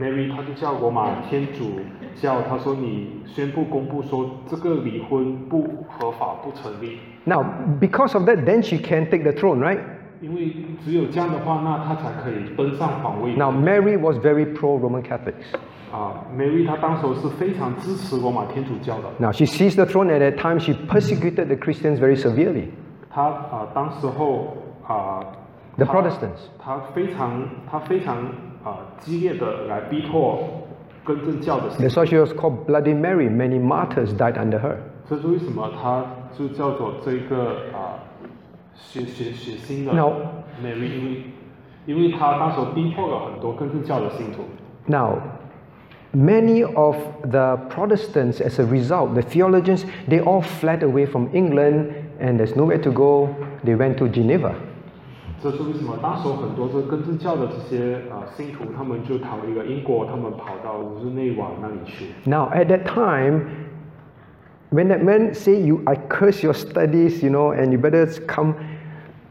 [0.00, 1.80] Mary 她就叫罗马天主
[2.14, 7.44] 教，她说你宣布公布说这个离婚不合法不成立， Now,
[7.80, 9.78] because of that, then she can take the throne, right?
[10.20, 10.52] 因为
[10.84, 13.34] 只有这样的话，那她才可以登上皇位。
[13.36, 15.56] Now, Mary was very pro Roman Catholics.
[15.92, 19.04] 啊，Mary 她当时候是非常支持罗马天主教的。
[19.18, 22.68] Now, she seized the throne at that time, she persecuted the Christians very severely,
[23.10, 24.56] 她啊，当时候
[24.86, 25.24] 啊，
[25.76, 26.50] the 她 Protestants.
[26.58, 28.16] 她非常她非常
[28.64, 30.38] 啊激烈的来逼迫
[31.04, 33.28] 更正教的信 That's why she was called Bloody Mary.
[33.28, 34.76] Many martyrs died under her.
[35.08, 36.04] 这是为什么她
[36.36, 38.02] 就叫做这个啊
[38.74, 40.12] 血血血腥的 No.
[40.62, 41.22] Mary，因为
[41.86, 44.42] 因为她当时候逼迫了很多更正教的信徒。
[44.86, 45.18] Now,
[46.12, 51.92] many of the Protestants, as a result, the theologians, they all fled away from England
[52.20, 53.28] and there's nowhere to go.
[53.64, 54.54] They went to Geneva.
[55.41, 55.97] 这是为什么？
[56.03, 62.05] 当时候很多这根正教的这些啊信徒，他们就逃离了英国，他们跑到日内瓦那里去。
[62.29, 63.45] Now, at that time,
[64.69, 68.53] when that man say, "You, I curse your studies," you know, and you better come,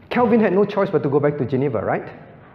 [0.09, 2.03] Calvin had no choice but to go back to Geneva, right?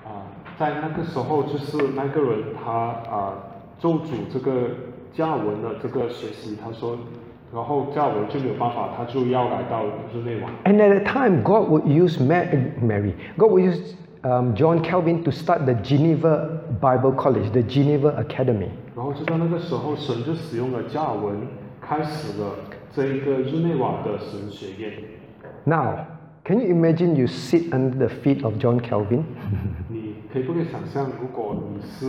[0.04, 0.28] 啊，
[0.58, 3.32] 在那个时候，就是那个人他啊
[3.78, 4.68] 咒诅这个
[5.14, 6.98] 加文的这个学习，他说，
[7.53, 9.83] 然后加尔文就没有办法，他就要来到
[10.13, 10.49] 日内瓦。
[10.63, 12.47] And at that time, God would use Ma-
[12.81, 18.23] Mary, God would use um, John Calvin to start the Geneva Bible College, the Geneva
[18.23, 18.69] Academy.
[18.95, 21.35] 然后就在那个时候，神就使用了加尔文，
[21.81, 22.51] 开始了
[22.93, 24.93] 这一个日内瓦的神学院。
[25.65, 26.05] Now,
[26.43, 29.23] can you imagine you sit under the feet of John Calvin?
[29.89, 32.05] 你可以不可以想象，如果你是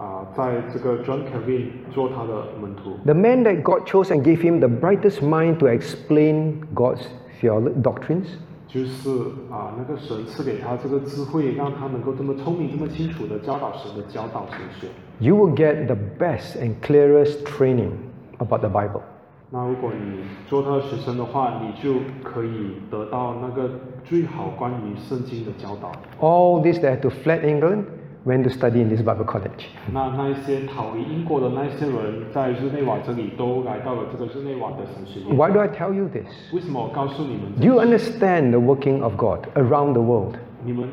[0.00, 5.58] 啊在这个 John Calvin 做他的门徒， The man that God chose and gave him the brightest mind
[5.58, 7.06] to explain God's
[7.40, 8.26] theolo- doctrines?
[8.68, 9.08] 就是
[9.50, 14.88] 啊那个神赐给他这个智慧，让他能够这么聪明、这么清楚的教导神的教导神学。
[15.18, 17.92] You will get the best and clearest training
[18.38, 19.00] about the Bible.
[19.48, 23.70] 那如果你做他的学生的话，你就可以得到那个
[24.04, 25.92] 最好关于圣经的教导。
[26.20, 27.84] All this that had to fled England
[28.24, 29.66] went to study in this Bible college.
[29.92, 35.36] 那那一些逃离英国的那一些人，在日内瓦这里都来到了这个日内瓦的神学院。
[35.36, 36.26] Why do I tell you this?
[36.52, 40.34] 为什么我告诉你们 Do you understand the working of God around the world?
[40.64, 40.88] 你们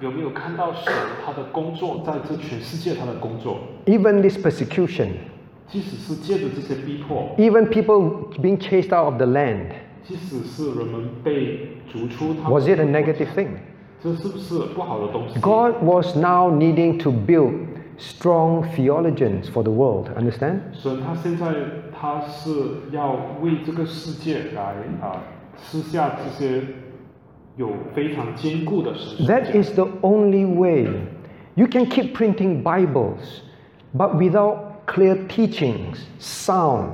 [0.00, 0.92] 有没有看到神
[1.24, 3.58] 他的工作，在这全世界他的工作？
[3.86, 5.08] Even this persecution,
[5.66, 9.66] 即使是借着这些逼迫， even people being chased out of the land,
[10.04, 13.48] 即使是人们被逐出他们， was it a negative thing?
[14.02, 15.40] 这是不是不好的东西？
[15.40, 17.52] God was now needing to build
[17.98, 20.60] strong theologians for the world, understand?
[20.72, 21.46] 神他现在
[21.92, 22.50] 他是
[22.92, 25.22] 要为这个世界来啊
[25.56, 26.62] 施下这些
[27.56, 30.86] 有非常坚固的神学 That 家 is the only way.
[31.56, 33.42] You can keep printing Bibles,
[33.92, 36.92] but without clear teachings, sound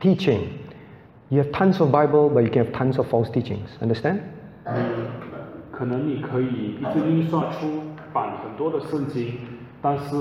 [0.00, 0.60] teaching.
[1.30, 3.68] You have tons of Bible, but you can have tons of false teachings.
[3.80, 4.20] Understand?
[5.77, 9.33] 可能你可以一直印刷出版很多的圣经，
[9.79, 10.15] 但是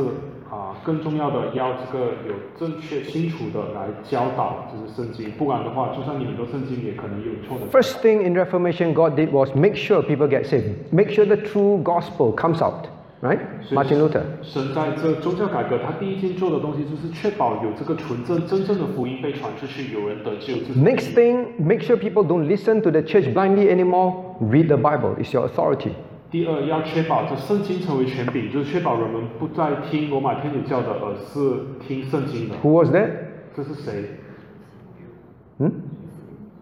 [0.49, 7.67] 啊、更重要的要这个有正确清楚的来教导这些圣经，不然的话，就算你很多圣经也可能有错的。
[7.73, 11.83] First thing in Reformation God did was make sure people get saved, make sure the true
[11.83, 12.87] gospel comes out,
[13.22, 13.40] right?
[13.62, 14.22] 所以 Martin Luther.
[14.42, 20.56] 神在这宗教改革，他第一件做的东西就是确保有这个纯正、真正的福音被传出去，有人得救。
[20.58, 24.36] 这是 Next thing, make sure people don't listen to the church blindly anymore.
[24.40, 25.92] Read the Bible, it's your authority.
[26.32, 31.40] 第二，要确保这圣经成为权柄，就是确保人们不再听罗马天主教的，而是
[31.86, 32.56] 听圣经的。
[32.64, 33.10] Who was that?
[33.54, 34.06] 这是谁？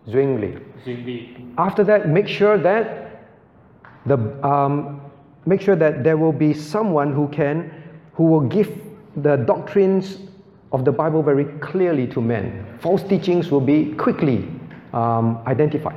[0.07, 0.53] Zwingli.
[0.83, 1.29] 经历。
[1.55, 2.85] After that, make sure that
[4.07, 4.99] the um,
[5.45, 7.69] make sure that there will be someone who can
[8.13, 8.69] who will give
[9.21, 10.17] the doctrines
[10.71, 12.65] of the Bible very clearly to men.
[12.79, 14.45] False teachings will be quickly
[14.93, 15.95] um, identified.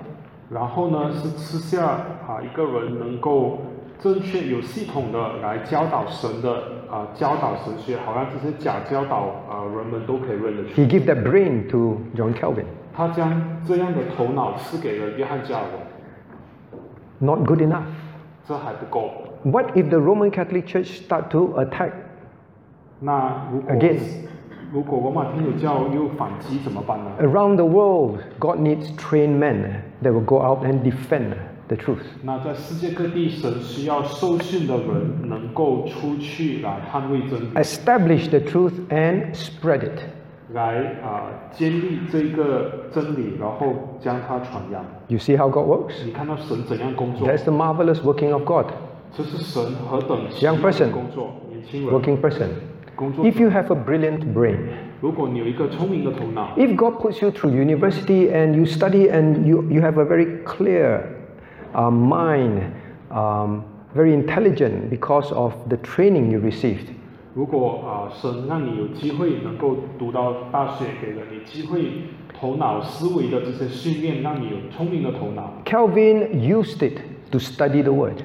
[0.51, 3.59] 然后呢，是吃下啊一个人能够
[3.99, 6.53] 正确有系统的来教导神的
[6.91, 9.17] 啊教导神学，好让这些假教导
[9.49, 10.81] 啊人们都可以认得出。
[10.81, 12.65] He gave that brain to John Calvin.
[12.95, 15.81] 他将这样的头脑赐给了约翰加尔文，
[17.19, 17.85] Not good enough.
[18.47, 19.11] 这还不够。
[19.47, 21.93] What if the Roman Catholic Church start to attack
[23.01, 23.99] 那如果 Again
[24.73, 27.11] 如果罗马天主教又反击怎么办呢？
[27.21, 28.21] around the world?
[28.39, 31.35] God needs trained men that will go out and defend
[31.69, 32.05] the truth.
[32.23, 40.01] 那在世界各地，神需要受训的人能够出去来捍卫真理， Establish the truth and spread it.
[40.55, 44.83] 来啊、建立这个真理，然后将它传扬。
[45.09, 46.05] You see how God works?
[46.05, 47.29] 你看到神怎样工作？
[47.29, 48.67] That's the marvelous working of God.
[49.17, 52.49] 这是神何等奇 Young 妙的 person 工作，年轻人 Working person.
[52.95, 54.57] 工作 If you have a brilliant brain,
[55.01, 60.05] 如果你有一个聪明的头脑， if God puts you through university and you study and you, you have a
[60.05, 61.01] very clear
[61.75, 62.61] uh, mind,
[63.11, 63.63] um,
[63.95, 66.87] very intelligent because of the training you received,
[67.35, 71.85] 如果啊、神让你有机会能够读到大学，给了你机会，
[72.39, 75.55] 头脑思维的这些训练，让你有聪明的头脑。
[75.65, 76.99] Calvin used it
[77.31, 78.23] to study the word,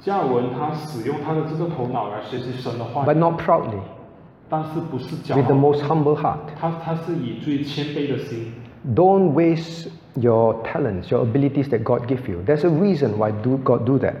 [0.00, 3.80] 加尔文他使用他的这个头脑来学习神的话 but 语， not proudly,
[4.48, 6.38] 但是不是骄 with the 傲， most humble heart.
[6.60, 8.52] 他他是以最谦卑的心。
[8.94, 12.42] Don't waste your talents, your abilities that God give you.
[12.44, 14.16] There's a reason why do God do that.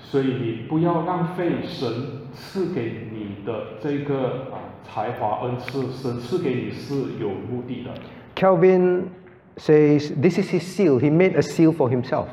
[0.00, 1.90] 所以你不要浪费神
[2.32, 3.52] 赐给你的
[3.82, 7.90] 这个啊才华恩赐，神赐给你是有目的的。
[8.34, 9.10] Calvin
[9.58, 10.98] says this is his seal.
[10.98, 12.24] He made a seal for himself.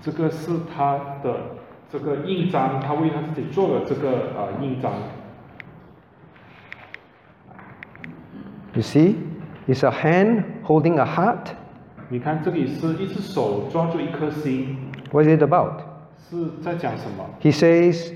[0.00, 1.34] 这个是他的
[1.92, 4.92] 这个印章，他为他自己做了这个啊印章。
[8.74, 9.16] You see,
[9.66, 11.54] it's a hand holding a heart.
[12.10, 14.76] 你看这里是一只手抓住一颗心，
[15.10, 15.80] What is it about?
[16.18, 17.24] 是在讲什么？
[17.40, 18.12] He says,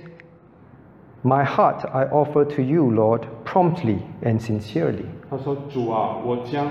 [1.22, 5.04] My heart I offer to you, Lord, promptly and sincerely.
[5.30, 6.68] 他说：“主啊，我将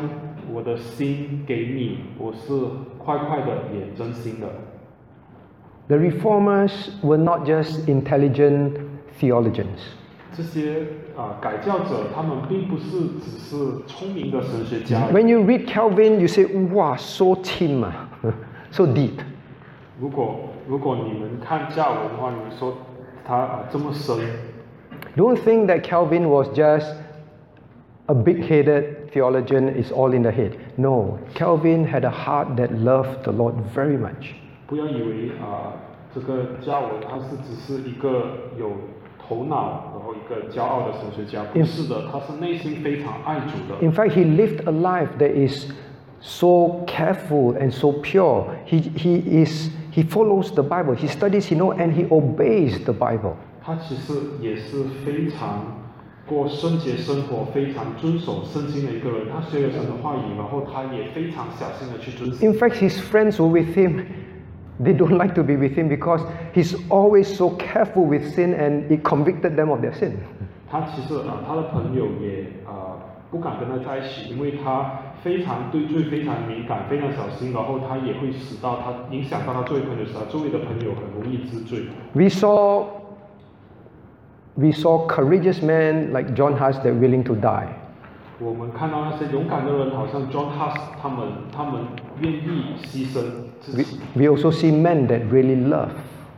[0.52, 2.54] 我的心给你，我是
[2.98, 4.48] 快快的，也真心的。
[5.88, 6.72] The reformers
[7.02, 8.78] were not just intelligent
[9.20, 9.80] theologians.
[10.34, 10.84] 这些
[11.18, 13.56] 啊、改教者，他们并不是只是
[13.86, 15.10] 聪明的神学家。
[15.12, 18.08] When you read Calvin, you say, wow, so tim, ah,
[18.72, 19.20] so deep.
[20.00, 22.78] 如果如果你们看教文的话，你们说
[23.26, 24.18] 他啊、这么深，
[25.18, 26.88] Don't think that Calvin was just
[28.06, 30.54] a big headed theologian, it's all in the head.
[30.78, 34.36] No, Calvin had a heart that loved the Lord very much.
[34.68, 35.74] 不要以为啊、
[36.14, 38.72] 这个教文他是只是一个有
[39.20, 43.80] 头脑，然后一个骄傲的神学家，不是的，他是内心非常爱主的。
[43.82, 45.72] In fact, he lived a life that is
[46.20, 48.46] so careful and so pure.
[48.66, 52.94] He, he, is, he follows the Bible, he studies, he knows, and he obeys the
[52.94, 53.36] Bible.
[53.64, 55.78] 他其实也是非常
[56.28, 59.28] 过圣洁生活、非常遵守圣经的一个人。
[59.32, 62.46] 他学了神的话语，然后他也非常小心的去遵守。
[62.46, 64.06] In fact, his friends were with him.
[64.84, 66.22] They don't like to be with him because
[66.54, 70.14] he's always so careful with sin and it convicted them of their sin.
[70.70, 72.98] 他其实啊、他的朋友也啊、
[73.30, 81.84] 不敢跟他在一起，因为他非常对罪非常敏感、非常小心，然后他也会使到他影响到他周围朋友时，他周围的朋友很容易知罪。
[82.14, 82.86] We saw
[84.56, 87.68] we saw courageous men like John Huss that willing to die.
[88.40, 91.84] 我们看到那些勇敢的人，好像 John Huss 他们，他们
[92.22, 93.22] 愿意牺牲
[93.60, 94.00] 自 We, 己。
[94.16, 95.90] we also see men that really love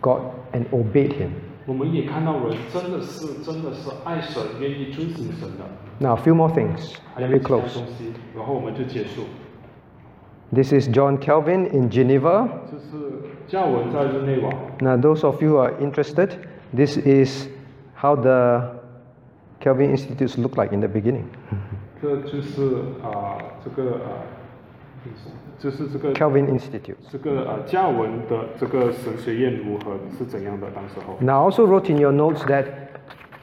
[0.01, 0.21] God
[0.51, 1.29] and obeyed him.
[1.65, 5.63] 我们也看到人真的是真的是爱神，愿意遵行神的。
[5.99, 6.95] Now, a few more things.
[7.15, 7.73] 还有 Very 其他 close.
[7.75, 9.21] 东西，然后我们就结束。
[10.53, 12.49] This is John Calvin in Geneva.
[12.69, 14.51] 这是教文在日内瓦。
[14.81, 16.31] Now, those of you who are interested,
[16.75, 17.47] this is
[17.95, 18.75] how the
[19.61, 21.23] Calvin Institutes look like in the beginning?
[22.00, 24.22] 这就是啊、这个啊、
[25.58, 26.94] 就是这个 Calvin Institutes.
[27.10, 30.68] 这个呃教文的这个神学院如何是怎样的？
[30.74, 32.66] 当时候，Now, also wrote in your notes that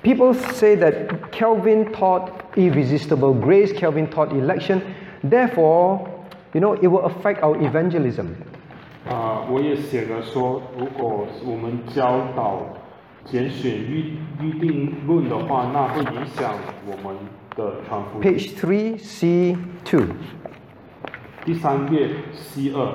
[0.04, 4.82] people say that Calvin taught irresistible grace, Calvin taught election.
[5.22, 6.08] Therefore,
[6.54, 8.28] you know, it will affect our evangelism.
[9.10, 12.62] 啊、我也写了说，如果我们教导
[13.26, 16.54] 拣选预预定论的话，那会影响
[16.86, 17.16] 我们
[17.57, 18.23] 的传福音。
[18.23, 20.07] Page 3, C2.
[21.45, 22.93] 第三页 C 二。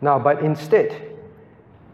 [0.00, 0.90] Now, but instead,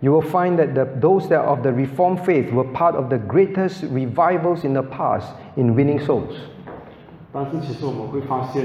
[0.00, 3.10] you will find that the, those that are of the Reformed faith were part of
[3.10, 6.34] the greatest revivals in the past in winning souls.
[7.30, 8.64] 但是其实我们会发现，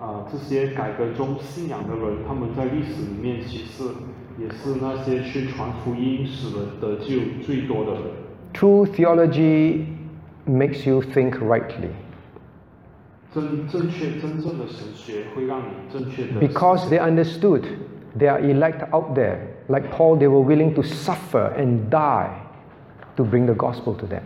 [0.00, 3.84] 啊、这些改革中信仰的人，他们在历史里面其实
[4.38, 8.02] 也是那些去传福音、使人得救最多的人。
[8.53, 9.87] True theology
[10.45, 11.93] makes you think rightly.
[16.39, 17.87] Because they understood
[18.17, 19.47] they are elect out there.
[19.69, 22.41] Like Paul, they were willing to suffer and die
[23.15, 24.23] to bring the gospel to them.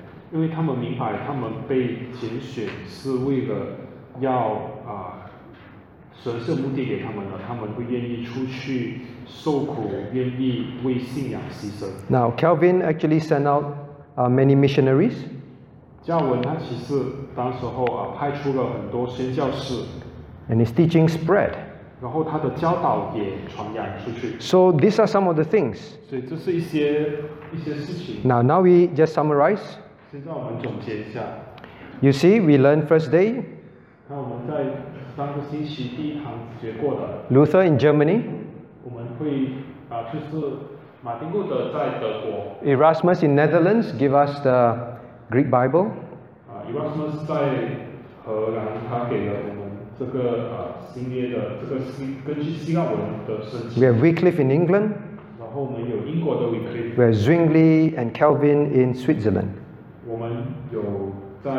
[12.09, 13.80] Now, Calvin actually sent out
[14.16, 15.14] uh, many missionaries,
[16.02, 16.94] 教文他其实
[17.34, 19.82] 当时候啊派出了很多宣教士，
[20.48, 21.50] and his teaching spread.
[22.00, 25.78] 然后他的教导也传扬出去， So, these are some of the things.
[26.08, 27.06] 所以这是一些
[27.52, 28.16] 一些事情。
[28.22, 29.60] Now, now we just summarize.
[30.12, 31.20] 现在我们总结一下，
[32.00, 33.42] You see, we learned first day
[34.08, 34.64] 那我们在
[35.16, 38.20] 上个星期第一堂学过的， Luther in Germany,
[38.84, 39.48] 我们会
[39.88, 40.46] 啊就是
[41.02, 42.56] 马丁路德在德国。
[42.64, 44.76] Erasmus in Netherlands give us the
[45.30, 45.86] Greek Bible.
[46.48, 47.34] 啊，Erasmus 在
[48.24, 52.92] 荷兰，他给了我们这个呃新约的这个希根据希腊文
[53.26, 54.90] 的圣 We 经， have Wycliffe in England.
[55.38, 59.48] 然后我们有英国的 w i c l i We have Zwingli and Calvin in Switzerland.
[60.06, 60.80] 我们有
[61.42, 61.52] 在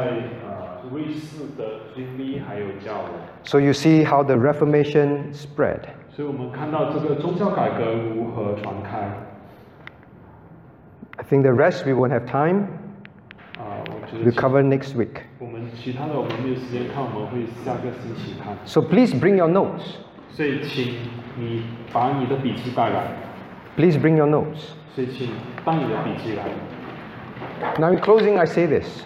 [0.45, 3.11] 呃瑞士的经历还有教文，
[3.43, 5.81] So you see how the Reformation spread.
[6.09, 9.09] 所以我们看到这个宗教改革如何传开。
[11.22, 12.66] I think the rest we won't have time.
[14.24, 15.22] We'll cover next week.
[18.66, 19.98] So please bring your notes.
[23.76, 24.74] Please bring your notes.
[27.78, 29.04] Now, in closing, I say this.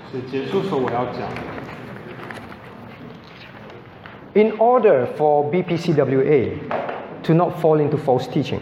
[4.34, 8.60] In order for BPCWA to not fall into false teaching,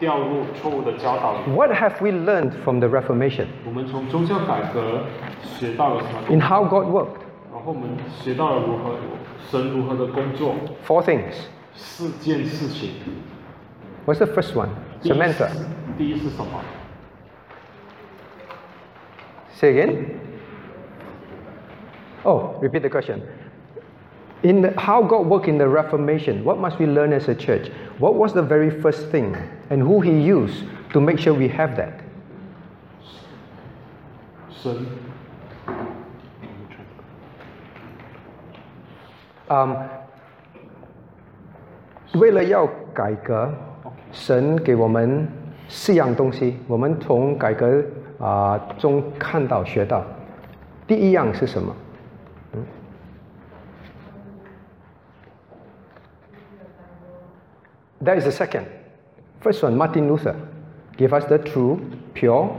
[0.00, 5.04] 为了要让消毒圣经长老会不掉入错误的教导里， what have we learned from the Reformation 我们从宗教改革
[5.42, 6.34] 学到了什么？
[6.34, 7.20] in how God worked?
[7.52, 7.88] 然后我们
[8.22, 8.96] 学到了如何
[9.50, 10.54] 神如何的工作，
[10.86, 11.34] Four things.
[11.74, 12.90] 四件事情。
[14.06, 14.68] What's the first one?
[15.02, 15.48] 第一 Samantha.
[15.98, 16.60] 第一是什么？
[19.54, 19.96] Say again.
[22.22, 23.20] Oh, repeat the question.
[24.42, 27.70] In the, how God worked in the Reformation, what must we learn as a church?
[27.98, 29.34] What was the very first thing,
[29.70, 32.00] and who He used to make sure we have that?
[34.50, 34.86] 神
[39.48, 39.76] Um,
[42.14, 43.48] 为了要改革，
[44.12, 45.28] 神给我们
[45.68, 47.82] 四样东西，我们从改革
[48.18, 50.04] 啊、中看到学到。
[50.86, 51.74] 第一样是什么？
[58.02, 58.66] That is the second.
[59.40, 60.36] First one, Martin Luther
[60.96, 61.80] gave us the true,
[62.14, 62.50] pure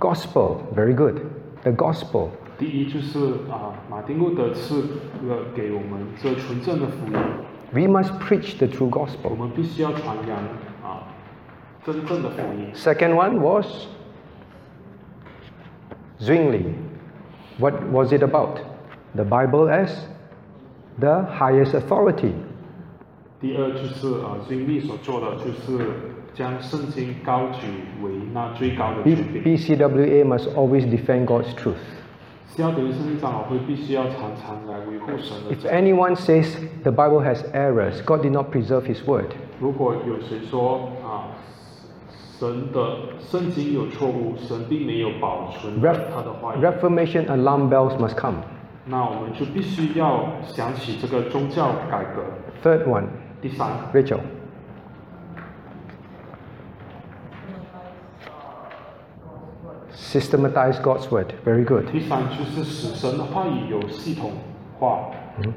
[0.00, 0.66] gospel.
[0.74, 1.20] Very good.
[1.64, 2.30] The gospel.
[2.56, 3.18] 第一就是
[3.50, 4.82] 啊，马丁路德赐
[5.26, 7.12] 了给我们这纯正的福音，
[7.72, 9.34] We must preach the true 我 gospel.
[9.34, 10.38] 们必须要传扬
[10.82, 11.02] 啊
[11.84, 12.70] 真正的福音。
[12.74, 13.66] Second one was
[16.20, 16.74] Zwingli.
[17.58, 18.58] What was it about?
[19.16, 19.90] The Bible as
[20.98, 22.34] the highest authority.
[23.41, 25.89] 第二就是啊，经历所做的就是
[26.33, 27.67] 将圣经高举
[28.03, 29.41] 为那最高的权柄。
[29.43, 31.79] BPCWA must always defend God's truth.
[35.49, 39.27] If anyone says the Bible has errors, God did not preserve His word.
[39.61, 41.31] 如果有谁说啊，
[42.37, 46.61] 神的圣经有错误，神并没有保存他的话语。
[46.61, 48.35] Reformation alarm bells must come.
[48.85, 52.23] 那我们就必须要想起这个宗教改革。
[52.61, 53.05] Third one.
[53.41, 53.93] Decide.
[53.93, 54.21] Rachel.
[59.93, 61.33] Systematize God's word.
[61.45, 61.89] Very good.
[65.41, 65.53] -hmm.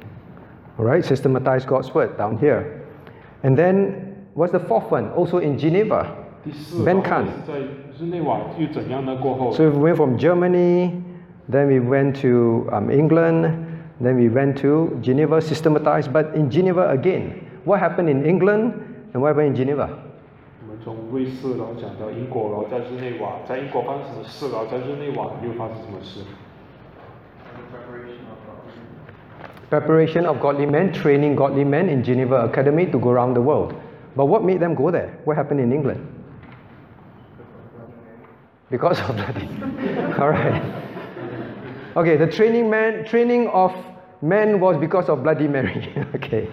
[0.79, 2.65] All right, systematize God's word down here.
[3.43, 5.11] And then what's the fourth one?
[5.17, 6.23] Also in Geneva.
[6.45, 7.29] 第四, ben Khan.
[9.53, 11.03] So we went from Germany,
[11.49, 13.45] then we went to um, England,
[14.01, 18.74] then we went to Geneva, systematized, but in Geneva again what happened in England
[19.14, 19.90] and what happened in Geneva?
[20.62, 26.22] 我们从瑞士，然后讲到英国，然后在日内瓦，在英国发生什么事，然后在日内瓦又发生什么事？
[29.70, 33.74] Preparation of godly men, training godly men in Geneva Academy to go around the world.
[34.16, 35.10] But what made them go there?
[35.26, 36.00] What happened in England?
[38.70, 39.50] Because of bloody.
[40.20, 40.62] All right.
[41.98, 43.74] Okay, the training man, training of
[44.22, 45.94] men was because of Bloody Mary.
[46.16, 46.48] okay.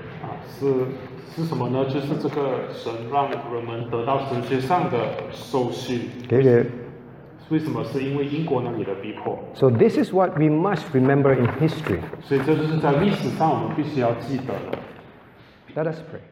[0.49, 1.85] 啊，是是什么呢？
[1.85, 4.97] 就是这个神让人们得到神学上的
[5.31, 6.09] 受训。
[6.27, 6.65] Okay, okay.
[7.49, 7.83] 为什么？
[7.83, 9.39] 是因为英国那里的逼迫。
[9.55, 11.99] So this is what we must remember in history.
[12.23, 14.77] 所以这就是在历史上我们必须要记得的。
[15.75, 16.28] Let us pray.